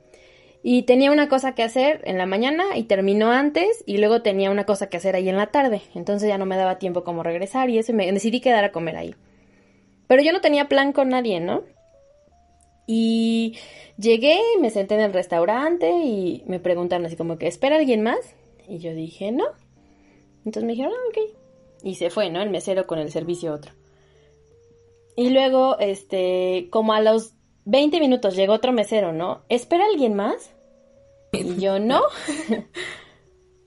Y 0.68 0.82
tenía 0.82 1.12
una 1.12 1.30
cosa 1.30 1.54
que 1.54 1.62
hacer 1.62 2.02
en 2.06 2.18
la 2.18 2.26
mañana 2.26 2.76
y 2.76 2.86
terminó 2.86 3.30
antes 3.30 3.84
y 3.86 4.00
luego 4.00 4.24
tenía 4.24 4.50
una 4.50 4.66
cosa 4.66 4.90
que 4.90 4.98
hacer 4.98 5.16
ahí 5.16 5.30
en 5.30 5.38
la 5.38 5.52
tarde. 5.52 5.84
Entonces 5.94 6.28
ya 6.28 6.40
no 6.40 6.48
me 6.48 6.58
daba 6.58 6.80
tiempo 6.80 7.04
como 7.04 7.22
regresar 7.22 7.70
y 7.70 7.78
eso 7.78 7.94
me 7.94 8.12
decidí 8.12 8.42
quedar 8.42 8.64
a 8.64 8.72
comer 8.72 8.98
ahí. 8.98 9.14
Pero 10.08 10.24
yo 10.24 10.34
no 10.34 10.42
tenía 10.42 10.68
plan 10.68 10.92
con 10.92 11.10
nadie, 11.10 11.40
¿no? 11.40 11.62
Y 12.88 13.60
llegué, 14.00 14.40
me 14.60 14.72
senté 14.72 14.96
en 14.96 15.02
el 15.02 15.14
restaurante 15.14 15.88
y 16.04 16.42
me 16.48 16.60
preguntaron 16.60 17.06
así 17.06 17.16
como 17.16 17.38
que, 17.38 17.46
¿espera 17.46 17.76
alguien 17.76 18.02
más? 18.02 18.34
Y 18.68 18.80
yo 18.80 18.96
dije, 18.96 19.32
no. 19.32 19.46
Entonces 20.46 20.64
me 20.64 20.72
dijeron, 20.72 20.94
ah, 20.96 21.10
ok. 21.10 21.38
Y 21.84 21.94
se 21.94 22.10
fue, 22.10 22.32
¿no? 22.32 22.42
El 22.42 22.50
mesero 22.50 22.88
con 22.88 22.98
el 22.98 23.12
servicio 23.12 23.54
otro. 23.54 23.72
Y 25.16 25.30
luego, 25.30 25.78
este, 25.78 26.70
como 26.72 26.94
a 26.94 27.02
los 27.02 27.36
20 27.66 28.00
minutos 28.00 28.36
llegó 28.36 28.54
otro 28.54 28.74
mesero, 28.74 29.14
¿no? 29.14 29.44
¿Espera 29.48 29.86
alguien 29.86 30.16
más? 30.16 30.55
Y 31.36 31.60
yo, 31.60 31.80
no. 31.80 32.02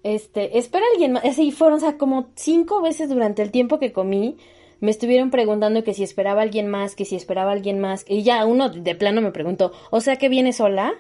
este, 0.03 0.59
espera 0.59 0.85
alguien 0.93 1.13
más. 1.13 1.25
Así 1.25 1.53
fueron, 1.53 1.79
o 1.79 1.81
sea, 1.81 1.99
como 1.99 2.31
cinco 2.35 2.83
veces 2.83 3.09
durante 3.09 3.43
el 3.43 3.51
tiempo 3.51 3.79
que 3.79 3.93
comí, 3.93 4.37
me 4.81 4.91
estuvieron 4.91 5.31
preguntando 5.31 5.83
que 5.85 5.95
si 5.95 6.03
esperaba 6.03 6.43
alguien 6.43 6.69
más, 6.69 6.95
que 6.95 7.05
si 7.05 7.17
esperaba 7.17 7.53
alguien 7.53 7.81
más. 7.81 8.05
Y 8.09 8.23
ya 8.23 8.45
uno 8.47 8.69
de 8.69 8.95
plano 8.95 9.21
me 9.21 9.33
preguntó, 9.33 9.73
¿o 9.91 10.01
sea 10.01 10.17
que 10.17 10.29
viene 10.29 10.53
sola? 10.53 10.95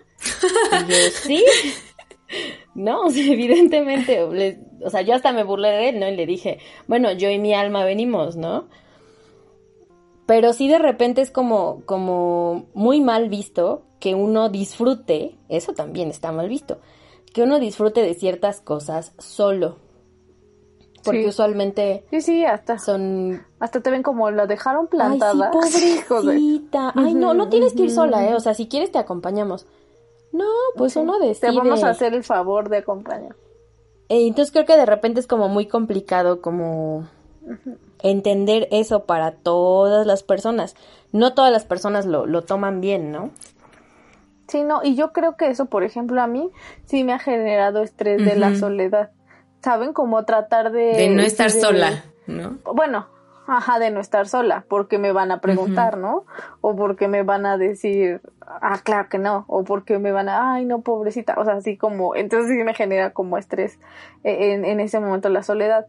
Y 0.72 0.90
yo, 0.90 0.96
sí. 1.22 1.44
No, 2.74 3.07
o 3.07 3.11
sea, 3.11 3.24
evidentemente, 3.24 4.22
o 4.22 4.90
sea, 4.90 5.02
yo 5.02 5.14
hasta 5.14 5.33
me 5.33 5.44
burlé 5.44 5.68
de 5.68 5.88
él, 5.88 6.00
¿no? 6.00 6.09
Y 6.09 6.14
le 6.16 6.26
dije, 6.26 6.59
bueno, 6.87 7.12
yo 7.12 7.31
y 7.31 7.38
mi 7.38 7.54
alma 7.54 7.85
venimos, 7.85 8.37
¿no? 8.37 8.68
Pero 10.28 10.52
sí 10.52 10.68
de 10.68 10.76
repente 10.76 11.22
es 11.22 11.30
como, 11.30 11.80
como 11.86 12.66
muy 12.74 13.00
mal 13.00 13.30
visto 13.30 13.84
que 13.98 14.14
uno 14.14 14.50
disfrute, 14.50 15.38
eso 15.48 15.72
también 15.72 16.10
está 16.10 16.32
mal 16.32 16.50
visto, 16.50 16.80
que 17.32 17.44
uno 17.44 17.58
disfrute 17.58 18.02
de 18.02 18.12
ciertas 18.12 18.60
cosas 18.60 19.14
solo. 19.16 19.76
Porque 21.02 21.28
usualmente 21.28 22.04
sí, 22.10 22.20
sí, 22.20 22.44
hasta 22.44 22.78
son 22.78 23.42
hasta 23.58 23.80
te 23.80 23.90
ven 23.90 24.02
como 24.02 24.30
la 24.30 24.46
dejaron 24.46 24.88
plantada. 24.88 25.50
Ay, 25.62 25.70
sí, 25.70 26.00
pobrecita. 26.08 26.92
Ay, 26.94 27.14
no, 27.14 27.32
no 27.32 27.48
tienes 27.48 27.72
que 27.72 27.84
ir 27.84 27.90
sola, 27.90 28.28
eh, 28.28 28.34
o 28.34 28.40
sea, 28.40 28.52
si 28.52 28.68
quieres 28.68 28.92
te 28.92 28.98
acompañamos. 28.98 29.64
No, 30.32 30.44
pues 30.76 30.94
uno 30.96 31.18
decide. 31.18 31.52
Te 31.52 31.56
vamos 31.56 31.82
a 31.82 31.88
hacer 31.88 32.12
el 32.12 32.22
favor 32.22 32.68
de 32.68 32.76
acompañar. 32.76 33.34
Eh, 34.10 34.26
entonces 34.26 34.52
creo 34.52 34.66
que 34.66 34.76
de 34.76 34.84
repente 34.84 35.20
es 35.20 35.26
como 35.26 35.48
muy 35.48 35.64
complicado 35.64 36.42
como 36.42 37.08
entender 38.02 38.68
eso 38.70 39.04
para 39.04 39.32
todas 39.32 40.06
las 40.06 40.22
personas. 40.22 40.74
No 41.12 41.34
todas 41.34 41.52
las 41.52 41.64
personas 41.64 42.06
lo, 42.06 42.26
lo 42.26 42.42
toman 42.42 42.80
bien, 42.80 43.12
¿no? 43.12 43.30
Sí, 44.48 44.62
no, 44.62 44.80
y 44.82 44.94
yo 44.94 45.12
creo 45.12 45.37
que 45.37 45.48
eso, 45.48 45.66
por 45.66 45.84
ejemplo, 45.84 46.22
a 46.22 46.26
mí 46.26 46.50
sí 46.84 47.04
me 47.04 47.12
ha 47.12 47.18
generado 47.18 47.82
estrés 47.82 48.24
de 48.24 48.37
la 48.37 48.54
soledad. 48.56 49.11
¿Saben? 49.62 49.92
Como 49.92 50.24
tratar 50.24 50.72
de... 50.72 50.94
De 50.94 51.08
no 51.11 51.20
estar 51.20 51.50
sola, 51.50 52.04
¿no? 52.26 52.58
Bueno, 52.74 53.08
ajá, 53.46 53.78
de 53.78 53.90
no 53.90 54.00
estar 54.00 54.28
sola, 54.28 54.64
porque 54.68 54.98
me 54.98 55.12
van 55.12 55.32
a 55.32 55.40
preguntar, 55.40 55.98
¿no? 55.98 56.24
O 56.61 56.76
porque 56.76 57.08
me 57.08 57.24
van 57.24 57.44
a 57.44 57.58
decir, 57.58 58.20
ah, 58.46 58.78
claro 58.82 59.08
que 59.08 59.18
no, 59.18 59.44
o 59.48 59.64
porque 59.64 59.98
me 59.98 60.12
van 60.12 60.28
a, 60.28 60.54
ay, 60.54 60.64
no, 60.64 60.80
pobrecita, 60.80 61.34
o 61.38 61.44
sea, 61.44 61.54
así 61.54 61.76
como, 61.76 62.14
entonces 62.14 62.50
sí 62.56 62.62
me 62.62 62.74
genera 62.74 63.11
como 63.11 63.37
estrés 63.37 63.78
eh, 64.22 64.52
en, 64.52 64.64
en 64.64 64.80
ese 64.80 65.00
momento 65.00 65.28
la 65.28 65.42
soledad. 65.42 65.87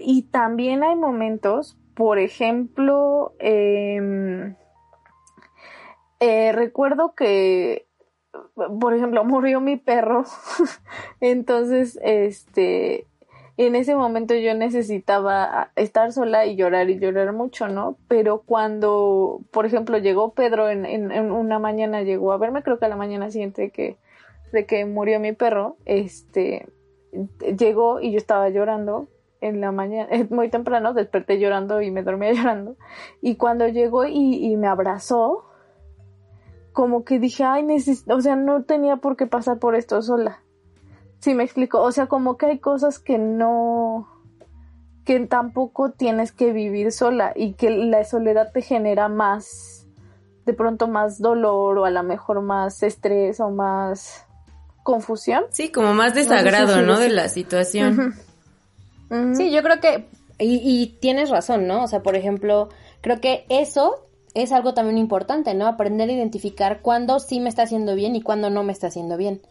Y 0.00 0.22
también 0.22 0.82
hay 0.82 0.96
momentos, 0.96 1.76
por 1.94 2.18
ejemplo, 2.18 3.34
em, 3.38 4.56
eh, 6.20 6.52
recuerdo 6.52 7.14
que 7.14 7.86
por 8.54 8.94
ejemplo, 8.94 9.24
murió 9.24 9.60
mi 9.60 9.76
perro. 9.76 10.24
Entonces, 11.20 11.98
este, 12.02 13.06
en 13.56 13.76
ese 13.76 13.94
momento 13.94 14.34
yo 14.34 14.54
necesitaba 14.54 15.70
estar 15.76 16.12
sola 16.12 16.46
y 16.46 16.56
llorar 16.56 16.90
y 16.90 16.98
llorar 16.98 17.32
mucho, 17.32 17.68
¿no? 17.68 17.96
Pero 18.08 18.42
cuando, 18.42 19.40
por 19.50 19.66
ejemplo, 19.66 19.98
llegó 19.98 20.32
Pedro 20.32 20.68
en, 20.70 20.86
en, 20.86 21.30
una 21.30 21.58
mañana, 21.58 22.02
llegó 22.02 22.32
a 22.32 22.38
verme, 22.38 22.62
creo 22.62 22.78
que 22.78 22.86
a 22.86 22.88
la 22.88 22.96
mañana 22.96 23.30
siguiente 23.30 23.62
de 23.62 23.70
que, 23.70 23.96
de 24.52 24.66
que 24.66 24.84
murió 24.86 25.20
mi 25.20 25.32
perro, 25.32 25.76
este, 25.84 26.66
llegó 27.58 28.00
y 28.00 28.12
yo 28.12 28.18
estaba 28.18 28.48
llorando 28.48 29.08
en 29.40 29.60
la 29.60 29.72
mañana, 29.72 30.08
muy 30.30 30.50
temprano, 30.50 30.94
desperté 30.94 31.38
llorando 31.38 31.80
y 31.80 31.90
me 31.90 32.02
dormía 32.02 32.32
llorando. 32.34 32.76
Y 33.20 33.36
cuando 33.36 33.68
llegó 33.68 34.04
y, 34.04 34.46
y 34.46 34.56
me 34.56 34.66
abrazó, 34.66 35.46
como 36.72 37.04
que 37.04 37.18
dije, 37.18 37.44
ay, 37.44 37.62
necesito, 37.62 38.14
o 38.14 38.20
sea, 38.20 38.36
no 38.36 38.64
tenía 38.64 38.96
por 38.96 39.16
qué 39.16 39.26
pasar 39.26 39.58
por 39.58 39.74
esto 39.74 40.00
sola. 40.02 40.42
Sí, 41.18 41.34
me 41.34 41.44
explico. 41.44 41.82
O 41.82 41.92
sea, 41.92 42.06
como 42.06 42.36
que 42.36 42.46
hay 42.46 42.58
cosas 42.58 42.98
que 42.98 43.18
no, 43.18 44.08
que 45.04 45.20
tampoco 45.26 45.90
tienes 45.90 46.32
que 46.32 46.52
vivir 46.52 46.92
sola 46.92 47.32
y 47.34 47.54
que 47.54 47.70
la 47.70 48.04
soledad 48.04 48.52
te 48.52 48.62
genera 48.62 49.08
más, 49.08 49.86
de 50.46 50.54
pronto 50.54 50.88
más 50.88 51.20
dolor 51.20 51.78
o 51.78 51.84
a 51.84 51.90
lo 51.90 52.02
mejor 52.02 52.40
más 52.40 52.82
estrés 52.82 53.40
o 53.40 53.50
más 53.50 54.26
confusión. 54.82 55.44
Sí, 55.50 55.70
como 55.70 55.92
más 55.94 56.14
desagrado, 56.14 56.82
¿no? 56.82 56.98
De 56.98 57.10
la 57.10 57.28
situación. 57.28 58.14
Sí, 59.34 59.50
yo 59.50 59.62
creo 59.62 59.80
que, 59.80 60.06
y, 60.38 60.60
y 60.62 60.86
tienes 61.00 61.30
razón, 61.30 61.66
¿no? 61.66 61.82
O 61.82 61.88
sea, 61.88 62.02
por 62.02 62.14
ejemplo, 62.14 62.68
creo 63.00 63.20
que 63.20 63.44
eso 63.48 64.06
es 64.34 64.52
algo 64.52 64.74
también 64.74 64.98
importante, 64.98 65.54
¿no? 65.54 65.66
Aprender 65.66 66.08
a 66.08 66.12
identificar 66.12 66.80
cuándo 66.80 67.18
sí 67.18 67.40
me 67.40 67.48
está 67.48 67.62
haciendo 67.62 67.94
bien 67.94 68.14
y 68.14 68.22
cuándo 68.22 68.50
no 68.50 68.62
me 68.62 68.72
está 68.72 68.86
haciendo 68.86 69.16
bien. 69.16 69.42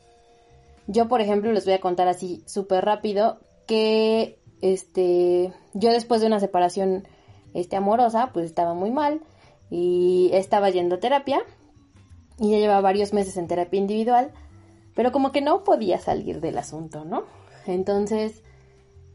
Yo, 0.87 1.07
por 1.07 1.21
ejemplo, 1.21 1.51
les 1.51 1.65
voy 1.65 1.73
a 1.73 1.81
contar 1.81 2.07
así 2.07 2.43
súper 2.47 2.85
rápido 2.85 3.39
que 3.67 4.39
este 4.61 5.53
yo 5.73 5.91
después 5.91 6.21
de 6.21 6.27
una 6.27 6.39
separación 6.39 7.07
este 7.53 7.75
amorosa, 7.75 8.31
pues 8.33 8.45
estaba 8.45 8.73
muy 8.73 8.91
mal 8.91 9.21
y 9.69 10.31
estaba 10.33 10.69
yendo 10.69 10.95
a 10.95 10.99
terapia 10.99 11.41
y 12.39 12.51
ya 12.51 12.57
llevaba 12.57 12.81
varios 12.81 13.13
meses 13.13 13.37
en 13.37 13.47
terapia 13.47 13.79
individual, 13.79 14.31
pero 14.95 15.11
como 15.11 15.31
que 15.31 15.41
no 15.41 15.63
podía 15.63 15.99
salir 15.99 16.41
del 16.41 16.57
asunto, 16.57 17.05
¿no? 17.05 17.23
Entonces, 17.67 18.41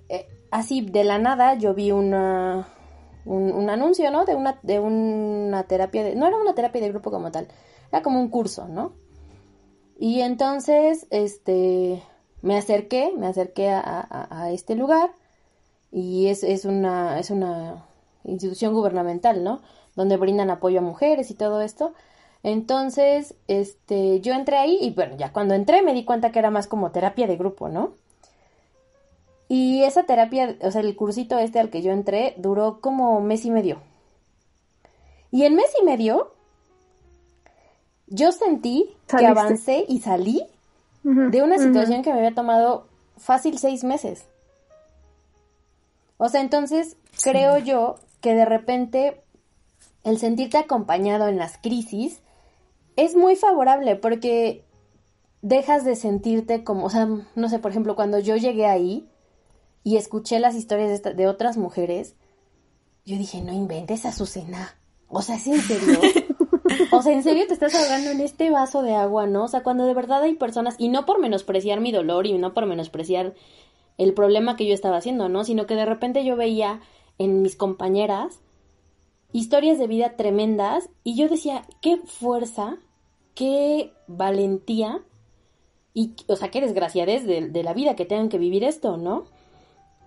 eh, 0.09 0.29
así 0.55 0.83
de 0.83 1.03
la 1.03 1.19
nada 1.19 1.55
yo 1.55 1.75
vi 1.75 1.91
una 1.91 2.69
un, 3.25 3.69
anuncio, 3.71 4.11
¿no? 4.11 4.25
De 4.25 4.35
una, 4.37 4.59
de 4.63 4.79
una 4.79 5.65
terapia, 5.65 6.05
de, 6.05 6.15
no 6.15 6.27
era 6.27 6.37
una 6.37 6.55
terapia 6.55 6.81
de 6.81 6.91
grupo 6.91 7.11
como 7.11 7.33
tal, 7.33 7.49
era 7.91 8.03
como 8.03 8.21
un 8.21 8.29
curso, 8.29 8.69
¿no? 8.69 8.93
Y 9.99 10.21
entonces, 10.21 11.07
este, 11.11 12.03
me 12.43 12.57
acerqué, 12.57 13.13
me 13.17 13.27
acerqué 13.27 13.71
a, 13.71 14.51
este 14.53 14.77
lugar 14.77 15.11
y 15.91 16.29
es, 16.29 16.45
es, 16.45 16.67
una, 16.67 17.19
es 17.19 17.31
una 17.31 17.87
institución 18.25 18.75
gubernamental, 18.75 19.43
¿no? 19.43 19.61
Donde 19.97 20.17
brindan 20.19 20.51
apoyo 20.51 20.81
a 20.81 20.83
mujeres 20.83 21.31
y 21.31 21.35
todo 21.35 21.63
esto. 21.63 21.95
Entonces, 22.43 23.35
este, 23.49 24.21
yo 24.21 24.35
entré 24.35 24.59
ahí 24.59 24.79
y 24.81 24.91
bueno, 24.91 25.17
ya 25.17 25.33
cuando 25.33 25.55
entré 25.55 25.83
me 25.83 25.95
di 25.95 26.05
cuenta 26.05 26.31
que 26.31 26.39
era 26.39 26.51
más 26.51 26.67
como 26.67 26.93
terapia 26.93 27.27
de 27.27 27.37
grupo, 27.37 27.69
¿no? 27.69 27.95
Y 29.49 29.83
esa 29.83 30.05
terapia, 30.05 30.57
o 30.61 30.71
sea, 30.71 30.81
el 30.81 30.97
cursito 30.97 31.39
este 31.39 31.61
al 31.61 31.71
que 31.71 31.83
yo 31.83 31.93
entré 31.93 32.35
duró 32.39 32.81
como 32.81 33.21
mes 33.21 33.45
y 33.45 33.51
medio. 33.51 33.81
Y 35.31 35.45
en 35.45 35.55
mes 35.55 35.71
y 35.81 35.85
medio 35.85 36.33
yo 38.07 38.33
sentí 38.33 38.95
que 39.09 39.27
avancé 39.27 39.85
y 39.89 40.01
salí 40.01 40.47
de 41.03 41.43
una 41.43 41.59
situación 41.59 42.03
que 42.03 42.13
me 42.13 42.19
había 42.19 42.35
tomado 42.35 42.87
fácil 43.17 43.59
seis 43.59 43.85
meses. 43.85 44.25
O 46.17 46.29
sea, 46.29 46.41
entonces 46.41 46.97
creo 47.23 47.59
yo 47.59 47.97
que 48.21 48.35
de 48.35 48.45
repente 48.45 49.21
el 50.05 50.19
sentirte 50.19 50.59
acompañado 50.59 51.29
en 51.29 51.37
las 51.37 51.59
crisis 51.59 52.21
es 52.97 53.17
muy 53.17 53.37
favorable 53.37 53.97
porque 53.97 54.65
dejas 55.43 55.85
de 55.85 55.97
sentirte 55.97 56.65
como, 56.65 56.87
o 56.87 56.91
sea, 56.91 57.09
no 57.35 57.49
sé, 57.49 57.59
por 57.59 57.71
ejemplo, 57.71 57.97
cuando 57.97 58.19
yo 58.19 58.37
llegué 58.37 58.67
ahí, 58.67 59.07
y 59.85 59.99
escuché 59.99 60.41
las 60.41 60.57
historias 60.57 61.03
de, 61.03 61.29
otras 61.29 61.59
mujeres, 61.59 62.17
yo 63.05 63.17
dije, 63.19 63.43
no 63.43 63.53
inventes, 63.53 64.07
Azucena. 64.07 64.79
O 65.09 65.21
sea, 65.21 65.37
¿es 65.37 65.47
en 65.47 65.61
serio? 65.61 66.01
o 66.91 67.03
sea, 67.03 67.13
¿en 67.13 67.23
serio 67.23 67.47
te 67.47 67.53
estás 67.53 67.75
ahogando 67.75 68.11
en 68.11 68.21
este 68.21 68.51
vaso 68.51 68.83
de 68.83 68.95
agua, 68.95 69.27
no? 69.27 69.45
O 69.45 69.49
sea, 69.49 69.63
cuando 69.63 69.85
de 69.85 69.93
verdad 69.93 70.23
hay 70.23 70.35
personas, 70.35 70.75
y 70.79 70.89
no 70.89 71.05
por 71.05 71.21
menospreciar 71.21 71.81
mi 71.81 71.93
dolor 71.93 72.27
y 72.27 72.37
no 72.39 72.55
por 72.55 72.65
menospreciar 72.65 73.35
el 73.99 74.15
problema 74.15 74.57
que 74.57 74.67
yo 74.67 74.73
estaba 74.73 74.97
haciendo, 74.97 75.29
¿no? 75.29 75.45
Sino 75.45 75.67
que 75.67 75.75
de 75.75 75.85
repente 75.85 76.25
yo 76.25 76.35
veía 76.35 76.81
en 77.19 77.43
mis 77.43 77.55
compañeras 77.55 78.41
historias 79.33 79.79
de 79.79 79.87
vida 79.87 80.17
tremendas 80.17 80.89
y 81.05 81.15
yo 81.17 81.29
decía, 81.29 81.67
qué 81.83 81.99
fuerza, 81.99 82.79
qué 83.35 83.93
valentía 84.07 85.03
y, 85.93 86.15
o 86.27 86.37
sea, 86.37 86.51
qué 86.51 86.63
desgraciadez 86.63 87.27
de, 87.27 87.49
de 87.51 87.63
la 87.63 87.75
vida 87.75 87.97
que 87.97 88.07
tengan 88.07 88.31
que 88.31 88.39
vivir 88.39 88.65
esto, 88.65 88.97
¿no? 88.97 89.27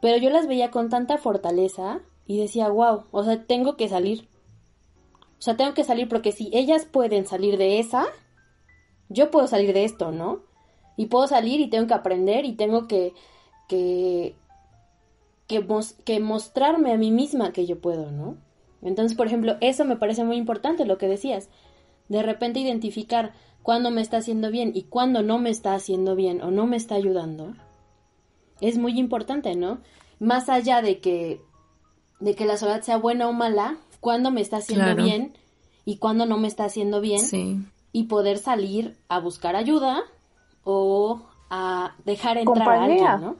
Pero 0.01 0.17
yo 0.17 0.29
las 0.29 0.47
veía 0.47 0.71
con 0.71 0.89
tanta 0.89 1.17
fortaleza 1.17 2.01
y 2.25 2.39
decía, 2.39 2.69
wow, 2.69 3.05
o 3.11 3.23
sea, 3.23 3.45
tengo 3.45 3.77
que 3.77 3.89
salir. 3.89 4.27
O 5.39 5.41
sea, 5.41 5.55
tengo 5.55 5.73
que 5.73 5.83
salir 5.83 6.07
porque 6.09 6.31
si 6.31 6.49
ellas 6.53 6.85
pueden 6.85 7.25
salir 7.25 7.57
de 7.57 7.79
esa, 7.79 8.05
yo 9.09 9.31
puedo 9.31 9.47
salir 9.47 9.73
de 9.73 9.85
esto, 9.85 10.11
¿no? 10.11 10.41
Y 10.97 11.07
puedo 11.07 11.27
salir 11.27 11.59
y 11.61 11.69
tengo 11.69 11.87
que 11.87 11.93
aprender 11.93 12.45
y 12.45 12.53
tengo 12.53 12.87
que, 12.87 13.13
que, 13.67 14.35
que, 15.47 15.65
que 16.03 16.19
mostrarme 16.19 16.91
a 16.91 16.97
mí 16.97 17.11
misma 17.11 17.53
que 17.53 17.65
yo 17.65 17.79
puedo, 17.79 18.11
¿no? 18.11 18.37
Entonces, 18.81 19.17
por 19.17 19.27
ejemplo, 19.27 19.57
eso 19.61 19.85
me 19.85 19.95
parece 19.95 20.23
muy 20.23 20.37
importante 20.37 20.85
lo 20.85 20.97
que 20.97 21.07
decías. 21.07 21.49
De 22.09 22.23
repente 22.23 22.59
identificar 22.59 23.33
cuándo 23.63 23.91
me 23.91 24.01
está 24.01 24.17
haciendo 24.17 24.49
bien 24.49 24.71
y 24.73 24.83
cuándo 24.83 25.23
no 25.23 25.39
me 25.39 25.49
está 25.49 25.73
haciendo 25.73 26.15
bien 26.15 26.41
o 26.41 26.51
no 26.51 26.67
me 26.67 26.77
está 26.77 26.95
ayudando. 26.95 27.53
Es 28.61 28.77
muy 28.77 28.97
importante, 28.99 29.55
¿no? 29.55 29.79
Más 30.19 30.49
allá 30.49 30.81
de 30.81 30.99
que 30.99 31.41
de 32.19 32.35
que 32.35 32.45
la 32.45 32.57
soledad 32.57 32.81
sea 32.81 32.97
buena 32.97 33.27
o 33.27 33.33
mala, 33.33 33.77
cuándo 33.99 34.31
me 34.31 34.41
está 34.41 34.57
haciendo 34.57 34.95
bien 34.95 35.33
y 35.85 35.97
cuándo 35.97 36.25
no 36.25 36.37
me 36.37 36.47
está 36.47 36.65
haciendo 36.65 37.01
bien. 37.01 37.21
Sí. 37.21 37.59
Y 37.91 38.03
poder 38.03 38.37
salir 38.37 38.97
a 39.07 39.19
buscar 39.19 39.55
ayuda 39.55 40.03
o 40.63 41.21
a 41.49 41.95
dejar 42.05 42.37
entrar 42.37 42.67
a 42.67 42.83
alguien, 42.83 43.21
¿no? 43.21 43.35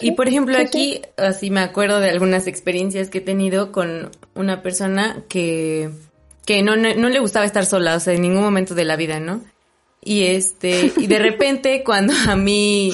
Y 0.00 0.12
por 0.12 0.26
ejemplo 0.26 0.58
aquí, 0.58 1.00
así 1.16 1.50
me 1.50 1.60
acuerdo 1.60 2.00
de 2.00 2.10
algunas 2.10 2.48
experiencias 2.48 3.08
que 3.08 3.18
he 3.18 3.22
tenido 3.22 3.70
con 3.70 4.10
una 4.34 4.62
persona 4.62 5.22
que, 5.28 5.90
que 6.44 6.62
no, 6.62 6.76
no, 6.76 7.08
le 7.08 7.20
gustaba 7.20 7.46
estar 7.46 7.64
sola, 7.64 7.94
o 7.94 8.00
sea, 8.00 8.14
en 8.14 8.22
ningún 8.22 8.42
momento 8.42 8.74
de 8.74 8.84
la 8.84 8.96
vida, 8.96 9.20
¿no? 9.20 9.40
Y 10.00 10.24
este, 10.24 10.92
y 10.96 11.06
de 11.06 11.20
repente 11.20 11.84
cuando 11.86 12.12
a 12.28 12.34
mí 12.34 12.92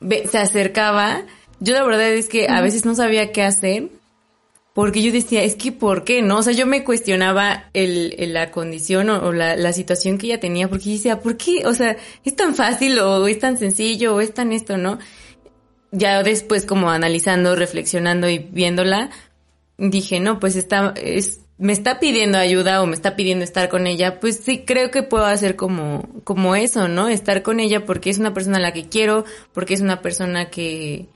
se 0.00 0.38
acercaba, 0.38 1.22
yo 1.60 1.74
la 1.74 1.84
verdad 1.84 2.12
es 2.12 2.28
que 2.28 2.48
a 2.48 2.60
veces 2.60 2.84
no 2.84 2.94
sabía 2.94 3.32
qué 3.32 3.42
hacer. 3.42 3.88
Porque 4.74 5.00
yo 5.02 5.10
decía, 5.10 5.42
es 5.42 5.54
que 5.54 5.72
¿por 5.72 6.04
qué? 6.04 6.20
¿No? 6.20 6.36
O 6.36 6.42
sea, 6.42 6.52
yo 6.52 6.66
me 6.66 6.84
cuestionaba 6.84 7.70
el, 7.72 8.14
la 8.34 8.50
condición 8.50 9.08
o, 9.08 9.32
la, 9.32 9.56
la, 9.56 9.72
situación 9.72 10.18
que 10.18 10.26
ella 10.26 10.38
tenía, 10.38 10.68
porque 10.68 10.84
yo 10.84 10.92
decía, 10.92 11.20
¿por 11.20 11.38
qué? 11.38 11.66
O 11.66 11.72
sea, 11.72 11.96
es 12.24 12.36
tan 12.36 12.54
fácil 12.54 12.98
o 12.98 13.26
es 13.26 13.38
tan 13.38 13.56
sencillo 13.56 14.14
o 14.14 14.20
es 14.20 14.34
tan 14.34 14.52
esto, 14.52 14.76
¿no? 14.76 14.98
ya 15.92 16.22
después 16.22 16.64
como 16.64 16.90
analizando, 16.90 17.54
reflexionando 17.56 18.28
y 18.28 18.38
viéndola, 18.38 19.10
dije, 19.78 20.20
no, 20.20 20.38
pues 20.38 20.56
está, 20.56 20.92
es, 20.96 21.40
me 21.58 21.72
está 21.72 21.98
pidiendo 21.98 22.38
ayuda 22.38 22.82
o 22.82 22.86
me 22.86 22.94
está 22.94 23.16
pidiendo 23.16 23.44
estar 23.44 23.68
con 23.68 23.86
ella, 23.86 24.20
pues 24.20 24.40
sí, 24.44 24.64
creo 24.66 24.90
que 24.90 25.02
puedo 25.02 25.24
hacer 25.24 25.56
como, 25.56 26.06
como 26.24 26.54
eso, 26.54 26.88
¿no? 26.88 27.08
Estar 27.08 27.42
con 27.42 27.60
ella 27.60 27.86
porque 27.86 28.10
es 28.10 28.18
una 28.18 28.34
persona 28.34 28.58
a 28.58 28.60
la 28.60 28.72
que 28.72 28.88
quiero, 28.88 29.24
porque 29.52 29.74
es 29.74 29.80
una 29.80 30.02
persona 30.02 30.50
que, 30.50 31.08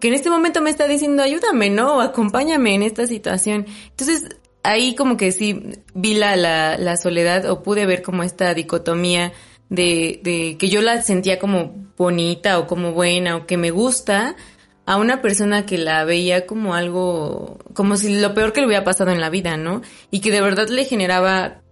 que 0.00 0.08
en 0.08 0.14
este 0.14 0.30
momento 0.30 0.62
me 0.62 0.70
está 0.70 0.88
diciendo 0.88 1.22
ayúdame, 1.22 1.68
¿no? 1.68 1.98
O 1.98 2.00
acompáñame 2.00 2.74
en 2.74 2.82
esta 2.82 3.06
situación. 3.06 3.66
Entonces, 3.90 4.36
ahí 4.62 4.94
como 4.94 5.18
que 5.18 5.30
sí 5.30 5.62
vi 5.94 6.14
la, 6.14 6.36
la, 6.36 6.78
la 6.78 6.96
soledad 6.96 7.50
o 7.50 7.62
pude 7.62 7.84
ver 7.84 8.02
como 8.02 8.22
esta 8.22 8.54
dicotomía 8.54 9.32
de, 9.68 10.20
de 10.22 10.56
que 10.58 10.68
yo 10.68 10.80
la 10.80 11.02
sentía 11.02 11.38
como 11.38 11.74
bonita 11.96 12.58
o 12.58 12.66
como 12.66 12.92
buena 12.92 13.36
o 13.36 13.46
que 13.46 13.56
me 13.56 13.70
gusta 13.70 14.36
a 14.84 14.96
una 14.96 15.22
persona 15.22 15.64
que 15.64 15.78
la 15.78 16.04
veía 16.04 16.46
como 16.46 16.74
algo, 16.74 17.58
como 17.74 17.96
si 17.96 18.20
lo 18.20 18.34
peor 18.34 18.52
que 18.52 18.60
le 18.60 18.66
hubiera 18.66 18.84
pasado 18.84 19.10
en 19.10 19.20
la 19.20 19.30
vida, 19.30 19.56
¿no? 19.56 19.82
Y 20.10 20.20
que 20.20 20.32
de 20.32 20.40
verdad 20.40 20.68
le 20.68 20.84
generaba 20.84 21.62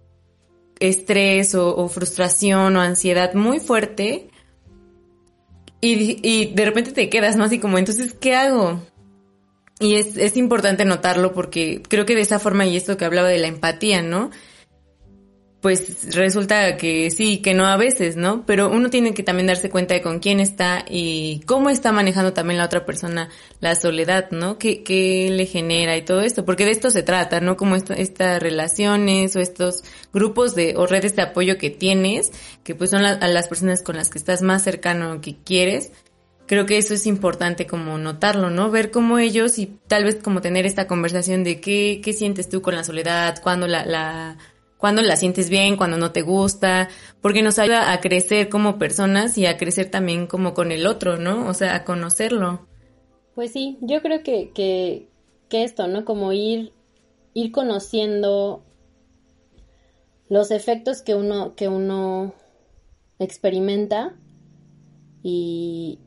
estrés 0.79 1.53
o, 1.55 1.87
frustración 1.89 2.75
o 2.75 2.81
ansiedad 2.81 3.33
muy 3.33 3.59
fuerte. 3.59 4.29
Y, 5.81 6.19
y, 6.27 6.53
de 6.53 6.65
repente 6.65 6.91
te 6.91 7.09
quedas, 7.09 7.35
¿no? 7.35 7.43
Así 7.43 7.59
como, 7.59 7.77
entonces, 7.77 8.13
¿qué 8.13 8.35
hago? 8.35 8.81
Y 9.79 9.95
es, 9.95 10.15
es 10.15 10.37
importante 10.37 10.85
notarlo 10.85 11.33
porque 11.33 11.81
creo 11.87 12.05
que 12.05 12.15
de 12.15 12.21
esa 12.21 12.39
forma, 12.39 12.65
y 12.65 12.77
esto 12.77 12.97
que 12.97 13.05
hablaba 13.05 13.27
de 13.27 13.39
la 13.39 13.47
empatía, 13.47 14.01
¿no? 14.03 14.29
Pues 15.61 16.15
resulta 16.15 16.75
que 16.75 17.11
sí, 17.11 17.37
que 17.37 17.53
no 17.53 17.67
a 17.67 17.77
veces, 17.77 18.15
¿no? 18.15 18.43
Pero 18.47 18.69
uno 18.71 18.89
tiene 18.89 19.13
que 19.13 19.21
también 19.21 19.45
darse 19.45 19.69
cuenta 19.69 19.93
de 19.93 20.01
con 20.01 20.17
quién 20.19 20.39
está 20.39 20.83
y 20.89 21.41
cómo 21.45 21.69
está 21.69 21.91
manejando 21.91 22.33
también 22.33 22.57
la 22.57 22.65
otra 22.65 22.83
persona 22.83 23.29
la 23.59 23.75
soledad, 23.75 24.31
¿no? 24.31 24.57
¿Qué, 24.57 24.81
qué 24.81 25.29
le 25.29 25.45
genera 25.45 25.95
y 25.95 26.01
todo 26.01 26.21
esto? 26.21 26.45
Porque 26.45 26.65
de 26.65 26.71
esto 26.71 26.89
se 26.89 27.03
trata, 27.03 27.41
¿no? 27.41 27.57
Como 27.57 27.75
estas 27.75 28.41
relaciones 28.41 29.35
o 29.35 29.39
estos 29.39 29.83
grupos 30.11 30.55
de 30.55 30.73
o 30.77 30.87
redes 30.87 31.15
de 31.15 31.21
apoyo 31.21 31.59
que 31.59 31.69
tienes, 31.69 32.31
que 32.63 32.73
pues 32.73 32.89
son 32.89 33.05
a 33.05 33.27
las 33.27 33.47
personas 33.47 33.83
con 33.83 33.97
las 33.97 34.09
que 34.09 34.17
estás 34.17 34.41
más 34.41 34.63
cercano 34.63 35.21
que 35.21 35.35
quieres. 35.43 35.91
Creo 36.47 36.65
que 36.65 36.79
eso 36.79 36.95
es 36.95 37.05
importante 37.05 37.67
como 37.67 37.99
notarlo, 37.99 38.49
¿no? 38.49 38.71
Ver 38.71 38.89
cómo 38.89 39.19
ellos 39.19 39.59
y 39.59 39.67
tal 39.87 40.05
vez 40.05 40.15
como 40.15 40.41
tener 40.41 40.65
esta 40.65 40.87
conversación 40.87 41.43
de 41.43 41.61
qué, 41.61 42.01
qué 42.03 42.13
sientes 42.13 42.49
tú 42.49 42.63
con 42.63 42.75
la 42.75 42.83
soledad, 42.83 43.39
cuando 43.43 43.67
la, 43.67 43.85
la 43.85 44.37
cuando 44.81 45.03
la 45.03 45.15
sientes 45.15 45.49
bien, 45.49 45.77
cuando 45.77 45.97
no 45.97 46.11
te 46.11 46.23
gusta, 46.23 46.89
porque 47.21 47.43
nos 47.43 47.59
ayuda 47.59 47.93
a 47.93 48.01
crecer 48.01 48.49
como 48.49 48.79
personas 48.79 49.37
y 49.37 49.45
a 49.45 49.55
crecer 49.55 49.91
también 49.91 50.25
como 50.25 50.55
con 50.55 50.71
el 50.71 50.87
otro, 50.87 51.17
¿no? 51.17 51.47
O 51.47 51.53
sea, 51.53 51.75
a 51.75 51.83
conocerlo. 51.85 52.67
Pues 53.35 53.51
sí, 53.51 53.77
yo 53.81 54.01
creo 54.01 54.23
que, 54.23 54.51
que, 54.53 55.07
que 55.49 55.63
esto, 55.63 55.87
¿no? 55.87 56.03
Como 56.03 56.33
ir, 56.33 56.73
ir 57.35 57.51
conociendo 57.51 58.63
los 60.29 60.49
efectos 60.49 61.03
que 61.03 61.13
uno, 61.13 61.55
que 61.55 61.67
uno 61.67 62.33
experimenta 63.19 64.15
y, 65.21 65.99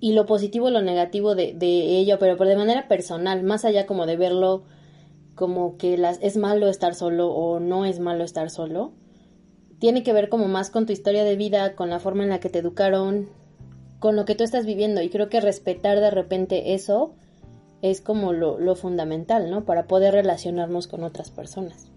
y 0.00 0.14
lo 0.14 0.26
positivo, 0.26 0.70
lo 0.70 0.82
negativo 0.82 1.36
de, 1.36 1.54
ello, 1.60 2.18
pero, 2.18 2.36
pero 2.36 2.50
de 2.50 2.56
manera 2.56 2.88
personal, 2.88 3.44
más 3.44 3.64
allá 3.64 3.86
como 3.86 4.04
de 4.04 4.16
verlo 4.16 4.64
como 5.38 5.76
que 5.78 5.96
las, 5.96 6.18
es 6.20 6.36
malo 6.36 6.66
estar 6.66 6.96
solo 6.96 7.28
o 7.28 7.60
no 7.60 7.84
es 7.84 8.00
malo 8.00 8.24
estar 8.24 8.50
solo. 8.50 8.92
Tiene 9.78 10.02
que 10.02 10.12
ver 10.12 10.28
como 10.28 10.48
más 10.48 10.68
con 10.70 10.84
tu 10.84 10.92
historia 10.92 11.22
de 11.22 11.36
vida, 11.36 11.76
con 11.76 11.90
la 11.90 12.00
forma 12.00 12.24
en 12.24 12.30
la 12.30 12.40
que 12.40 12.50
te 12.50 12.58
educaron, 12.58 13.28
con 14.00 14.16
lo 14.16 14.24
que 14.24 14.34
tú 14.34 14.42
estás 14.42 14.66
viviendo. 14.66 15.00
Y 15.00 15.10
creo 15.10 15.28
que 15.28 15.40
respetar 15.40 16.00
de 16.00 16.10
repente 16.10 16.74
eso 16.74 17.12
es 17.82 18.00
como 18.00 18.32
lo, 18.32 18.74
fundamental, 18.74 19.48
¿no? 19.48 19.64
Para 19.64 19.86
poder 19.86 20.12
relacionarnos 20.12 20.88
con 20.88 21.04
otras 21.04 21.30
personas. 21.30 21.88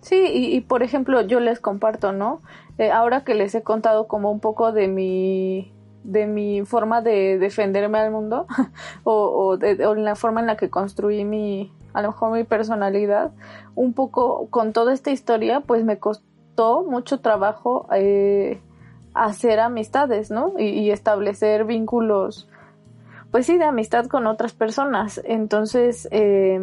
Sí, 0.00 0.24
y, 0.32 0.60
por 0.62 0.82
ejemplo, 0.82 1.20
yo 1.20 1.40
les 1.40 1.60
comparto, 1.60 2.12
¿no? 2.12 2.40
Eh, 2.78 2.90
ahora 2.90 3.22
que 3.24 3.34
les 3.34 3.54
he 3.54 3.62
contado 3.62 4.08
como 4.08 4.30
un 4.30 4.40
poco 4.40 4.72
de 4.72 4.88
mi 4.88 5.70
de 6.04 6.26
mi 6.26 6.66
forma 6.66 7.00
de 7.00 7.38
defenderme 7.38 7.98
al 7.98 8.10
mundo 8.10 8.46
o, 9.04 9.14
o, 9.14 9.56
de, 9.56 9.86
o 9.86 9.94
la 9.94 10.14
forma 10.16 10.40
en 10.40 10.46
la 10.46 10.58
que 10.58 10.68
construí 10.68 11.24
mi, 11.24 11.72
a 11.94 12.02
lo 12.02 12.08
mejor 12.08 12.32
mi 12.32 12.44
personalidad, 12.44 13.30
un 13.74 13.94
poco 13.94 14.48
con 14.50 14.72
toda 14.72 14.92
esta 14.92 15.10
historia, 15.10 15.60
pues 15.60 15.84
me 15.84 15.98
costó 15.98 16.84
mucho 16.84 17.20
trabajo 17.20 17.86
eh, 17.94 18.60
hacer 19.14 19.60
amistades, 19.60 20.30
¿no? 20.30 20.58
Y, 20.58 20.90
establecer 20.90 21.64
vínculos, 21.64 22.48
pues 23.30 23.46
sí, 23.46 23.58
de 23.58 23.64
amistad 23.64 24.06
con 24.06 24.26
otras 24.26 24.52
personas. 24.52 25.20
Entonces, 25.24 26.08
eh, 26.10 26.60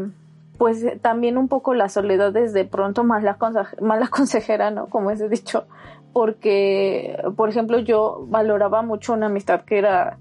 pues 0.58 0.86
también 1.02 1.38
un 1.38 1.48
poco 1.48 1.74
la 1.74 1.90
soledad 1.90 2.36
es 2.36 2.54
de 2.54 2.66
pronto 2.66 3.04
mala, 3.06 3.38
mala 3.82 4.08
consejera, 4.10 4.70
¿no? 4.70 4.88
Como 4.88 5.12
he 5.12 5.30
dicho, 5.30 5.66
porque, 6.12 7.18
por 7.38 7.50
ejemplo, 7.50 7.80
yo 7.80 8.26
valoraba 8.28 8.82
mucho 8.82 9.14
una 9.14 9.28
amistad 9.28 9.62
que 9.62 9.78
era 9.78 10.18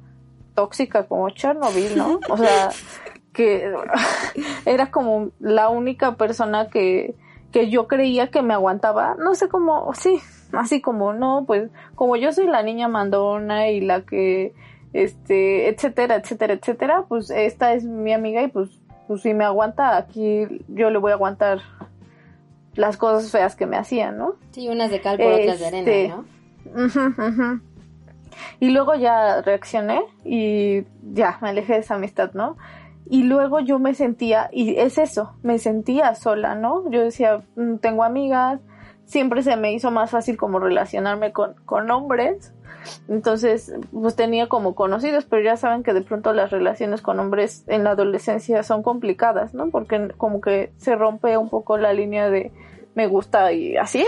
tóxica 0.54 1.06
como 1.06 1.30
Chernobyl, 1.30 1.96
¿no? 1.96 2.20
O 2.28 2.36
sea, 2.36 2.70
que 3.32 3.72
era 4.66 4.90
como 4.90 5.30
la 5.40 5.68
única 5.68 6.16
persona 6.16 6.68
que, 6.68 7.14
que 7.52 7.70
yo 7.70 7.86
creía 7.88 8.30
que 8.30 8.42
me 8.42 8.54
aguantaba, 8.54 9.16
no 9.18 9.34
sé 9.34 9.48
cómo, 9.48 9.92
sí, 9.94 10.20
así 10.52 10.80
como, 10.80 11.12
no, 11.12 11.44
pues 11.46 11.70
como 11.94 12.16
yo 12.16 12.32
soy 12.32 12.46
la 12.46 12.62
niña 12.62 12.88
mandona 12.88 13.68
y 13.68 13.80
la 13.80 14.02
que, 14.02 14.54
este, 14.92 15.68
etcétera, 15.68 16.16
etcétera, 16.16 16.54
etcétera, 16.54 17.04
pues 17.08 17.30
esta 17.30 17.74
es 17.74 17.84
mi 17.84 18.12
amiga 18.12 18.42
y 18.42 18.48
pues, 18.48 18.70
pues 19.06 19.22
si 19.22 19.34
me 19.34 19.44
aguanta 19.44 19.96
aquí, 19.96 20.46
yo 20.68 20.90
le 20.90 20.98
voy 20.98 21.12
a 21.12 21.14
aguantar 21.14 21.60
las 22.74 22.96
cosas 22.96 23.30
feas 23.30 23.56
que 23.56 23.66
me 23.66 23.76
hacían, 23.76 24.18
¿no? 24.18 24.34
Sí, 24.52 24.68
unas 24.68 24.90
de 24.90 25.00
cal 25.00 25.18
por 25.18 25.32
otras 25.32 25.58
de 25.58 25.66
arena, 25.66 25.90
este, 25.90 26.08
¿no? 26.08 27.60
Y 28.60 28.70
luego 28.70 28.94
ya 28.94 29.42
reaccioné 29.42 30.02
y 30.24 30.84
ya 31.12 31.38
me 31.40 31.48
alejé 31.48 31.74
de 31.74 31.78
esa 31.80 31.96
amistad, 31.96 32.32
¿no? 32.34 32.56
Y 33.09 33.24
luego 33.24 33.61
yo 33.61 33.78
me 33.78 33.94
sentía, 33.94 34.48
y 34.53 34.76
es 34.76 34.98
eso, 34.98 35.34
me 35.42 35.59
sentía 35.59 36.14
sola, 36.14 36.55
¿no? 36.55 36.88
Yo 36.90 37.03
decía, 37.03 37.42
mm, 37.57 37.76
tengo 37.76 38.05
amigas, 38.05 38.61
siempre 39.05 39.42
se 39.42 39.57
me 39.57 39.72
hizo 39.72 39.90
más 39.90 40.11
fácil 40.11 40.36
como 40.36 40.61
relacionarme 40.61 41.32
con, 41.32 41.55
con 41.66 41.90
hombres, 41.90 42.53
Entonces, 43.09 43.74
pues 43.92 44.16
tenía 44.16 44.48
como 44.48 44.74
conocidos, 44.74 45.26
pero 45.26 45.42
ya 45.42 45.57
saben 45.59 45.82
que 45.82 45.92
de 45.92 46.01
pronto 46.01 46.32
las 46.32 46.51
relaciones 46.51 47.03
con 47.03 47.20
hombres 47.20 47.64
en 47.66 47.84
la 47.84 47.90
adolescencia 47.90 48.62
son 48.62 48.82
complicadas, 48.82 49.53
¿no? 49.53 49.68
Porque 49.68 50.12
como 50.16 50.40
que 50.40 50.72
se 50.78 50.96
rompe 50.96 51.36
un 51.36 51.51
poco 51.51 51.76
la 51.76 51.92
línea 51.92 52.30
de 52.30 52.53
me 52.94 53.07
gusta 53.07 53.53
y 53.53 53.76
así. 53.76 54.05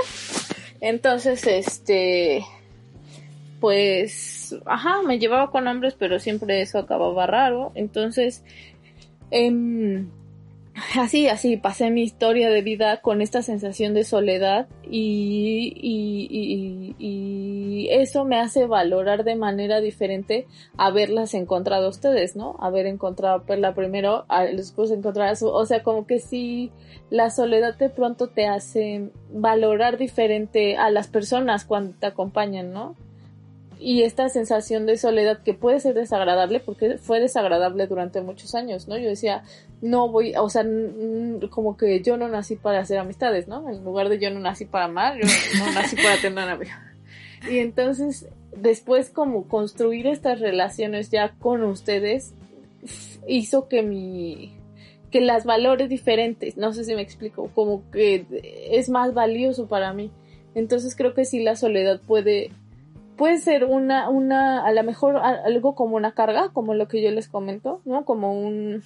Entonces, 0.80 1.46
este, 1.46 2.44
pues, 3.60 4.56
ajá, 4.66 5.02
me 5.02 5.18
llevaba 5.18 5.50
con 5.50 5.68
hombres, 5.68 5.94
pero 5.98 6.18
siempre 6.18 6.60
eso 6.60 6.78
acababa 6.78 7.26
raro. 7.26 7.72
Entonces, 7.74 8.44
eh, 9.32 10.04
así, 10.98 11.28
así, 11.28 11.56
pasé 11.56 11.90
mi 11.90 12.02
historia 12.02 12.48
de 12.50 12.62
vida 12.62 13.00
con 13.00 13.20
esta 13.20 13.42
sensación 13.42 13.94
de 13.94 14.04
soledad 14.04 14.68
y, 14.84 15.72
y, 15.76 16.94
y, 16.98 17.88
eso 17.90 18.24
me 18.24 18.38
hace 18.38 18.66
valorar 18.66 19.24
de 19.24 19.34
manera 19.34 19.80
diferente 19.80 20.46
haberlas 20.76 21.34
encontrado 21.34 21.86
a 21.86 21.90
ustedes, 21.90 22.36
¿no? 22.36 22.56
Haber 22.60 22.86
encontrado 22.86 23.36
a 23.36 23.42
Perla 23.44 23.74
primero, 23.74 24.24
después 24.54 24.90
encontrar 24.90 25.28
a 25.28 25.36
su, 25.36 25.48
o 25.48 25.66
sea, 25.66 25.82
como 25.82 26.06
que 26.06 26.18
sí, 26.20 26.70
la 27.10 27.30
soledad 27.30 27.76
de 27.76 27.90
pronto 27.90 28.28
te 28.28 28.46
hace 28.46 29.10
valorar 29.32 29.98
diferente 29.98 30.76
a 30.76 30.90
las 30.90 31.08
personas 31.08 31.64
cuando 31.64 31.94
te 31.98 32.06
acompañan, 32.06 32.72
¿no? 32.72 32.96
Y 33.82 34.02
esta 34.02 34.28
sensación 34.28 34.86
de 34.86 34.96
soledad 34.96 35.42
que 35.42 35.54
puede 35.54 35.80
ser 35.80 35.94
desagradable 35.94 36.60
porque 36.60 36.98
fue 36.98 37.18
desagradable 37.18 37.86
durante 37.88 38.20
muchos 38.20 38.54
años, 38.54 38.86
¿no? 38.86 38.96
Yo 38.96 39.08
decía, 39.08 39.42
no 39.80 40.08
voy, 40.08 40.34
o 40.36 40.48
sea, 40.48 40.64
como 41.50 41.76
que 41.76 42.00
yo 42.00 42.16
no 42.16 42.28
nací 42.28 42.54
para 42.56 42.78
hacer 42.78 42.98
amistades, 42.98 43.48
¿no? 43.48 43.68
En 43.68 43.82
lugar 43.84 44.08
de 44.08 44.20
yo 44.20 44.30
no 44.30 44.38
nací 44.38 44.66
para 44.66 44.84
amar, 44.84 45.18
yo 45.18 45.26
no 45.58 45.72
nací 45.72 45.96
para 45.96 46.16
tener 46.20 46.48
amigos. 46.48 46.74
Y 47.50 47.58
entonces, 47.58 48.28
después 48.56 49.10
como 49.10 49.48
construir 49.48 50.06
estas 50.06 50.38
relaciones 50.38 51.10
ya 51.10 51.34
con 51.40 51.64
ustedes 51.64 52.34
hizo 53.26 53.68
que 53.68 53.82
mi 53.82 54.56
que 55.10 55.20
las 55.20 55.44
valores 55.44 55.90
diferentes, 55.90 56.56
no 56.56 56.72
sé 56.72 56.84
si 56.84 56.94
me 56.94 57.02
explico, 57.02 57.50
como 57.54 57.82
que 57.90 58.24
es 58.70 58.88
más 58.88 59.12
valioso 59.12 59.66
para 59.68 59.92
mí. 59.92 60.10
Entonces 60.54 60.96
creo 60.96 61.12
que 61.12 61.26
sí 61.26 61.42
la 61.42 61.54
soledad 61.54 62.00
puede 62.00 62.50
puede 63.16 63.38
ser 63.38 63.64
una, 63.64 64.08
una, 64.08 64.64
a 64.64 64.72
lo 64.72 64.82
mejor 64.82 65.16
algo 65.16 65.74
como 65.74 65.96
una 65.96 66.14
carga, 66.14 66.50
como 66.52 66.74
lo 66.74 66.88
que 66.88 67.02
yo 67.02 67.10
les 67.10 67.28
comento, 67.28 67.80
¿no? 67.84 68.04
Como 68.04 68.32
un, 68.32 68.82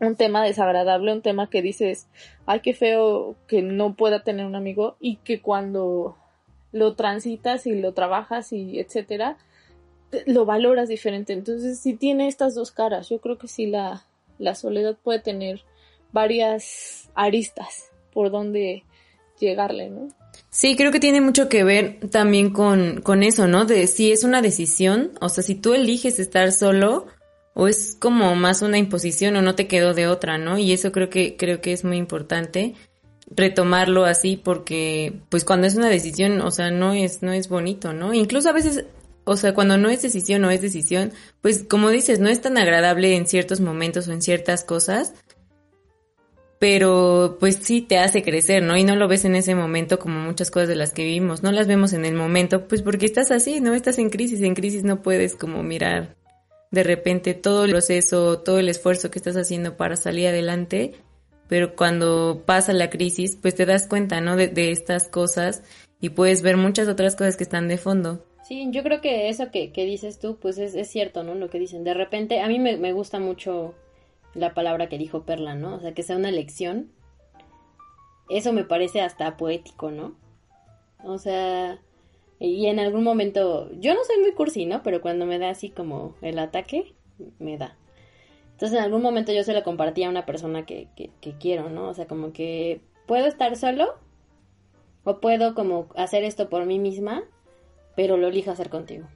un 0.00 0.16
tema 0.16 0.44
desagradable, 0.44 1.12
un 1.12 1.22
tema 1.22 1.48
que 1.48 1.62
dices, 1.62 2.08
ay, 2.46 2.60
qué 2.60 2.74
feo 2.74 3.36
que 3.46 3.62
no 3.62 3.94
pueda 3.94 4.22
tener 4.22 4.46
un 4.46 4.56
amigo 4.56 4.96
y 5.00 5.16
que 5.16 5.40
cuando 5.40 6.16
lo 6.72 6.94
transitas 6.94 7.66
y 7.66 7.74
lo 7.80 7.92
trabajas 7.94 8.52
y 8.52 8.78
etcétera, 8.78 9.38
lo 10.26 10.44
valoras 10.44 10.88
diferente. 10.88 11.32
Entonces, 11.32 11.78
si 11.80 11.94
tiene 11.94 12.28
estas 12.28 12.54
dos 12.54 12.70
caras, 12.70 13.08
yo 13.08 13.20
creo 13.20 13.38
que 13.38 13.48
sí 13.48 13.66
la, 13.66 14.04
la 14.38 14.54
soledad 14.54 14.96
puede 15.02 15.20
tener 15.20 15.62
varias 16.12 17.10
aristas 17.14 17.90
por 18.12 18.30
donde 18.30 18.84
llegarle, 19.38 19.90
¿no? 19.90 20.08
Sí, 20.56 20.74
creo 20.74 20.90
que 20.90 21.00
tiene 21.00 21.20
mucho 21.20 21.50
que 21.50 21.64
ver 21.64 21.98
también 22.10 22.48
con, 22.48 23.02
con 23.02 23.22
eso, 23.22 23.46
¿no? 23.46 23.66
De 23.66 23.86
si 23.86 24.10
es 24.10 24.24
una 24.24 24.40
decisión, 24.40 25.12
o 25.20 25.28
sea, 25.28 25.44
si 25.44 25.54
tú 25.54 25.74
eliges 25.74 26.18
estar 26.18 26.50
solo, 26.50 27.08
o 27.52 27.68
es 27.68 27.94
como 28.00 28.34
más 28.36 28.62
una 28.62 28.78
imposición 28.78 29.36
o 29.36 29.42
no 29.42 29.54
te 29.54 29.66
quedó 29.68 29.92
de 29.92 30.06
otra, 30.06 30.38
¿no? 30.38 30.56
Y 30.56 30.72
eso 30.72 30.92
creo 30.92 31.10
que, 31.10 31.36
creo 31.36 31.60
que 31.60 31.74
es 31.74 31.84
muy 31.84 31.98
importante 31.98 32.74
retomarlo 33.28 34.06
así 34.06 34.38
porque, 34.42 35.20
pues 35.28 35.44
cuando 35.44 35.66
es 35.66 35.74
una 35.74 35.90
decisión, 35.90 36.40
o 36.40 36.50
sea, 36.50 36.70
no 36.70 36.94
es, 36.94 37.22
no 37.22 37.34
es 37.34 37.50
bonito, 37.50 37.92
¿no? 37.92 38.14
Incluso 38.14 38.48
a 38.48 38.52
veces, 38.52 38.86
o 39.24 39.36
sea, 39.36 39.52
cuando 39.52 39.76
no 39.76 39.90
es 39.90 40.00
decisión 40.00 40.42
o 40.46 40.50
es 40.50 40.62
decisión, 40.62 41.12
pues 41.42 41.64
como 41.68 41.90
dices, 41.90 42.18
no 42.18 42.30
es 42.30 42.40
tan 42.40 42.56
agradable 42.56 43.14
en 43.14 43.26
ciertos 43.26 43.60
momentos 43.60 44.08
o 44.08 44.12
en 44.12 44.22
ciertas 44.22 44.64
cosas, 44.64 45.12
pero 46.58 47.36
pues 47.38 47.56
sí 47.56 47.82
te 47.82 47.98
hace 47.98 48.22
crecer, 48.22 48.62
¿no? 48.62 48.76
Y 48.76 48.84
no 48.84 48.96
lo 48.96 49.08
ves 49.08 49.24
en 49.24 49.36
ese 49.36 49.54
momento 49.54 49.98
como 49.98 50.20
muchas 50.20 50.50
cosas 50.50 50.68
de 50.68 50.76
las 50.76 50.92
que 50.92 51.04
vivimos, 51.04 51.42
no 51.42 51.52
las 51.52 51.66
vemos 51.66 51.92
en 51.92 52.04
el 52.04 52.14
momento, 52.14 52.66
pues 52.66 52.82
porque 52.82 53.06
estás 53.06 53.30
así, 53.30 53.60
¿no? 53.60 53.74
Estás 53.74 53.98
en 53.98 54.10
crisis, 54.10 54.40
en 54.42 54.54
crisis 54.54 54.84
no 54.84 55.02
puedes 55.02 55.34
como 55.34 55.62
mirar 55.62 56.16
de 56.70 56.82
repente 56.82 57.34
todo 57.34 57.64
el 57.64 57.70
proceso, 57.70 58.40
todo 58.40 58.58
el 58.58 58.68
esfuerzo 58.68 59.10
que 59.10 59.18
estás 59.18 59.36
haciendo 59.36 59.76
para 59.76 59.96
salir 59.96 60.28
adelante, 60.28 60.94
pero 61.48 61.76
cuando 61.76 62.42
pasa 62.44 62.72
la 62.72 62.90
crisis, 62.90 63.36
pues 63.40 63.54
te 63.54 63.66
das 63.66 63.86
cuenta, 63.86 64.20
¿no? 64.20 64.36
De, 64.36 64.48
de 64.48 64.72
estas 64.72 65.08
cosas 65.08 65.62
y 66.00 66.10
puedes 66.10 66.42
ver 66.42 66.56
muchas 66.56 66.88
otras 66.88 67.16
cosas 67.16 67.36
que 67.36 67.44
están 67.44 67.68
de 67.68 67.78
fondo. 67.78 68.24
Sí, 68.46 68.68
yo 68.70 68.82
creo 68.82 69.00
que 69.00 69.28
eso 69.28 69.50
que, 69.50 69.72
que 69.72 69.84
dices 69.84 70.20
tú, 70.20 70.38
pues 70.40 70.58
es, 70.58 70.74
es, 70.74 70.88
cierto, 70.88 71.24
¿no? 71.24 71.34
Lo 71.34 71.50
que 71.50 71.58
dicen. 71.58 71.82
De 71.82 71.94
repente, 71.94 72.40
a 72.40 72.46
mí 72.46 72.60
me, 72.60 72.76
me 72.76 72.92
gusta 72.92 73.18
mucho 73.18 73.74
la 74.36 74.54
palabra 74.54 74.88
que 74.88 74.98
dijo 74.98 75.24
Perla, 75.24 75.54
¿no? 75.54 75.76
O 75.76 75.80
sea, 75.80 75.94
que 75.94 76.02
sea 76.02 76.16
una 76.16 76.30
lección. 76.30 76.92
Eso 78.28 78.52
me 78.52 78.64
parece 78.64 79.00
hasta 79.00 79.36
poético, 79.36 79.90
¿no? 79.90 80.16
O 81.04 81.18
sea, 81.18 81.80
y 82.38 82.66
en 82.66 82.78
algún 82.78 83.02
momento, 83.02 83.70
yo 83.72 83.94
no 83.94 84.04
soy 84.04 84.18
muy 84.20 84.32
cursi, 84.32 84.66
¿no? 84.66 84.82
Pero 84.82 85.00
cuando 85.00 85.26
me 85.26 85.38
da 85.38 85.50
así 85.50 85.70
como 85.70 86.14
el 86.22 86.38
ataque, 86.38 86.94
me 87.38 87.56
da. 87.56 87.76
Entonces 88.52 88.78
en 88.78 88.84
algún 88.84 89.02
momento 89.02 89.32
yo 89.32 89.42
se 89.42 89.52
lo 89.52 89.62
compartí 89.62 90.02
a 90.02 90.08
una 90.08 90.26
persona 90.26 90.64
que, 90.64 90.88
que, 90.96 91.10
que 91.20 91.32
quiero, 91.38 91.68
¿no? 91.70 91.88
O 91.88 91.94
sea, 91.94 92.06
como 92.06 92.32
que 92.32 92.80
puedo 93.06 93.26
estar 93.26 93.54
solo 93.56 93.94
o 95.04 95.20
puedo 95.20 95.54
como 95.54 95.88
hacer 95.94 96.24
esto 96.24 96.48
por 96.48 96.66
mí 96.66 96.78
misma, 96.78 97.22
pero 97.94 98.16
lo 98.16 98.28
elijo 98.28 98.50
hacer 98.50 98.70
contigo. 98.70 99.06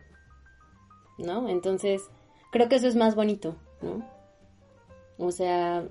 ¿No? 1.18 1.48
Entonces, 1.48 2.08
creo 2.52 2.68
que 2.68 2.76
eso 2.76 2.86
es 2.86 2.96
más 2.96 3.14
bonito, 3.14 3.56
¿no? 3.82 4.06
O 5.20 5.30
sea, 5.30 5.84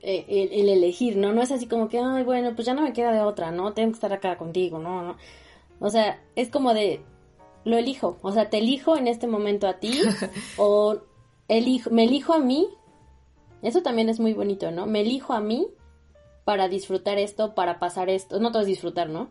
eh, 0.00 0.50
el, 0.52 0.68
elegir, 0.68 1.16
¿no? 1.16 1.32
No 1.32 1.42
es 1.42 1.50
así 1.50 1.66
como 1.66 1.88
que, 1.88 1.98
ay, 1.98 2.22
bueno, 2.24 2.54
pues 2.54 2.66
ya 2.66 2.74
no 2.74 2.82
me 2.82 2.92
queda 2.92 3.12
de 3.12 3.22
otra, 3.22 3.50
¿no? 3.50 3.72
Tengo 3.72 3.90
que 3.90 3.94
estar 3.94 4.12
acá 4.12 4.38
contigo, 4.38 4.78
¿no? 4.78 5.02
¿no? 5.02 5.16
O 5.80 5.90
sea, 5.90 6.22
es 6.36 6.50
como 6.50 6.74
de, 6.74 7.00
lo 7.64 7.76
elijo, 7.76 8.18
o 8.22 8.30
sea, 8.30 8.50
te 8.50 8.58
elijo 8.58 8.96
en 8.96 9.08
este 9.08 9.26
momento 9.26 9.66
a 9.66 9.80
ti 9.80 9.98
o 10.58 10.98
elijo, 11.48 11.90
me 11.90 12.04
elijo 12.04 12.34
a 12.34 12.38
mí. 12.38 12.68
Eso 13.62 13.82
también 13.82 14.08
es 14.08 14.20
muy 14.20 14.34
bonito, 14.34 14.70
¿no? 14.70 14.86
Me 14.86 15.00
elijo 15.00 15.32
a 15.32 15.40
mí 15.40 15.68
para 16.44 16.68
disfrutar 16.68 17.18
esto, 17.18 17.54
para 17.54 17.78
pasar 17.78 18.10
esto, 18.10 18.38
no 18.38 18.52
todo 18.52 18.62
es 18.62 18.68
disfrutar, 18.68 19.08
¿no? 19.08 19.30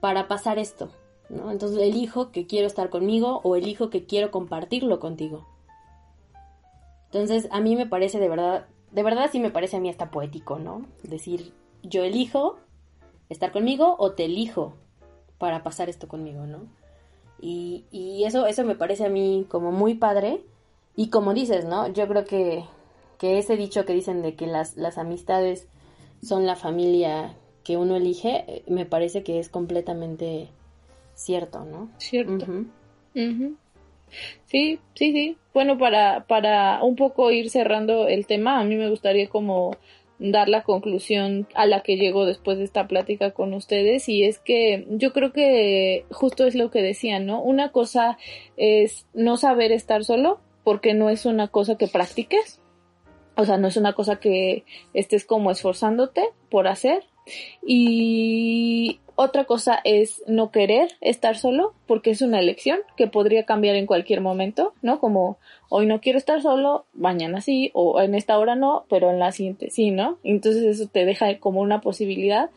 Para 0.00 0.28
pasar 0.28 0.58
esto, 0.58 0.90
¿no? 1.28 1.50
Entonces 1.50 1.78
elijo 1.78 2.32
que 2.32 2.46
quiero 2.46 2.66
estar 2.66 2.88
conmigo 2.88 3.40
o 3.44 3.54
elijo 3.54 3.90
que 3.90 4.06
quiero 4.06 4.30
compartirlo 4.30 4.98
contigo. 4.98 5.46
Entonces, 7.12 7.48
a 7.50 7.60
mí 7.60 7.74
me 7.74 7.86
parece 7.86 8.20
de 8.20 8.28
verdad, 8.28 8.66
de 8.92 9.02
verdad 9.02 9.28
sí 9.32 9.40
me 9.40 9.50
parece 9.50 9.76
a 9.76 9.80
mí 9.80 9.88
hasta 9.88 10.10
poético, 10.10 10.58
¿no? 10.58 10.86
Decir, 11.02 11.52
yo 11.82 12.04
elijo 12.04 12.58
estar 13.28 13.50
conmigo 13.50 13.96
o 13.98 14.12
te 14.12 14.26
elijo 14.26 14.74
para 15.38 15.62
pasar 15.62 15.88
esto 15.88 16.06
conmigo, 16.06 16.46
¿no? 16.46 16.66
Y, 17.40 17.84
y 17.90 18.24
eso, 18.24 18.46
eso 18.46 18.64
me 18.64 18.76
parece 18.76 19.06
a 19.06 19.08
mí 19.08 19.46
como 19.48 19.72
muy 19.72 19.94
padre. 19.94 20.44
Y 20.94 21.08
como 21.08 21.34
dices, 21.34 21.64
¿no? 21.64 21.88
Yo 21.88 22.06
creo 22.06 22.24
que, 22.24 22.64
que 23.18 23.38
ese 23.38 23.56
dicho 23.56 23.84
que 23.84 23.94
dicen 23.94 24.22
de 24.22 24.34
que 24.36 24.46
las, 24.46 24.76
las 24.76 24.98
amistades 24.98 25.66
son 26.22 26.46
la 26.46 26.56
familia 26.56 27.34
que 27.64 27.76
uno 27.76 27.96
elige, 27.96 28.44
eh, 28.46 28.64
me 28.68 28.86
parece 28.86 29.22
que 29.22 29.38
es 29.38 29.48
completamente 29.48 30.48
cierto, 31.14 31.64
¿no? 31.64 31.90
Cierto. 31.98 32.46
Sí, 34.46 34.78
sí, 34.94 35.12
sí. 35.12 35.36
Bueno, 35.54 35.78
para, 35.78 36.24
para 36.26 36.82
un 36.82 36.96
poco 36.96 37.30
ir 37.30 37.50
cerrando 37.50 38.08
el 38.08 38.26
tema, 38.26 38.60
a 38.60 38.64
mí 38.64 38.76
me 38.76 38.88
gustaría 38.90 39.28
como 39.28 39.76
dar 40.20 40.48
la 40.50 40.62
conclusión 40.62 41.48
a 41.54 41.66
la 41.66 41.80
que 41.80 41.96
llego 41.96 42.26
después 42.26 42.58
de 42.58 42.64
esta 42.64 42.86
plática 42.86 43.30
con 43.30 43.54
ustedes 43.54 44.08
y 44.08 44.24
es 44.24 44.38
que 44.38 44.86
yo 44.90 45.12
creo 45.14 45.32
que 45.32 46.04
justo 46.10 46.46
es 46.46 46.54
lo 46.54 46.70
que 46.70 46.82
decían, 46.82 47.24
¿no? 47.24 47.42
Una 47.42 47.72
cosa 47.72 48.18
es 48.58 49.06
no 49.14 49.38
saber 49.38 49.72
estar 49.72 50.04
solo 50.04 50.38
porque 50.62 50.92
no 50.92 51.08
es 51.08 51.24
una 51.24 51.48
cosa 51.48 51.76
que 51.76 51.88
practiques, 51.88 52.60
o 53.34 53.46
sea, 53.46 53.56
no 53.56 53.68
es 53.68 53.78
una 53.78 53.94
cosa 53.94 54.20
que 54.20 54.64
estés 54.92 55.24
como 55.24 55.50
esforzándote 55.50 56.22
por 56.50 56.68
hacer 56.68 57.04
y 57.66 59.00
otra 59.22 59.44
cosa 59.44 59.78
es 59.84 60.22
no 60.26 60.50
querer 60.50 60.92
estar 61.02 61.36
solo, 61.36 61.74
porque 61.86 62.10
es 62.10 62.22
una 62.22 62.40
elección 62.40 62.78
que 62.96 63.06
podría 63.06 63.44
cambiar 63.44 63.76
en 63.76 63.84
cualquier 63.84 64.22
momento, 64.22 64.72
¿no? 64.80 64.98
Como 64.98 65.36
hoy 65.68 65.84
no 65.84 66.00
quiero 66.00 66.16
estar 66.16 66.40
solo, 66.40 66.86
mañana 66.94 67.42
sí, 67.42 67.70
o 67.74 68.00
en 68.00 68.14
esta 68.14 68.38
hora 68.38 68.54
no, 68.56 68.86
pero 68.88 69.10
en 69.10 69.18
la 69.18 69.32
siguiente 69.32 69.68
sí, 69.68 69.90
¿no? 69.90 70.18
Entonces 70.24 70.62
eso 70.64 70.88
te 70.90 71.04
deja 71.04 71.38
como 71.38 71.60
una 71.60 71.82
posibilidad. 71.82 72.48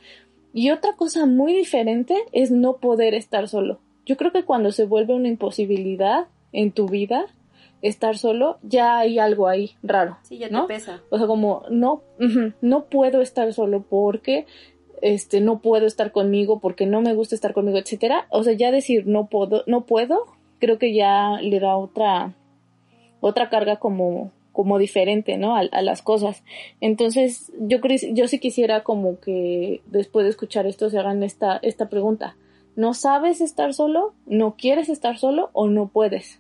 Y 0.54 0.72
otra 0.72 0.94
cosa 0.94 1.26
muy 1.26 1.54
diferente 1.54 2.16
es 2.32 2.50
no 2.50 2.78
poder 2.78 3.14
estar 3.14 3.50
solo. 3.50 3.80
Yo 4.06 4.16
creo 4.16 4.32
que 4.32 4.46
cuando 4.46 4.72
se 4.72 4.86
vuelve 4.86 5.14
una 5.14 5.28
imposibilidad 5.28 6.28
en 6.54 6.72
tu 6.72 6.88
vida, 6.88 7.26
estar 7.84 8.18
solo, 8.18 8.58
ya 8.64 8.98
hay 8.98 9.20
algo 9.20 9.48
ahí 9.48 9.76
raro. 9.84 10.18
Sí, 10.24 10.38
ya 10.38 10.50
te 10.50 10.58
pesa. 10.68 11.02
O 11.10 11.18
sea, 11.18 11.28
como 11.28 11.64
no, 11.70 12.02
no 12.62 12.86
puedo 12.86 13.22
estar 13.22 13.54
solo 13.54 13.84
porque 13.88 14.48
este, 15.02 15.42
no 15.42 15.60
puedo 15.60 15.86
estar 15.86 16.14
conmigo 16.14 16.60
porque 16.60 16.86
no 16.86 17.02
me 17.02 17.14
gusta 17.14 17.36
estar 17.36 17.54
conmigo, 17.54 17.78
etcétera. 17.78 18.26
O 18.30 18.44
sea, 18.44 18.54
ya 18.54 18.72
decir 18.72 19.06
no 19.06 19.28
puedo, 19.28 19.64
no 19.68 19.82
puedo, 19.82 20.26
creo 20.60 20.80
que 20.80 20.94
ya 20.94 21.42
le 21.42 21.60
da 21.60 21.76
otra, 21.76 22.34
otra 23.20 23.50
carga 23.50 23.76
como, 23.76 24.32
como 24.54 24.80
diferente, 24.80 25.38
¿no? 25.38 25.58
A, 25.58 25.82
las 25.82 26.02
cosas. 26.02 26.42
Entonces, 26.80 27.52
yo 27.60 27.82
creo, 27.82 27.98
yo 28.14 28.30
sí 28.30 28.40
quisiera 28.40 28.84
como 28.84 29.20
que 29.20 29.82
después 29.88 30.24
de 30.24 30.30
escuchar 30.30 30.66
esto 30.68 30.90
se 30.90 31.00
hagan 31.00 31.22
esta, 31.22 31.58
esta 31.58 31.90
pregunta. 31.90 32.38
¿No 32.78 32.94
sabes 32.94 33.42
estar 33.42 33.74
solo? 33.74 34.14
¿No 34.26 34.56
quieres 34.56 34.88
estar 34.88 35.18
solo 35.18 35.50
o 35.52 35.68
no 35.68 35.90
puedes? 35.90 36.40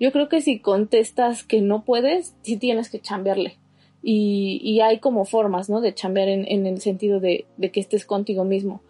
Yo 0.00 0.12
creo 0.12 0.28
que 0.28 0.40
si 0.40 0.58
contestas 0.58 1.44
que 1.44 1.60
no 1.60 1.84
puedes, 1.84 2.34
sí 2.42 2.56
tienes 2.56 2.90
que 2.90 3.00
chambearle. 3.00 3.58
Y, 4.02 4.60
y 4.62 4.80
hay 4.80 4.98
como 4.98 5.24
formas, 5.24 5.70
¿no? 5.70 5.80
De 5.80 5.94
chambear 5.94 6.28
en, 6.28 6.46
en 6.46 6.66
el 6.66 6.80
sentido 6.80 7.20
de, 7.20 7.46
de, 7.56 7.70
que 7.70 7.80
estés 7.80 8.04
contigo 8.04 8.44
mismo. 8.44 8.82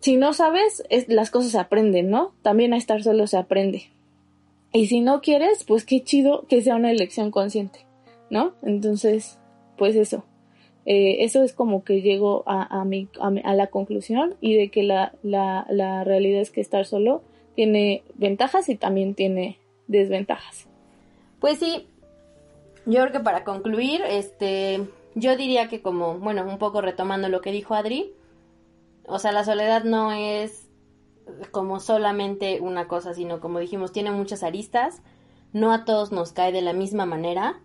Si 0.00 0.16
no 0.16 0.32
sabes, 0.32 0.82
es, 0.90 1.08
las 1.08 1.30
cosas 1.30 1.52
se 1.52 1.58
aprenden, 1.58 2.10
¿no? 2.10 2.34
También 2.42 2.74
a 2.74 2.76
estar 2.76 3.02
solo 3.02 3.26
se 3.26 3.38
aprende. 3.38 3.84
Y 4.72 4.86
si 4.86 5.00
no 5.00 5.20
quieres, 5.20 5.64
pues 5.64 5.84
qué 5.84 6.02
chido 6.02 6.46
que 6.48 6.60
sea 6.60 6.76
una 6.76 6.90
elección 6.90 7.30
consciente. 7.30 7.86
¿no? 8.32 8.54
Entonces, 8.62 9.38
pues 9.76 9.94
eso. 9.94 10.24
Eh, 10.86 11.22
eso 11.22 11.44
es 11.44 11.52
como 11.52 11.84
que 11.84 12.00
llego 12.00 12.42
a, 12.46 12.80
a, 12.80 12.84
mi, 12.84 13.08
a, 13.20 13.54
la 13.54 13.66
conclusión 13.68 14.34
y 14.40 14.56
de 14.56 14.70
que 14.70 14.82
la, 14.82 15.12
la, 15.22 15.66
la 15.68 16.02
realidad 16.02 16.40
es 16.40 16.50
que 16.50 16.60
estar 16.60 16.86
solo 16.86 17.22
tiene 17.54 18.02
ventajas 18.14 18.68
y 18.68 18.74
también 18.74 19.14
tiene 19.14 19.58
desventajas. 19.92 20.66
Pues 21.40 21.58
sí, 21.58 21.86
yo 22.86 23.00
creo 23.00 23.12
que 23.12 23.20
para 23.20 23.44
concluir, 23.44 24.02
este, 24.06 24.88
yo 25.14 25.36
diría 25.36 25.68
que 25.68 25.82
como, 25.82 26.18
bueno, 26.18 26.44
un 26.44 26.58
poco 26.58 26.80
retomando 26.80 27.28
lo 27.28 27.40
que 27.40 27.52
dijo 27.52 27.74
Adri, 27.74 28.12
o 29.06 29.18
sea, 29.18 29.32
la 29.32 29.44
soledad 29.44 29.84
no 29.84 30.12
es 30.12 30.68
como 31.50 31.80
solamente 31.80 32.60
una 32.60 32.88
cosa, 32.88 33.14
sino 33.14 33.40
como 33.40 33.58
dijimos, 33.58 33.92
tiene 33.92 34.10
muchas 34.10 34.42
aristas, 34.42 35.02
no 35.52 35.72
a 35.72 35.84
todos 35.84 36.12
nos 36.12 36.32
cae 36.32 36.52
de 36.52 36.62
la 36.62 36.72
misma 36.72 37.06
manera, 37.06 37.60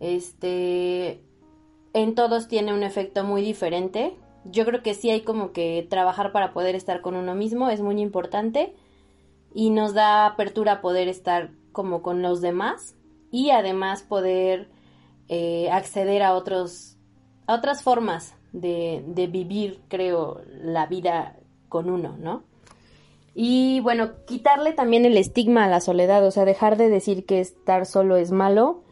este, 0.00 1.22
en 1.92 2.14
todos 2.14 2.48
tiene 2.48 2.72
un 2.74 2.82
efecto 2.82 3.24
muy 3.24 3.42
diferente. 3.42 4.16
Yo 4.44 4.64
creo 4.64 4.82
que 4.82 4.94
sí 4.94 5.10
hay 5.10 5.22
como 5.22 5.52
que 5.52 5.86
trabajar 5.88 6.32
para 6.32 6.52
poder 6.52 6.74
estar 6.74 7.00
con 7.00 7.14
uno 7.14 7.34
mismo, 7.34 7.70
es 7.70 7.80
muy 7.80 8.00
importante 8.00 8.74
y 9.54 9.70
nos 9.70 9.94
da 9.94 10.26
apertura 10.26 10.72
a 10.72 10.80
poder 10.80 11.08
estar 11.08 11.50
como 11.72 12.02
con 12.02 12.22
los 12.22 12.40
demás 12.40 12.94
y 13.30 13.50
además 13.50 14.02
poder 14.02 14.68
eh, 15.28 15.70
acceder 15.70 16.22
a 16.22 16.34
otros 16.34 16.96
a 17.46 17.54
otras 17.54 17.82
formas 17.82 18.34
de, 18.52 19.02
de 19.06 19.26
vivir, 19.26 19.80
creo, 19.88 20.42
la 20.46 20.86
vida 20.86 21.36
con 21.68 21.90
uno, 21.90 22.16
¿no? 22.18 22.44
Y 23.34 23.80
bueno, 23.80 24.12
quitarle 24.26 24.72
también 24.72 25.06
el 25.06 25.16
estigma 25.16 25.64
a 25.64 25.68
la 25.68 25.80
soledad, 25.80 26.24
o 26.26 26.30
sea, 26.30 26.44
dejar 26.44 26.76
de 26.76 26.88
decir 26.88 27.24
que 27.24 27.40
estar 27.40 27.86
solo 27.86 28.16
es 28.16 28.30
malo 28.30 28.82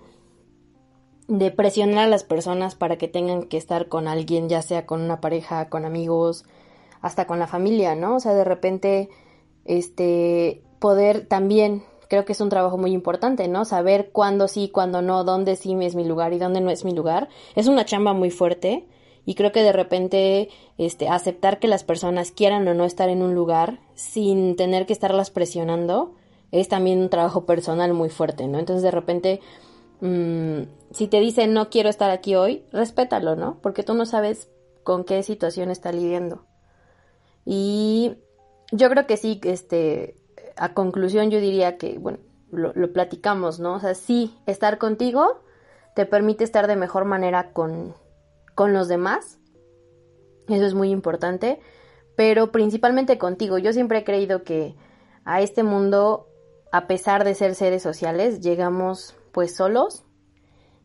de 1.28 1.53
presionar 1.53 2.07
a 2.07 2.09
las 2.09 2.24
personas 2.24 2.74
para 2.74 2.99
que 2.99 3.07
tengan 3.07 3.45
que 3.45 3.57
estar 3.57 3.89
con 3.89 4.09
alguien, 4.09 4.49
ya 4.49 4.62
sea 4.62 4.85
con 4.85 5.01
una 5.01 5.20
pareja, 5.20 5.68
con 5.68 5.85
amigos, 5.85 6.45
hasta 7.03 7.26
con 7.26 7.39
la 7.39 7.47
familia, 7.47 7.95
¿no? 7.95 8.16
O 8.16 8.20
sea, 8.20 8.35
de 8.35 8.45
repente, 8.45 9.11
este, 9.64 10.64
poder 10.81 11.26
también, 11.26 11.85
creo 12.11 12.25
que 12.25 12.33
es 12.33 12.41
un 12.41 12.49
trabajo 12.49 12.77
muy 12.77 12.91
importante, 12.91 13.47
¿no? 13.47 13.65
Saber 13.65 14.11
cuándo 14.11 14.49
sí, 14.49 14.69
cuándo 14.69 15.01
no, 15.01 15.23
dónde 15.23 15.55
sí 15.55 15.77
es 15.81 15.95
mi 15.95 16.05
lugar 16.05 16.33
y 16.33 16.39
dónde 16.39 16.61
no 16.61 16.71
es 16.71 16.85
mi 16.85 16.93
lugar. 16.93 17.29
Es 17.55 17.69
una 17.69 17.85
chamba 17.85 18.13
muy 18.13 18.31
fuerte 18.31 18.85
y 19.25 19.37
creo 19.37 19.53
que 19.53 19.63
de 19.63 19.73
repente, 19.73 20.49
este, 20.77 21.09
aceptar 21.09 21.61
que 21.61 21.69
las 21.69 21.85
personas 21.85 22.33
quieran 22.33 22.67
o 22.67 22.75
no 22.75 22.85
estar 22.85 23.09
en 23.09 23.23
un 23.23 23.37
lugar 23.37 23.79
sin 23.95 24.57
tener 24.57 24.87
que 24.87 24.93
estarlas 24.93 25.31
presionando 25.31 26.17
es 26.51 26.67
también 26.69 26.99
un 26.99 27.11
trabajo 27.11 27.47
personal 27.47 27.95
muy 27.95 28.09
fuerte, 28.09 28.49
¿no? 28.49 28.59
Entonces, 28.59 28.83
de 28.83 28.91
repente, 28.91 29.41
mmm, 30.01 30.63
si 30.91 31.07
te 31.07 31.21
dicen 31.21 31.53
no 31.53 31.71
quiero 31.71 31.89
estar 31.89 32.11
aquí 32.11 32.35
hoy, 32.35 32.65
respétalo, 32.73 33.37
¿no? 33.37 33.61
Porque 33.63 33.85
tú 33.85 33.95
no 33.95 34.05
sabes 34.05 34.51
con 34.83 35.05
qué 35.05 35.23
situación 35.23 35.71
está 35.71 35.93
lidiando. 35.93 36.45
Y 37.45 38.17
yo 38.73 38.91
creo 38.91 39.07
que 39.07 39.17
sí, 39.17 39.41
este, 39.45 40.17
a 40.61 40.75
conclusión 40.75 41.31
yo 41.31 41.41
diría 41.41 41.79
que, 41.79 41.99
bueno, 41.99 42.19
lo, 42.53 42.73
lo, 42.75 42.93
platicamos, 42.93 43.61
¿no? 43.61 43.75
O 43.75 43.81
sea, 43.81 43.95
sí, 43.95 44.37
estar 44.47 44.77
contigo 44.77 45.41
te 45.95 46.05
permite 46.05 46.45
estar 46.45 46.67
de 46.67 46.77
mejor 46.77 47.07
manera 47.07 47.53
con, 47.53 47.95
con 48.55 48.75
los 48.75 48.87
demás. 48.87 49.39
Eso 50.49 50.67
es 50.67 50.75
muy 50.75 50.91
importante. 50.91 51.61
Pero 52.15 52.53
principalmente 52.53 53.17
contigo. 53.17 53.57
Yo 53.57 53.73
siempre 53.73 53.99
he 53.99 54.05
creído 54.05 54.43
que 54.43 54.77
a 55.25 55.41
este 55.41 55.63
mundo, 55.63 56.29
a 56.73 56.87
pesar 56.87 57.25
de 57.25 57.35
ser 57.35 57.55
seres 57.55 57.83
sociales, 57.83 58.41
llegamos 58.41 59.17
pues 59.33 59.57
solos 59.57 60.05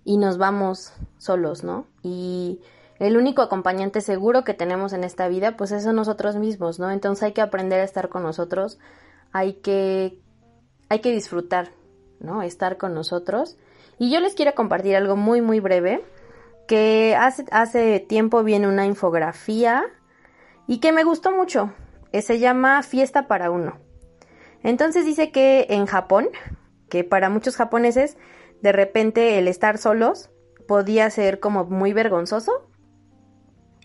y 0.06 0.18
nos 0.18 0.38
vamos 0.38 0.94
solos, 1.18 1.66
¿no? 1.66 1.88
Y 2.02 2.62
el 3.00 3.18
único 3.18 3.42
acompañante 3.42 4.00
seguro 4.00 4.46
que 4.46 4.54
tenemos 4.54 4.94
en 4.94 5.04
esta 5.04 5.28
vida, 5.28 5.58
pues 5.58 5.72
es 5.74 5.86
nosotros 5.86 6.38
mismos, 6.38 6.80
¿no? 6.80 6.92
Entonces 6.92 7.24
hay 7.24 7.34
que 7.34 7.42
aprender 7.42 7.82
a 7.82 7.84
estar 7.84 8.08
con 8.08 8.24
nosotros, 8.24 8.80
hay 9.36 9.56
que, 9.56 10.18
hay 10.88 11.00
que 11.02 11.12
disfrutar, 11.12 11.74
¿no? 12.22 12.42
Estar 12.42 12.78
con 12.78 12.94
nosotros. 12.94 13.58
Y 14.00 14.10
yo 14.10 14.22
les 14.22 14.34
quiero 14.34 14.56
compartir 14.56 14.96
algo 14.96 15.18
muy, 15.18 15.42
muy 15.42 15.60
breve, 15.60 16.06
que 16.70 17.18
hace, 17.20 17.44
hace 17.52 18.00
tiempo 18.00 18.46
viene 18.46 18.70
una 18.70 18.86
infografía 18.86 19.84
y 20.68 20.80
que 20.80 20.94
me 20.94 21.04
gustó 21.04 21.34
mucho. 21.34 21.74
Se 22.14 22.40
llama 22.40 22.82
Fiesta 22.82 23.28
para 23.28 23.52
uno. 23.52 23.78
Entonces 24.64 25.04
dice 25.04 25.34
que 25.34 25.68
en 25.68 25.86
Japón, 25.86 26.30
que 26.88 27.04
para 27.04 27.28
muchos 27.28 27.58
japoneses 27.58 28.18
de 28.62 28.72
repente 28.72 29.38
el 29.38 29.50
estar 29.50 29.78
solos 29.78 30.30
podía 30.66 31.10
ser 31.10 31.42
como 31.42 31.66
muy 31.66 31.92
vergonzoso 31.92 32.70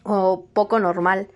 o 0.04 0.46
poco 0.52 0.78
normal, 0.78 1.26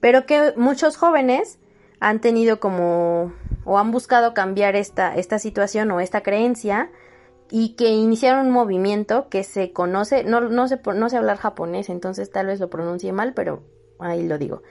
pero 0.00 0.24
que 0.24 0.54
muchos 0.56 0.96
jóvenes 0.96 1.58
han 2.00 2.22
tenido 2.22 2.58
como 2.58 3.34
o 3.64 3.78
han 3.78 3.90
buscado 3.90 4.34
cambiar 4.34 4.76
esta, 4.76 5.14
esta 5.14 5.38
situación 5.38 5.90
o 5.90 6.00
esta 6.00 6.22
creencia 6.22 6.90
y 7.50 7.74
que 7.74 7.88
iniciaron 7.88 8.46
un 8.46 8.52
movimiento 8.52 9.28
que 9.28 9.44
se 9.44 9.72
conoce, 9.72 10.24
no, 10.24 10.40
no, 10.40 10.68
sé, 10.68 10.80
no 10.94 11.08
sé 11.08 11.16
hablar 11.16 11.36
japonés, 11.36 11.88
entonces 11.88 12.30
tal 12.30 12.46
vez 12.46 12.60
lo 12.60 12.70
pronuncie 12.70 13.12
mal, 13.12 13.34
pero 13.34 13.62
ahí 13.98 14.26
lo 14.26 14.38
digo. 14.38 14.62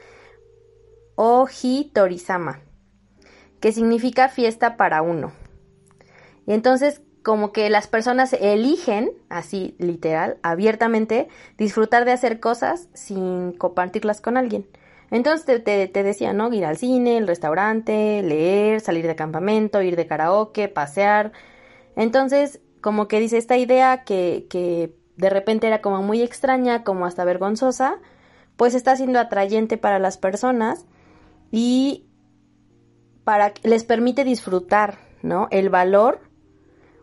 Oji 1.16 1.92
Torisama, 1.94 2.62
que 3.60 3.72
significa 3.72 4.30
fiesta 4.30 4.78
para 4.78 5.02
uno. 5.02 5.34
Y 6.46 6.54
entonces 6.54 7.02
como 7.24 7.52
que 7.52 7.70
las 7.70 7.88
personas 7.88 8.34
eligen, 8.34 9.12
así 9.30 9.76
literal, 9.78 10.38
abiertamente, 10.42 11.28
disfrutar 11.58 12.06
de 12.06 12.14
hacer 12.14 12.40
cosas 12.40 12.88
sin 12.94 13.52
compartirlas 13.52 14.22
con 14.22 14.38
alguien. 14.38 14.68
Entonces 15.12 15.64
te, 15.64 15.88
te, 15.88 16.04
decía, 16.04 16.34
¿no? 16.34 16.54
Ir 16.54 16.66
al 16.66 16.78
cine, 16.78 17.18
el 17.18 17.28
restaurante, 17.28 18.22
leer, 18.22 18.82
salir 18.82 19.08
de 19.08 19.16
campamento, 19.16 19.82
ir 19.82 19.96
de 19.96 20.08
karaoke, 20.08 20.68
pasear. 20.68 21.32
Entonces, 21.96 22.62
como 22.82 23.08
que 23.08 23.20
dice 23.20 23.38
esta 23.38 23.58
idea 23.58 24.04
que, 24.04 24.48
que 24.50 24.96
de 25.16 25.30
repente 25.30 25.68
era 25.68 25.82
como 25.82 26.02
muy 26.04 26.22
extraña, 26.22 26.84
como 26.84 27.06
hasta 27.06 27.26
vergonzosa, 27.26 27.98
pues 28.56 28.76
está 28.76 28.96
siendo 28.96 29.20
atrayente 29.20 29.78
para 29.78 30.00
las 30.00 30.18
personas 30.18 30.86
y 31.52 32.06
para 33.24 33.54
les 33.64 33.84
permite 33.84 34.24
disfrutar, 34.24 35.00
¿no? 35.22 35.48
El 35.52 35.70
valor 35.70 36.20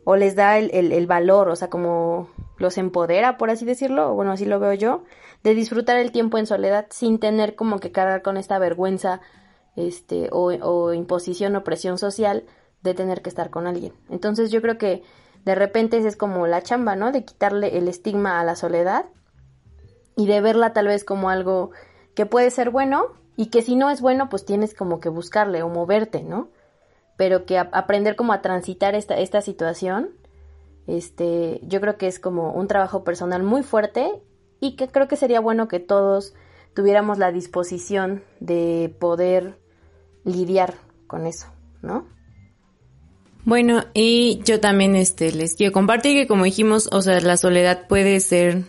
o 0.04 0.16
les 0.16 0.36
da 0.36 0.59
el, 0.59 0.70
el, 0.72 1.07
valor, 1.07 1.48
o 1.48 1.57
sea, 1.57 1.68
como 1.68 2.30
los 2.59 2.78
empodera, 2.78 3.36
por 3.36 3.50
así 3.50 3.64
decirlo, 3.64 4.14
bueno, 4.14 4.32
así 4.32 4.44
lo 4.44 4.61
veo 4.61 4.72
yo, 4.72 5.02
de 5.47 5.55
disfrutar 5.55 5.97
el 5.99 6.11
tiempo 6.11 6.38
en 6.38 6.47
soledad 6.47 6.86
sin 6.90 7.20
tener 7.20 7.55
como 7.55 7.78
que 7.78 7.92
cargar 7.92 8.22
con 8.22 8.36
esta 8.36 8.59
vergüenza, 8.59 9.20
este, 9.76 10.28
o, 10.32 10.47
o 10.47 10.92
imposición 10.92 11.55
o 11.55 11.62
presión 11.62 11.99
social 11.99 12.44
de 12.82 12.94
tener 12.94 13.22
que 13.22 13.28
estar 13.28 13.51
con 13.51 13.66
alguien. 13.66 13.92
Entonces 14.11 14.51
yo 14.51 14.61
creo 14.61 14.76
que 14.76 15.05
de 15.44 15.55
repente 15.55 15.99
esa 15.99 16.09
es 16.09 16.16
como 16.16 16.49
la 16.49 16.62
chamba, 16.62 16.97
¿no? 16.97 17.12
De 17.12 17.24
quitarle 17.24 17.78
el 17.78 17.86
estigma 17.86 18.40
a 18.40 18.44
la 18.44 18.57
soledad 18.57 19.07
y 20.16 20.26
de 20.26 20.40
verla 20.40 20.72
tal 20.72 20.88
vez 20.88 21.05
como 21.05 21.30
algo 21.30 21.70
que 22.14 22.26
puede 22.26 22.51
ser 22.51 22.70
bueno 22.70 23.07
y 23.36 23.47
que 23.47 23.62
si 23.62 23.76
no 23.76 23.90
es 23.90 24.01
bueno, 24.01 24.28
pues 24.28 24.44
tienes 24.44 24.74
como 24.74 24.99
que 24.99 25.11
buscarle 25.11 25.62
o 25.62 25.68
moverte, 25.68 26.24
¿no? 26.24 26.49
pero 27.16 27.47
que 27.47 27.59
aprender 27.59 28.14
como 28.16 28.32
a 28.32 28.42
transitar 28.42 28.94
esta, 28.94 29.18
esta 29.18 29.40
situación, 29.40 30.11
este, 30.86 31.61
yo 31.62 31.80
creo 31.80 31.97
que 31.97 32.07
es 32.07 32.20
como 32.20 32.53
un 32.53 32.68
trabajo 32.68 33.05
personal 33.05 33.42
muy 33.42 33.62
fuerte 33.62 34.22
y 34.61 34.76
que 34.76 34.88
creo 34.88 35.09
que 35.09 35.16
sería 35.16 35.40
bueno 35.40 35.68
que 35.68 35.80
todos 35.80 36.34
tuviéramos 36.74 37.18
la 37.18 37.32
disposición 37.32 38.22
de 38.40 38.94
poder 38.98 39.59
lidiar 40.24 40.74
con 41.07 41.26
eso, 41.26 41.46
¿no? 41.82 42.07
Bueno, 43.44 43.84
y 43.94 44.40
yo 44.44 44.61
también 44.61 44.96
este 44.96 45.32
les 45.32 45.54
quiero 45.54 45.72
compartir 45.72 46.16
que 46.16 46.26
como 46.26 46.44
dijimos, 46.44 46.88
o 46.90 47.00
sea, 47.00 47.20
la 47.20 47.36
soledad 47.36 47.86
puede 47.86 48.20
ser 48.20 48.64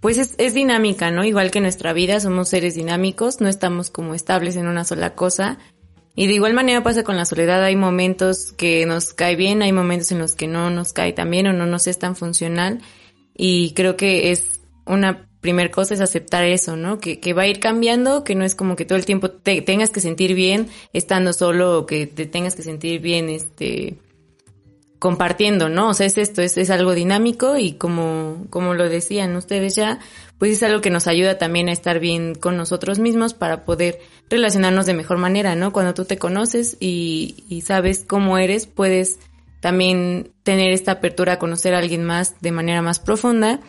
pues 0.00 0.18
es, 0.18 0.34
es 0.38 0.54
dinámica, 0.54 1.10
¿no? 1.10 1.24
Igual 1.24 1.50
que 1.50 1.60
nuestra 1.60 1.92
vida, 1.92 2.20
somos 2.20 2.48
seres 2.50 2.74
dinámicos, 2.74 3.40
no 3.40 3.48
estamos 3.48 3.90
como 3.90 4.14
estables 4.14 4.56
en 4.56 4.68
una 4.68 4.84
sola 4.84 5.14
cosa. 5.14 5.58
Y 6.14 6.26
de 6.26 6.34
igual 6.34 6.54
manera 6.54 6.82
pasa 6.82 7.04
con 7.04 7.16
la 7.16 7.24
soledad, 7.24 7.62
hay 7.64 7.76
momentos 7.76 8.52
que 8.52 8.86
nos 8.86 9.12
cae 9.12 9.36
bien, 9.36 9.62
hay 9.62 9.72
momentos 9.72 10.12
en 10.12 10.18
los 10.18 10.34
que 10.34 10.46
no 10.46 10.70
nos 10.70 10.92
cae 10.92 11.12
tan 11.12 11.30
bien 11.30 11.46
o 11.46 11.52
no 11.52 11.66
nos 11.66 11.86
es 11.86 11.98
tan 11.98 12.16
funcional. 12.16 12.80
Y 13.34 13.72
creo 13.74 13.96
que 13.96 14.30
es 14.30 14.60
una 14.84 15.27
primer 15.40 15.70
cosa 15.70 15.94
es 15.94 16.00
aceptar 16.00 16.44
eso, 16.44 16.76
¿no? 16.76 16.98
Que, 16.98 17.20
que 17.20 17.32
va 17.32 17.42
a 17.42 17.46
ir 17.46 17.60
cambiando, 17.60 18.24
que 18.24 18.34
no 18.34 18.44
es 18.44 18.54
como 18.54 18.76
que 18.76 18.84
todo 18.84 18.98
el 18.98 19.04
tiempo 19.04 19.30
te 19.30 19.62
tengas 19.62 19.90
que 19.90 20.00
sentir 20.00 20.34
bien 20.34 20.68
estando 20.92 21.32
solo 21.32 21.78
o 21.78 21.86
que 21.86 22.06
te 22.06 22.26
tengas 22.26 22.54
que 22.54 22.62
sentir 22.62 23.00
bien, 23.00 23.28
este, 23.28 23.98
compartiendo, 24.98 25.68
¿no? 25.68 25.90
O 25.90 25.94
sea, 25.94 26.06
es 26.06 26.18
esto, 26.18 26.42
es, 26.42 26.56
es 26.58 26.70
algo 26.70 26.94
dinámico 26.94 27.56
y 27.56 27.74
como, 27.74 28.46
como 28.50 28.74
lo 28.74 28.88
decían 28.88 29.36
ustedes 29.36 29.76
ya, 29.76 30.00
pues 30.38 30.52
es 30.52 30.62
algo 30.62 30.80
que 30.80 30.90
nos 30.90 31.06
ayuda 31.06 31.38
también 31.38 31.68
a 31.68 31.72
estar 31.72 32.00
bien 32.00 32.34
con 32.34 32.56
nosotros 32.56 32.98
mismos 32.98 33.34
para 33.34 33.64
poder 33.64 34.00
relacionarnos 34.28 34.86
de 34.86 34.94
mejor 34.94 35.18
manera, 35.18 35.54
¿no? 35.54 35.72
Cuando 35.72 35.94
tú 35.94 36.04
te 36.04 36.18
conoces 36.18 36.76
y, 36.80 37.44
y 37.48 37.60
sabes 37.60 38.04
cómo 38.06 38.38
eres, 38.38 38.66
puedes 38.66 39.18
también 39.60 40.32
tener 40.42 40.72
esta 40.72 40.92
apertura 40.92 41.34
a 41.34 41.38
conocer 41.38 41.74
a 41.74 41.78
alguien 41.78 42.04
más 42.04 42.40
de 42.40 42.52
manera 42.52 42.82
más 42.82 43.00
profunda. 43.00 43.60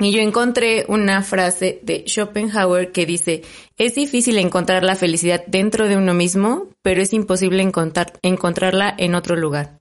Y 0.00 0.12
yo 0.12 0.20
encontré 0.22 0.86
una 0.88 1.22
frase 1.22 1.78
de 1.82 2.04
Schopenhauer 2.06 2.90
que 2.90 3.04
dice, 3.04 3.42
es 3.76 3.94
difícil 3.94 4.38
encontrar 4.38 4.82
la 4.82 4.96
felicidad 4.96 5.44
dentro 5.46 5.88
de 5.88 5.98
uno 5.98 6.14
mismo, 6.14 6.68
pero 6.80 7.02
es 7.02 7.12
imposible 7.12 7.62
encontrar, 7.62 8.18
encontrarla 8.22 8.94
en 8.96 9.14
otro 9.14 9.36
lugar. 9.36 9.78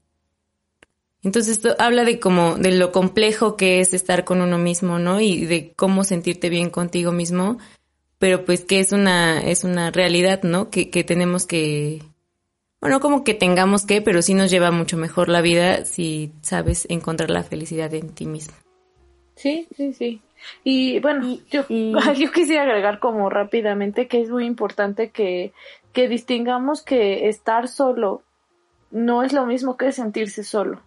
Entonces 1.24 1.58
esto 1.58 1.76
habla 1.80 2.04
de 2.04 2.20
como 2.20 2.56
de 2.56 2.72
lo 2.72 2.92
complejo 2.92 3.56
que 3.56 3.80
es 3.80 3.94
estar 3.94 4.26
con 4.26 4.42
uno 4.42 4.58
mismo, 4.58 5.00
¿no? 5.00 5.22
Y 5.22 5.46
de 5.46 5.74
cómo 5.76 6.04
sentirte 6.04 6.50
bien 6.50 6.70
contigo 6.70 7.14
mismo, 7.14 7.58
pero 8.20 8.44
pues 8.44 8.66
que 8.66 8.80
es 8.80 8.92
una 8.92 9.42
es 9.42 9.64
una 9.64 9.92
realidad, 9.92 10.44
¿no? 10.44 10.70
Que, 10.70 10.90
que 10.90 11.04
tenemos 11.04 11.46
que 11.46 12.02
bueno, 12.82 13.02
como 13.02 13.26
que 13.26 13.34
tengamos 13.34 13.86
que, 13.86 14.02
pero 14.02 14.22
sí 14.22 14.34
nos 14.34 14.50
lleva 14.50 14.72
mucho 14.72 14.96
mejor 14.96 15.28
la 15.28 15.42
vida 15.42 15.84
si 15.84 16.32
sabes 16.42 16.86
encontrar 16.90 17.30
la 17.30 17.44
felicidad 17.44 17.94
en 17.94 18.10
ti 18.10 18.26
mismo. 18.26 18.54
Sí, 19.40 19.68
sí, 19.76 19.94
sí. 19.94 20.22
Y 20.64 21.00
bueno, 21.00 21.38
yo, 21.50 21.66
yo 21.70 22.32
quisiera 22.32 22.64
agregar 22.64 23.00
como 23.00 23.30
rápidamente 23.30 24.08
que 24.08 24.22
es 24.22 24.30
muy 24.30 24.46
importante 24.46 25.12
que, 25.12 25.54
que 25.94 26.10
distingamos 26.10 26.82
que 26.82 27.30
estar 27.30 27.70
solo 27.70 28.22
no 28.92 29.24
es 29.24 29.34
lo 29.34 29.46
mismo 29.46 29.78
que 29.78 29.92
sentirse 29.92 30.44
solo. 30.44 30.82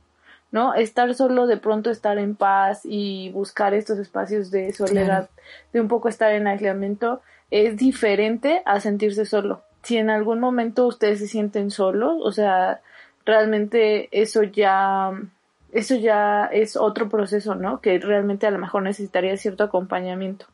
¿no? 0.51 0.75
Estar 0.75 1.15
solo, 1.15 1.47
de 1.47 1.57
pronto 1.57 1.91
estar 1.91 2.19
en 2.19 2.37
paz 2.37 2.83
y 2.85 3.31
buscar 3.31 3.73
estos 3.73 3.99
espacios 3.99 4.51
de 4.51 4.73
soledad, 4.75 5.31
de 5.73 5.81
un 5.81 5.89
poco 5.89 6.11
estar 6.11 6.31
en 6.33 6.47
aislamiento, 6.47 7.23
es 7.51 7.79
diferente 7.79 8.61
a 8.67 8.79
sentirse 8.79 9.25
solo. 9.25 9.63
Si 9.83 9.97
en 9.97 10.11
algún 10.11 10.41
momento 10.41 10.87
ustedes 10.87 11.21
se 11.21 11.27
sienten 11.27 11.71
solos, 11.71 12.19
o 12.23 12.33
sea, 12.33 12.83
realmente 13.25 14.09
eso 14.13 14.43
ya, 14.43 15.13
eso 15.73 15.97
ya 15.97 16.47
es 16.47 16.77
otro 16.77 17.09
proceso, 17.09 17.55
¿no? 17.55 17.81
Que 17.81 17.99
realmente 17.99 18.47
a 18.47 18.51
lo 18.51 18.59
mejor 18.59 18.83
necesitaría 18.83 19.37
cierto 19.37 19.65
acompañamiento. 19.65 20.47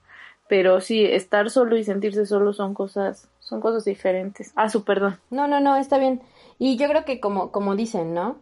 Pero 0.49 0.81
sí, 0.81 1.05
estar 1.05 1.51
solo 1.51 1.77
y 1.77 1.85
sentirse 1.85 2.25
solo 2.25 2.53
son 2.53 2.73
cosas, 2.73 3.29
son 3.41 3.61
cosas 3.61 3.85
diferentes. 3.85 4.53
Ah, 4.57 4.71
su 4.71 4.85
perdón. 4.85 5.19
No, 5.31 5.47
no, 5.47 5.61
no, 5.61 5.77
está 5.77 5.99
bien. 5.99 6.23
Y 6.59 6.79
yo 6.79 6.89
creo 6.89 7.05
que 7.05 7.21
como, 7.21 7.53
como 7.53 7.77
dicen, 7.77 8.15
¿no? 8.15 8.39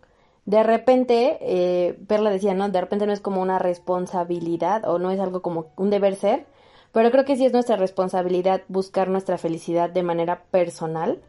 de 0.46 0.62
repente, 0.62 1.38
eh, 1.40 1.98
Perla 2.06 2.30
decía, 2.30 2.54
¿no? 2.54 2.68
De 2.68 2.80
repente 2.80 3.06
no 3.06 3.12
es 3.12 3.20
como 3.20 3.42
una 3.42 3.58
responsabilidad 3.58 4.88
o 4.88 4.98
no 4.98 5.10
es 5.10 5.18
algo 5.18 5.42
como 5.42 5.72
un 5.76 5.90
deber 5.90 6.14
ser, 6.14 6.46
pero 6.92 7.10
creo 7.10 7.24
que 7.24 7.36
sí 7.36 7.44
es 7.44 7.52
nuestra 7.52 7.76
responsabilidad 7.76 8.62
buscar 8.68 9.08
nuestra 9.08 9.38
felicidad 9.38 9.90
de 9.90 10.04
manera 10.04 10.44
personal 10.52 11.20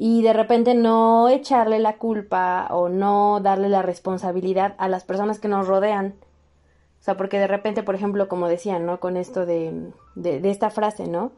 y 0.00 0.22
de 0.22 0.32
repente 0.32 0.76
no 0.76 1.28
echarle 1.28 1.80
la 1.80 1.98
culpa 1.98 2.68
o 2.70 2.88
no 2.88 3.40
darle 3.40 3.68
la 3.68 3.82
responsabilidad 3.82 4.76
a 4.78 4.88
las 4.88 5.02
personas 5.02 5.40
que 5.40 5.48
nos 5.48 5.66
rodean. 5.66 6.14
O 7.00 7.02
sea, 7.02 7.16
porque 7.16 7.40
de 7.40 7.48
repente, 7.48 7.82
por 7.82 7.96
ejemplo, 7.96 8.28
como 8.28 8.48
decían, 8.48 8.86
¿no? 8.86 9.00
Con 9.00 9.16
esto 9.16 9.44
de, 9.44 9.92
de, 10.14 10.40
de 10.40 10.50
esta 10.50 10.70
frase, 10.70 11.08
¿no? 11.08 11.32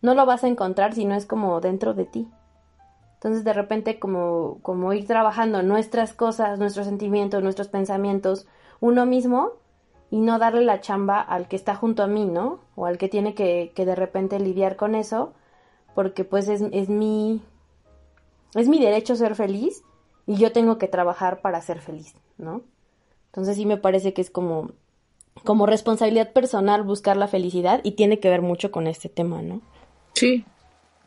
No 0.00 0.14
lo 0.14 0.24
vas 0.24 0.44
a 0.44 0.48
encontrar 0.48 0.94
si 0.94 1.04
no 1.04 1.14
es 1.14 1.26
como 1.26 1.60
dentro 1.60 1.92
de 1.92 2.06
ti. 2.06 2.30
Entonces 3.16 3.44
de 3.44 3.52
repente 3.52 3.98
como, 3.98 4.60
como 4.62 4.94
ir 4.94 5.06
trabajando 5.06 5.62
nuestras 5.62 6.14
cosas, 6.14 6.58
nuestros 6.58 6.86
sentimientos, 6.86 7.42
nuestros 7.42 7.68
pensamientos, 7.68 8.46
uno 8.80 9.04
mismo 9.04 9.52
y 10.10 10.20
no 10.20 10.38
darle 10.38 10.62
la 10.62 10.80
chamba 10.80 11.20
al 11.20 11.48
que 11.48 11.56
está 11.56 11.74
junto 11.74 12.02
a 12.02 12.06
mí, 12.06 12.24
¿no? 12.24 12.60
O 12.76 12.86
al 12.86 12.96
que 12.96 13.08
tiene 13.08 13.34
que, 13.34 13.72
que 13.74 13.84
de 13.84 13.94
repente 13.94 14.38
lidiar 14.38 14.76
con 14.76 14.94
eso, 14.94 15.34
porque 15.94 16.24
pues 16.24 16.48
es, 16.48 16.62
es 16.72 16.88
mi, 16.88 17.42
es 18.60 18.68
mi 18.68 18.78
derecho 18.78 19.16
ser 19.16 19.34
feliz 19.34 19.82
y 20.26 20.36
yo 20.36 20.52
tengo 20.52 20.78
que 20.78 20.88
trabajar 20.88 21.40
para 21.40 21.60
ser 21.62 21.80
feliz, 21.80 22.14
¿no? 22.38 22.62
Entonces 23.26 23.56
sí 23.56 23.66
me 23.66 23.76
parece 23.76 24.12
que 24.12 24.22
es 24.22 24.30
como, 24.30 24.72
como 25.44 25.66
responsabilidad 25.66 26.32
personal 26.32 26.82
buscar 26.82 27.16
la 27.16 27.28
felicidad 27.28 27.80
y 27.84 27.92
tiene 27.92 28.18
que 28.18 28.30
ver 28.30 28.42
mucho 28.42 28.70
con 28.70 28.86
este 28.86 29.08
tema, 29.08 29.42
¿no? 29.42 29.60
Sí, 30.14 30.44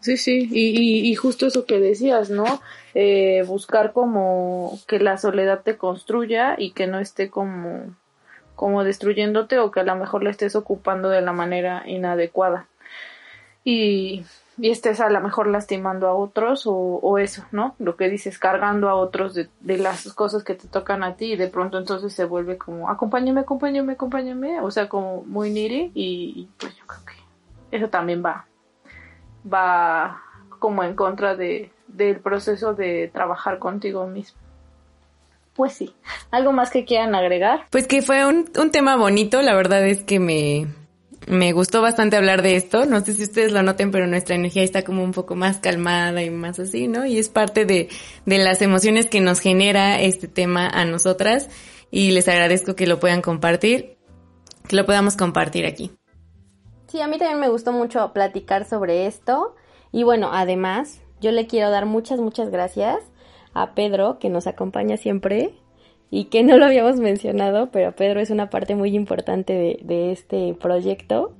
Sí, 0.01 0.15
sí, 0.15 0.47
y, 0.49 1.09
y, 1.09 1.15
justo 1.15 1.45
eso 1.45 1.65
que 1.65 1.79
decías, 1.79 2.29
¿no? 2.29 2.45
Eh, 2.93 3.43
buscar 3.45 3.91
como 3.91 4.79
que 4.87 4.97
la 4.97 5.17
soledad 5.17 5.61
te 5.63 5.75
construya 5.75 6.55
y 6.57 6.71
que 6.71 6.87
no 6.87 6.99
esté 6.99 7.29
como, 7.29 7.97
como 8.55 8.85
destruyéndote 8.85 9.59
o 9.59 9.71
que 9.71 9.81
a 9.81 9.83
lo 9.83 9.97
mejor 9.97 10.23
la 10.23 10.29
estés 10.29 10.55
ocupando 10.55 11.09
de 11.09 11.21
la 11.21 11.33
manera 11.33 11.83
inadecuada. 11.85 12.69
Y, 13.65 14.23
y 14.59 14.71
estés 14.71 14.99
a 14.99 15.09
lo 15.09 15.21
mejor 15.21 15.47
lastimando 15.47 16.07
a 16.07 16.13
otros 16.13 16.67
o, 16.67 16.73
o 16.73 17.17
eso, 17.17 17.45
¿no? 17.51 17.75
Lo 17.79 17.95
que 17.95 18.09
dices, 18.09 18.37
cargando 18.39 18.89
a 18.89 18.95
otros 18.95 19.33
de, 19.33 19.49
de, 19.61 19.77
las 19.77 20.13
cosas 20.13 20.43
que 20.43 20.55
te 20.55 20.67
tocan 20.67 21.03
a 21.03 21.15
ti 21.15 21.33
y 21.33 21.35
de 21.37 21.47
pronto 21.47 21.77
entonces 21.77 22.13
se 22.13 22.25
vuelve 22.25 22.57
como, 22.57 22.89
acompáñame, 22.89 23.41
acompáñame, 23.41 23.93
acompáñame, 23.93 24.61
o 24.61 24.69
sea, 24.71 24.89
como 24.89 25.23
muy 25.23 25.49
niri 25.51 25.91
y, 25.93 26.33
y 26.35 26.49
pues 26.59 26.75
yo 26.75 26.85
creo 26.85 27.01
que 27.05 27.77
eso 27.77 27.89
también 27.89 28.23
va 28.23 28.45
va 29.51 30.21
como 30.59 30.83
en 30.83 30.95
contra 30.95 31.35
de, 31.35 31.71
del 31.87 32.19
proceso 32.19 32.73
de 32.73 33.09
trabajar 33.13 33.59
contigo 33.59 34.05
mismo. 34.07 34.39
Pues 35.53 35.73
sí, 35.73 35.93
¿algo 36.31 36.53
más 36.53 36.69
que 36.69 36.85
quieran 36.85 37.15
agregar? 37.15 37.65
Pues 37.69 37.87
que 37.87 38.01
fue 38.01 38.25
un, 38.25 38.49
un 38.57 38.71
tema 38.71 38.95
bonito, 38.95 39.41
la 39.41 39.55
verdad 39.55 39.85
es 39.85 40.03
que 40.03 40.19
me, 40.19 40.67
me 41.29 41.53
gustó 41.53 41.81
bastante 41.81 42.17
hablar 42.17 42.41
de 42.41 42.55
esto. 42.55 42.85
No 42.85 43.01
sé 43.01 43.13
si 43.13 43.23
ustedes 43.23 43.51
lo 43.51 43.61
noten, 43.61 43.91
pero 43.91 44.07
nuestra 44.07 44.35
energía 44.35 44.63
está 44.63 44.81
como 44.81 45.03
un 45.03 45.11
poco 45.11 45.35
más 45.35 45.57
calmada 45.57 46.23
y 46.23 46.31
más 46.31 46.59
así, 46.59 46.87
¿no? 46.87 47.05
Y 47.05 47.19
es 47.19 47.29
parte 47.29 47.65
de, 47.65 47.87
de 48.25 48.37
las 48.39 48.61
emociones 48.61 49.05
que 49.05 49.21
nos 49.21 49.39
genera 49.39 50.01
este 50.01 50.27
tema 50.27 50.67
a 50.67 50.85
nosotras. 50.85 51.49
Y 51.91 52.11
les 52.11 52.27
agradezco 52.27 52.75
que 52.75 52.87
lo 52.87 52.99
puedan 52.99 53.21
compartir, 53.21 53.97
que 54.67 54.75
lo 54.75 54.85
podamos 54.85 55.15
compartir 55.15 55.65
aquí. 55.65 55.91
Sí, 56.87 56.99
a 56.99 57.07
mí 57.07 57.19
también 57.19 57.39
me 57.39 57.49
gustó 57.49 57.71
mucho 57.71 58.11
platicar 58.11 58.67
sobre 58.67 59.05
esto. 59.05 59.55
Y 59.91 60.03
bueno, 60.03 60.31
además, 60.33 60.99
yo 61.21 61.31
le 61.31 61.45
quiero 61.45 61.69
dar 61.69 61.85
muchas, 61.85 62.19
muchas 62.19 62.49
gracias 62.49 62.97
a 63.53 63.75
Pedro, 63.75 64.17
que 64.19 64.29
nos 64.29 64.47
acompaña 64.47 64.97
siempre 64.97 65.53
y 66.11 66.25
que 66.25 66.43
no 66.43 66.57
lo 66.57 66.65
habíamos 66.65 66.97
mencionado, 66.99 67.69
pero 67.71 67.91
Pedro 67.95 68.19
es 68.19 68.29
una 68.29 68.49
parte 68.49 68.75
muy 68.75 68.95
importante 68.95 69.53
de, 69.53 69.79
de 69.83 70.11
este 70.11 70.55
proyecto 70.59 71.33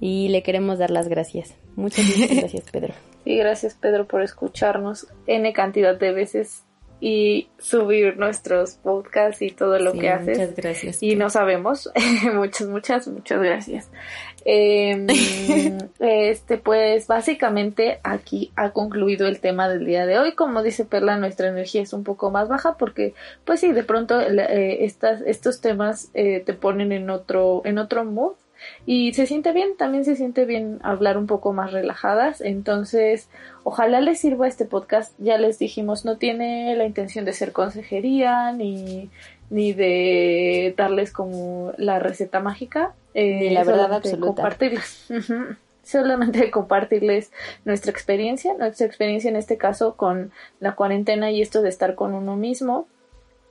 y 0.00 0.28
le 0.28 0.42
queremos 0.42 0.78
dar 0.78 0.90
las 0.90 1.08
gracias. 1.08 1.54
Muchas, 1.76 2.04
muchas 2.16 2.36
gracias, 2.40 2.64
Pedro. 2.70 2.94
Sí, 3.24 3.36
gracias, 3.36 3.74
Pedro, 3.74 4.06
por 4.06 4.22
escucharnos 4.22 5.08
N 5.26 5.52
cantidad 5.52 5.98
de 5.98 6.12
veces 6.12 6.64
y 7.00 7.48
subir 7.58 8.16
nuestros 8.16 8.74
podcasts 8.74 9.42
y 9.42 9.50
todo 9.50 9.78
lo 9.78 9.92
Sí, 9.92 10.00
que 10.00 10.08
haces. 10.08 10.38
muchas 10.38 10.56
gracias. 10.56 11.02
Y 11.02 11.14
no 11.14 11.30
sabemos. 11.30 11.90
muchas, 12.34 12.68
muchas, 12.68 13.06
muchas 13.08 13.40
gracias. 13.40 13.90
Eh, 14.44 15.06
este, 15.98 16.58
pues 16.58 17.06
básicamente 17.06 18.00
aquí 18.02 18.52
ha 18.56 18.70
concluido 18.70 19.26
el 19.26 19.40
tema 19.40 19.68
del 19.68 19.84
día 19.84 20.06
de 20.06 20.18
hoy. 20.18 20.34
Como 20.34 20.62
dice 20.62 20.84
Perla, 20.84 21.16
nuestra 21.16 21.48
energía 21.48 21.82
es 21.82 21.92
un 21.92 22.04
poco 22.04 22.30
más 22.30 22.48
baja 22.48 22.76
porque, 22.76 23.14
pues 23.44 23.60
sí, 23.60 23.72
de 23.72 23.84
pronto 23.84 24.20
eh, 24.20 24.84
estas, 24.84 25.20
estos 25.22 25.60
temas 25.60 26.10
eh, 26.14 26.42
te 26.44 26.54
ponen 26.54 26.92
en 26.92 27.10
otro, 27.10 27.62
en 27.64 27.78
otro 27.78 28.04
mood. 28.04 28.34
Y 28.86 29.14
se 29.14 29.26
siente 29.26 29.52
bien, 29.52 29.76
también 29.76 30.04
se 30.04 30.16
siente 30.16 30.44
bien 30.44 30.80
hablar 30.82 31.16
un 31.16 31.28
poco 31.28 31.52
más 31.52 31.72
relajadas, 31.72 32.40
entonces 32.40 33.28
ojalá 33.62 34.00
les 34.00 34.18
sirva 34.18 34.48
este 34.48 34.64
podcast, 34.64 35.14
ya 35.18 35.38
les 35.38 35.60
dijimos, 35.60 36.04
no 36.04 36.16
tiene 36.16 36.74
la 36.74 36.84
intención 36.84 37.24
de 37.24 37.34
ser 37.34 37.52
consejería 37.52 38.50
ni, 38.50 39.10
ni 39.50 39.72
de 39.72 40.74
darles 40.76 41.12
como 41.12 41.72
la 41.76 41.98
receta 41.98 42.40
mágica, 42.40 42.94
eh, 43.14 43.38
Ni 43.40 43.50
la 43.50 43.64
verdad 43.64 43.82
solamente 43.84 44.08
absoluta. 44.08 44.42
compartirles. 44.42 45.06
Ujú. 45.10 45.56
Solamente 45.82 46.50
compartirles 46.50 47.32
nuestra 47.64 47.90
experiencia, 47.90 48.52
nuestra 48.58 48.86
experiencia 48.86 49.30
en 49.30 49.36
este 49.36 49.56
caso 49.56 49.94
con 49.96 50.32
la 50.60 50.74
cuarentena 50.74 51.30
y 51.30 51.40
esto 51.40 51.62
de 51.62 51.70
estar 51.70 51.94
con 51.94 52.12
uno 52.12 52.36
mismo 52.36 52.86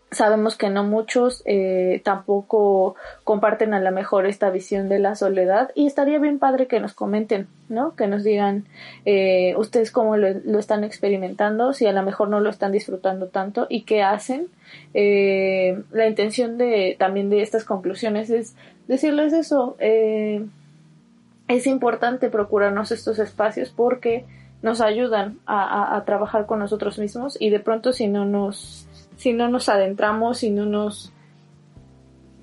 Sabemos 0.10 0.56
que 0.56 0.70
no 0.70 0.86
muchos 0.86 1.44
eh, 1.46 2.02
tampoco 2.06 2.96
comparten 3.26 3.74
a 3.74 3.82
lo 3.82 3.92
mejor 3.92 4.26
esta 4.26 4.50
visión 4.50 4.88
de 4.88 5.00
la 5.00 5.16
soledad 5.16 5.72
y 5.76 5.86
estaría 5.86 6.18
bien 6.18 6.40
padre 6.40 6.68
que 6.68 6.80
nos 6.80 6.94
comenten, 6.94 7.48
¿no? 7.68 7.94
Que 7.96 8.08
nos 8.08 8.24
digan 8.24 8.64
eh, 9.04 9.54
ustedes 9.58 9.92
cómo 9.92 10.16
lo, 10.16 10.60
están 10.60 10.86
experimentando, 10.86 11.74
si 11.74 11.88
a 11.88 11.92
lo 11.92 12.04
mejor 12.04 12.30
no 12.30 12.40
lo 12.40 12.50
están 12.50 12.72
disfrutando 12.72 13.28
tanto 13.28 13.68
y 13.70 13.82
qué 13.82 14.02
hacen. 14.02 14.48
Eh, 14.94 15.82
la 15.92 16.08
intención 16.08 16.58
de 16.58 16.96
también 16.98 17.30
de 17.30 17.42
estas 17.42 17.66
conclusiones 17.66 18.30
es 18.30 18.56
decirles 18.88 19.34
eso. 19.34 19.76
es 19.80 21.68
importante 21.68 22.30
procurarnos 22.30 22.94
estos 22.94 23.20
espacios 23.20 23.74
porque 23.76 24.24
nos 24.62 24.80
ayudan 24.80 25.38
a, 25.46 25.98
a 25.98 26.06
trabajar 26.06 26.46
con 26.46 26.60
nosotros 26.60 26.98
mismos 26.98 27.36
y 27.40 27.50
de 27.50 27.60
pronto 27.60 27.92
si 27.92 28.08
no 28.08 28.24
nos 28.24 28.87
si 29.18 29.34
no 29.34 29.50
nos 29.50 29.68
adentramos, 29.68 30.40
si 30.40 30.50
no 30.50 30.66
nos 30.66 31.12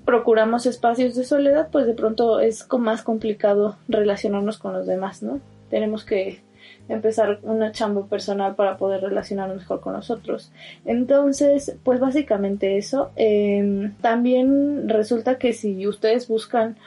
procuramos 0.05 0.67
espacios 0.67 1.15
de 1.15 1.23
soledad, 1.23 1.69
pues 1.71 1.87
de 1.87 1.93
pronto 1.93 2.39
es 2.39 2.67
más 2.77 3.01
complicado 3.01 3.77
relacionarnos 3.87 4.59
con 4.59 4.73
los 4.73 4.85
demás, 4.85 5.23
¿no? 5.23 5.39
Tenemos 5.69 6.05
que 6.05 6.41
empezar 6.87 7.39
una 7.41 7.71
chamba 7.71 8.05
personal 8.05 8.55
para 8.55 8.77
poder 8.77 9.01
relacionarnos 9.01 9.57
mejor 9.57 9.81
con 9.81 9.93
nosotros. 9.93 10.51
Entonces, 10.85 11.75
pues 11.83 11.99
básicamente 11.99 12.77
eso. 12.77 13.09
Em, 13.15 13.93
también 14.01 14.87
resulta 14.87 15.39
que 15.39 15.53
si 15.53 15.87
ustedes 15.87 16.27
buscan 16.27 16.77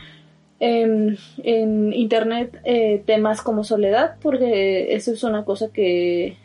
en, 0.61 1.19
en 1.43 1.93
internet 1.93 2.61
eh, 2.65 3.03
temas 3.07 3.43
como 3.43 3.65
soledad, 3.65 4.17
porque 4.23 4.95
eso 4.95 5.13
es 5.13 5.25
una 5.25 5.45
cosa 5.45 5.69
que 5.73 6.37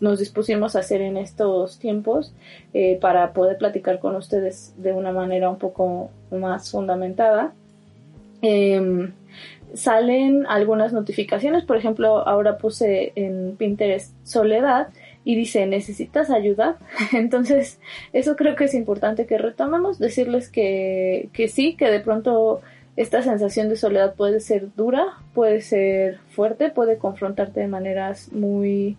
nos 0.00 0.18
dispusimos 0.18 0.76
a 0.76 0.80
hacer 0.80 1.00
en 1.00 1.16
estos 1.16 1.78
tiempos 1.78 2.32
eh, 2.74 2.98
para 3.00 3.32
poder 3.32 3.58
platicar 3.58 3.98
con 3.98 4.16
ustedes 4.16 4.74
de 4.76 4.92
una 4.92 5.12
manera 5.12 5.50
un 5.50 5.58
poco 5.58 6.10
más 6.30 6.70
fundamentada. 6.70 7.52
Em, 8.42 9.12
salen 9.74 10.46
algunas 10.46 10.92
notificaciones, 10.92 11.64
por 11.64 11.76
ejemplo, 11.76 12.26
ahora 12.26 12.58
puse 12.58 13.12
en 13.16 13.56
Pinterest 13.56 14.14
soledad 14.24 14.88
y 15.24 15.34
dice, 15.34 15.66
¿necesitas 15.66 16.30
ayuda? 16.30 16.76
Entonces, 17.12 17.80
eso 18.12 18.36
creo 18.36 18.56
que 18.56 18.64
es 18.64 18.74
importante 18.74 19.26
que 19.26 19.38
retomemos, 19.38 19.98
decirles 19.98 20.48
que, 20.48 21.28
que 21.32 21.48
sí, 21.48 21.74
que 21.74 21.90
de 21.90 22.00
pronto 22.00 22.60
esta 22.96 23.22
sensación 23.22 23.68
de 23.68 23.76
soledad 23.76 24.14
puede 24.14 24.40
ser 24.40 24.74
dura, 24.74 25.04
puede 25.32 25.60
ser 25.60 26.18
fuerte, 26.30 26.70
puede 26.70 26.98
confrontarte 26.98 27.60
de 27.60 27.68
maneras 27.68 28.32
muy 28.32 28.96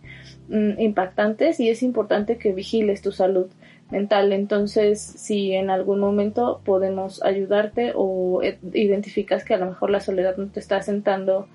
impactantes 0.49 1.59
y 1.59 1.69
es 1.69 1.83
importante 1.83 2.37
que 2.37 2.53
vigiles 2.53 3.01
tu 3.01 3.11
salud 3.11 3.47
mental. 3.91 4.33
Entonces, 4.33 4.99
si 5.01 5.53
en 5.53 5.69
algún 5.69 5.99
momento 5.99 6.61
podemos 6.63 7.23
ayudarte 7.23 7.93
o 7.95 8.41
eh, 8.43 8.57
identificas 8.73 9.43
que 9.43 9.53
a 9.53 9.57
lo 9.57 9.67
mejor 9.67 9.89
la 9.89 9.99
soledad 9.99 10.37
no 10.37 10.47
te 10.47 10.59
está 10.59 10.81
sentando 10.81 11.47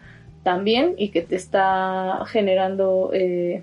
tan 0.43 0.65
bien 0.65 0.95
y 0.99 1.09
que 1.09 1.23
te 1.23 1.37
está 1.37 2.23
generando 2.27 3.11
eh, 3.13 3.63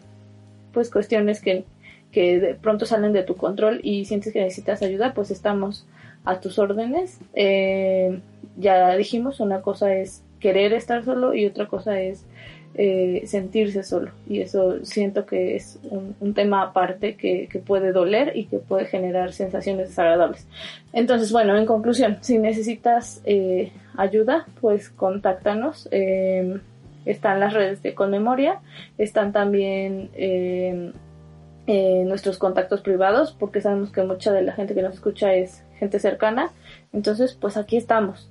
pues 0.74 0.90
cuestiones 0.90 1.42
que, 1.42 1.66
que 2.12 2.40
de 2.40 2.56
pronto 2.56 2.86
salen 2.86 3.14
de 3.14 3.24
tu 3.24 3.36
control 3.36 3.80
y 3.84 4.06
sientes 4.06 4.34
que 4.34 4.42
necesitas 4.42 4.82
ayuda, 4.82 5.14
pues 5.14 5.32
estamos 5.32 5.86
a 6.26 6.40
tus 6.40 6.58
órdenes. 6.60 7.20
Eh, 7.34 8.20
ya 8.58 8.96
dijimos, 8.96 9.40
una 9.40 9.62
cosa 9.62 9.94
es 9.96 10.24
querer 10.40 10.74
estar 10.74 11.04
solo 11.06 11.34
y 11.34 11.46
otra 11.46 11.68
cosa 11.68 12.02
es 12.02 12.26
eh, 12.84 13.28
sentirse 13.28 13.84
solo. 13.84 14.10
Y 14.28 14.42
eso 14.42 14.84
siento 14.84 15.28
que 15.28 15.56
es 15.56 15.78
un, 15.84 16.34
tema 16.34 16.64
aparte 16.64 17.16
que, 17.16 17.48
puede 17.64 17.92
doler 17.92 18.32
y 18.36 18.46
que 18.46 18.58
puede 18.58 18.86
generar 18.86 19.34
sensaciones 19.34 19.90
desagradables. 19.90 20.48
Entonces, 20.92 21.32
bueno, 21.32 21.56
en 21.60 21.68
conclusión, 21.68 22.18
si 22.22 22.40
necesitas 22.40 23.22
eh, 23.24 23.72
ayuda, 23.96 24.48
pues 24.62 24.90
contáctanos. 24.90 25.88
están 27.06 27.40
las 27.40 27.54
redes 27.54 27.84
de 27.84 27.94
Conmemoria, 27.94 28.62
están 28.98 29.32
también 29.32 30.10
nuestros 31.68 32.40
contactos 32.40 32.82
privados, 32.82 33.32
porque 33.40 33.62
sabemos 33.62 33.92
que 33.92 34.02
mucha 34.02 34.34
de 34.34 34.42
la 34.42 34.54
gente 34.54 34.74
que 34.74 34.82
nos 34.82 34.96
escucha 34.96 35.36
es 35.36 35.64
gente 35.78 36.00
cercana. 36.00 36.50
Entonces, 36.94 37.38
pues 37.40 37.58
aquí 37.58 37.78
estamos. 37.78 38.28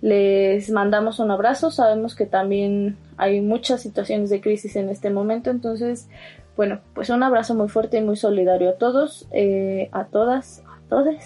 Les 0.00 0.70
mandamos 0.70 1.18
un 1.18 1.30
abrazo. 1.30 1.70
Sabemos 1.70 2.14
que 2.14 2.26
también 2.26 2.96
hay 3.16 3.40
muchas 3.40 3.82
situaciones 3.82 4.30
de 4.30 4.40
crisis 4.40 4.76
en 4.76 4.88
este 4.88 5.10
momento. 5.10 5.50
Entonces, 5.50 6.08
bueno, 6.56 6.80
pues 6.94 7.10
un 7.10 7.22
abrazo 7.22 7.54
muy 7.54 7.68
fuerte 7.68 7.98
y 7.98 8.02
muy 8.02 8.16
solidario 8.16 8.70
a 8.70 8.74
todos, 8.74 9.28
eh, 9.32 9.88
a 9.92 10.04
todas, 10.04 10.62
a 10.66 10.88
todos. 10.88 11.16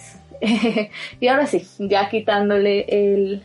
y 1.20 1.28
ahora 1.28 1.46
sí, 1.46 1.66
ya 1.78 2.08
quitándole 2.10 2.84
el, 2.88 3.42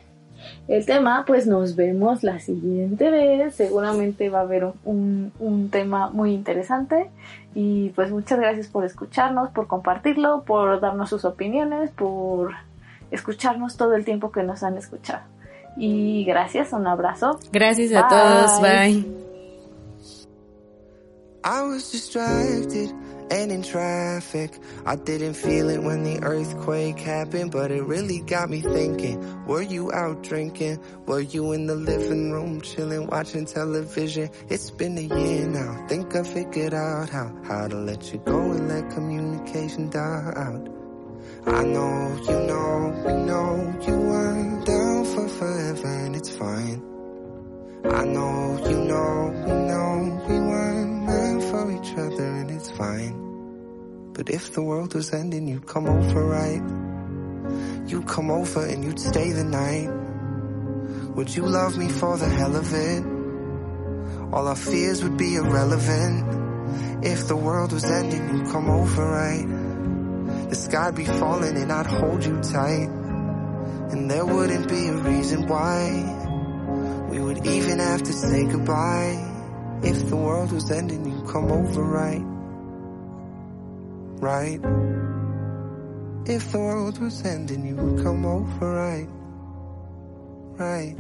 el 0.68 0.86
tema, 0.86 1.24
pues 1.26 1.48
nos 1.48 1.76
vemos 1.76 2.24
la 2.24 2.40
siguiente 2.40 3.10
vez. 3.10 3.56
Seguramente 3.56 4.30
va 4.30 4.40
a 4.40 4.44
haber 4.44 4.66
un, 4.84 5.32
un, 5.40 5.70
tema 5.70 6.10
muy 6.10 6.34
interesante. 6.34 7.10
Y 7.56 7.90
pues 7.90 8.12
muchas 8.12 8.40
gracias 8.40 8.68
por 8.68 8.86
escucharnos, 8.86 9.50
por 9.52 9.68
compartirlo, 9.68 10.44
por 10.46 10.80
darnos 10.80 11.10
sus 11.10 11.26
opiniones, 11.26 11.92
por 11.92 12.52
escucharnos 13.12 13.78
todo 13.78 13.96
el 13.96 14.06
tiempo 14.06 14.32
que 14.32 14.44
nos 14.44 14.64
han 14.64 14.78
escuchado. 14.78 15.24
Y 15.78 16.26
gracias, 16.26 16.74
un 16.74 16.88
abrazo. 16.88 17.40
Gracias 17.52 17.92
a 17.94 18.08
todos, 18.08 18.62
bye. 18.62 19.06
and 23.30 23.52
in 23.52 23.64
traffic. 23.64 24.58
I 24.86 24.96
didn't 24.96 25.34
feel 25.34 25.70
it 25.70 25.82
when 25.82 26.04
the 26.04 26.24
earthquake 26.24 27.00
happened, 27.00 27.52
but 27.52 27.72
it 27.72 27.84
really 27.84 28.20
got 28.20 28.50
me 28.50 28.62
thinking. 28.62 29.46
Were 29.46 29.62
you 29.62 29.92
out 29.92 30.24
drinking? 30.24 30.80
Were 31.06 31.22
you 31.22 31.52
in 31.54 31.66
the 31.68 31.76
living 31.76 32.32
room 32.32 32.62
chilling, 32.62 33.08
watching 33.08 33.46
television? 33.46 34.30
It's 34.50 34.72
been 34.72 34.98
a 34.98 35.02
year 35.02 35.48
now. 35.48 35.86
Think 35.88 36.16
I 36.16 36.24
figured 36.24 36.74
out 36.74 37.10
how, 37.10 37.34
how 37.46 37.68
to 37.68 37.76
let 37.76 38.12
you 38.12 38.20
go 38.20 38.52
and 38.52 38.68
let 38.70 38.90
communication 38.92 39.90
die 39.90 40.34
out. 40.36 40.77
I 41.48 41.64
know, 41.64 42.20
you 42.28 42.40
know, 42.46 43.04
we 43.06 43.14
know 43.14 43.80
you 43.88 43.98
weren't 43.98 44.66
down 44.66 45.06
for 45.06 45.30
forever 45.30 45.88
and 45.88 46.14
it's 46.14 46.30
fine. 46.36 46.84
I 47.86 48.04
know, 48.04 48.60
you 48.70 48.78
know, 48.84 49.32
we 49.46 49.54
know 49.54 50.26
we 50.28 50.40
weren't 50.42 51.06
meant 51.06 51.44
for 51.46 51.72
each 51.72 51.94
other 51.94 52.26
and 52.26 52.52
it's 52.52 52.70
fine. 52.72 54.12
But 54.12 54.30
if 54.30 54.52
the 54.52 54.62
world 54.62 54.94
was 54.94 55.14
ending, 55.14 55.48
you'd 55.48 55.66
come 55.66 55.88
over, 55.88 56.26
right? 56.26 57.90
You'd 57.90 58.08
come 58.08 58.30
over 58.30 58.66
and 58.66 58.84
you'd 58.84 59.00
stay 59.00 59.32
the 59.32 59.46
night. 59.46 59.90
Would 61.16 61.34
you 61.34 61.46
love 61.48 61.78
me 61.78 61.88
for 61.88 62.18
the 62.18 62.28
hell 62.28 62.58
of 62.58 62.74
it? 62.74 63.06
All 64.34 64.50
our 64.50 64.56
fears 64.58 65.02
would 65.02 65.16
be 65.16 65.36
irrelevant. 65.36 67.06
If 67.06 67.30
the 67.30 67.38
world 67.38 67.72
was 67.72 67.86
ending, 67.86 68.36
you'd 68.36 68.48
come 68.52 68.70
over, 68.70 69.06
right? 69.06 69.57
The 70.50 70.56
sky'd 70.56 70.96
be 70.96 71.06
falling 71.06 71.58
and 71.58 71.72
I'd 71.72 71.86
hold 71.86 72.26
you 72.26 72.40
tight. 72.42 72.90
And 73.92 74.10
there 74.10 74.26
wouldn't 74.26 74.68
be 74.70 74.88
a 74.88 74.94
reason 74.94 75.48
why 75.48 77.08
we 77.10 77.20
would 77.20 77.46
even 77.46 77.80
have 77.80 78.04
to 78.04 78.14
say 78.14 78.46
goodbye. 78.46 79.34
If 79.84 80.10
the 80.10 80.16
world 80.16 80.52
was 80.52 80.72
ending, 80.72 81.06
you'd 81.06 81.28
come 81.28 81.52
over, 81.52 81.84
right? 81.84 82.38
right? 84.20 84.60
If 86.26 86.52
the 86.52 86.60
world 86.60 87.00
was 87.00 87.24
ending, 87.26 87.66
you 87.66 87.76
would 87.76 88.04
come 88.04 88.26
over, 88.26 88.74
right? 88.74 89.08
Right. 90.60 90.96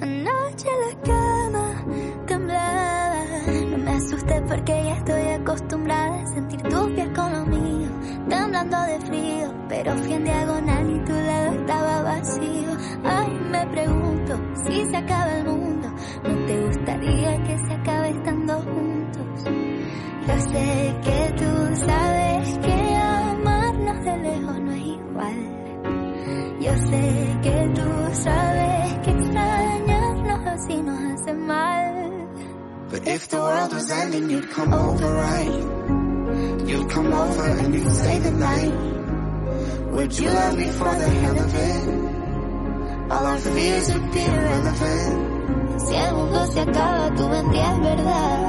Anoche 0.00 0.68
la 0.84 1.00
cama 1.02 1.84
temblaba. 2.26 3.22
No 3.70 3.78
me 3.78 3.90
asusté 3.90 4.40
porque 4.42 4.84
ya 4.84 4.94
estoy 4.94 5.22
acostumbrada 5.40 6.22
a 6.22 6.26
sentir 6.26 6.62
tu 6.62 6.94
piel 6.94 7.12
con 7.12 7.32
lo 7.32 7.46
mío, 7.46 7.90
temblando 8.28 8.76
de 8.82 9.00
frío. 9.00 9.54
Pero 9.68 9.96
fui 9.96 10.12
en 10.12 10.24
diagonal 10.24 10.90
y 10.90 11.04
tu 11.04 11.12
lado 11.12 11.52
estaba 11.60 12.02
vacío. 12.02 12.70
Ay, 13.04 13.30
me 13.50 13.66
pregunto 13.66 14.40
si 14.66 14.84
se 14.84 14.96
acaba 14.96 15.36
el 15.38 15.44
mundo. 15.44 15.88
¿No 16.24 16.46
te 16.46 16.66
gustaría 16.66 17.42
que 17.42 17.58
se 17.58 17.72
acabe 17.72 18.10
estando 18.10 18.54
juntos? 18.54 19.44
Yo 20.26 20.38
sé 20.52 20.96
que 21.02 21.34
tú 21.38 21.76
sabes 21.86 22.58
que 22.58 22.94
amarnos 22.96 24.04
de 24.04 24.16
lejos 24.18 24.60
no 24.60 24.72
es 24.72 24.86
igual. 24.86 25.38
Yo 26.60 26.76
sé 26.86 27.38
que 27.42 27.72
tú 27.74 28.14
sabes 28.14 28.67
if 33.08 33.28
the 33.28 33.38
world 33.38 33.72
was 33.72 33.90
ending, 33.90 34.30
you'd 34.30 34.50
come 34.50 34.72
over, 34.74 35.08
right? 35.14 36.68
You'd 36.68 36.90
come 36.90 37.12
over 37.12 37.46
and 37.46 37.74
you'd 37.74 37.92
stay 37.92 38.18
the 38.18 38.30
night. 38.30 38.74
Would 39.92 40.18
you 40.18 40.28
love 40.28 40.58
me 40.58 40.68
for 40.78 40.94
the 41.02 41.08
hell 41.20 41.38
of 41.38 41.54
it? 41.54 41.84
All 43.12 43.26
our 43.26 43.38
fears 43.38 43.92
would 43.92 44.12
be 44.12 44.20
irrelevant. 44.20 45.80
Si 45.80 45.94
el 45.94 46.14
mundo 46.14 46.46
se 46.52 46.60
acaba, 46.60 47.14
tú 47.16 47.28
vendrías 47.28 47.80
verdad 47.80 48.48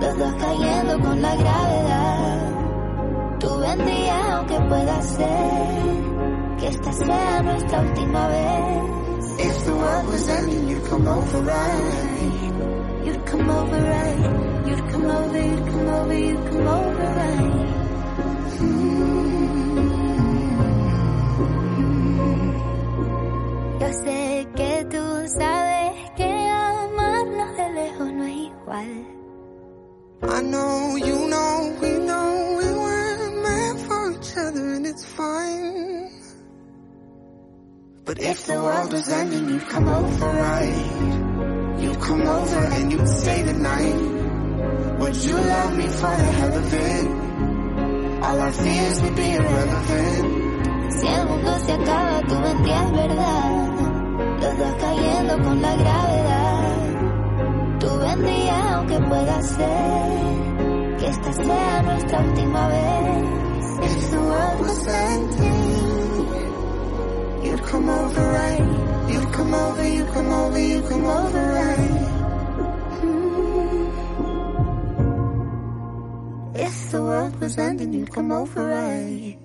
los 0.00 0.18
dos 0.18 0.34
cayendo 0.34 1.00
con 1.00 1.22
la 1.22 1.36
gravedad. 1.36 2.30
vendría 3.60 4.36
aunque 4.36 4.60
pueda 4.60 5.02
ser 5.02 6.58
que 6.58 6.68
esta 6.68 6.92
sea 6.92 7.42
nuestra 7.42 7.80
última 7.80 8.28
vez. 8.28 9.46
If 9.46 9.64
the 9.64 9.72
world 9.74 10.06
was 10.08 10.28
ending, 10.28 10.68
you'd 10.68 10.84
come 10.84 11.08
over 11.08 11.42
right. 11.42 12.49
Come 13.30 13.50
over 13.50 13.80
right. 13.94 14.66
You'd 14.66 14.84
come 14.90 15.06
over, 15.06 15.40
you'd 15.40 15.66
come 15.66 15.88
over, 15.88 16.14
you'd 16.18 16.46
come 16.48 16.66
over 16.66 17.08
right. 17.20 17.68
Mm. 18.58 19.00
Yo 23.80 23.88
sé 24.04 24.48
que 24.56 24.84
tú 24.90 25.04
sabes 25.38 26.10
que 26.16 26.30
de 27.56 27.72
lejos 27.72 28.12
no 28.12 28.24
es 28.24 28.36
igual. 28.36 29.06
I 30.22 30.42
know, 30.42 30.96
you 30.96 31.28
know, 31.28 31.76
we 31.80 31.98
know 31.98 32.56
we 32.58 32.68
weren't 32.82 33.42
meant 33.42 33.80
for 33.80 34.12
each 34.12 34.36
other 34.36 34.74
and 34.74 34.86
it's 34.86 35.04
fine. 35.04 36.10
But 38.04 38.18
if 38.18 38.46
the 38.46 38.54
world 38.54 38.92
was 38.92 39.08
ending, 39.08 39.48
you'd 39.48 39.68
come 39.68 39.88
over 39.88 40.26
right. 40.26 41.39
You'd 41.82 42.00
come 42.00 42.22
over 42.22 42.58
and 42.76 42.92
you'd 42.92 43.08
stay 43.08 43.42
the 43.42 43.54
night. 43.54 43.96
Would 45.00 45.16
you 45.16 45.34
love 45.34 45.76
me 45.76 45.86
for 45.86 46.14
the 46.22 46.30
hell 46.38 46.54
of 46.62 46.74
it? 46.74 47.06
All 48.22 48.40
our 48.40 48.52
fears 48.52 49.02
would 49.02 49.16
be 49.16 49.30
irrelevant. 49.32 50.92
Si 50.92 51.06
el 51.06 51.24
mundo 51.26 51.58
se 51.64 51.72
acaba, 51.72 52.20
tú 52.28 52.34
vendrías, 52.42 52.92
¿verdad? 52.92 53.50
Los 54.42 54.58
dos 54.58 54.74
cayendo 54.80 55.38
con 55.42 55.62
la 55.62 55.74
gravedad. 55.76 57.78
Tú 57.80 57.88
vendrías 57.98 58.66
aunque 58.72 58.98
pueda 59.00 59.42
ser 59.42 60.96
que 60.98 61.06
esta 61.06 61.32
sea 61.32 61.82
nuestra 61.82 62.20
última 62.20 62.68
vez. 62.68 63.24
If 63.82 64.10
the 64.10 64.18
world 64.20 64.60
was 64.60 64.86
ending, 64.86 65.79
you'd 67.44 67.62
come 67.62 67.88
over 67.88 68.20
right. 68.20 69.10
You'd 69.10 69.32
come 69.32 69.54
over, 69.54 69.88
you 69.88 70.04
come 70.06 70.32
over, 70.32 70.58
you 70.58 70.82
come 70.82 71.04
over 71.04 71.42
right. 71.58 72.00
Hmm. 73.00 73.86
If 76.56 76.90
the 76.90 77.02
world 77.02 77.40
was 77.40 77.58
ending, 77.58 77.92
you'd 77.92 78.12
come 78.12 78.32
over 78.32 78.66
right. 78.66 79.38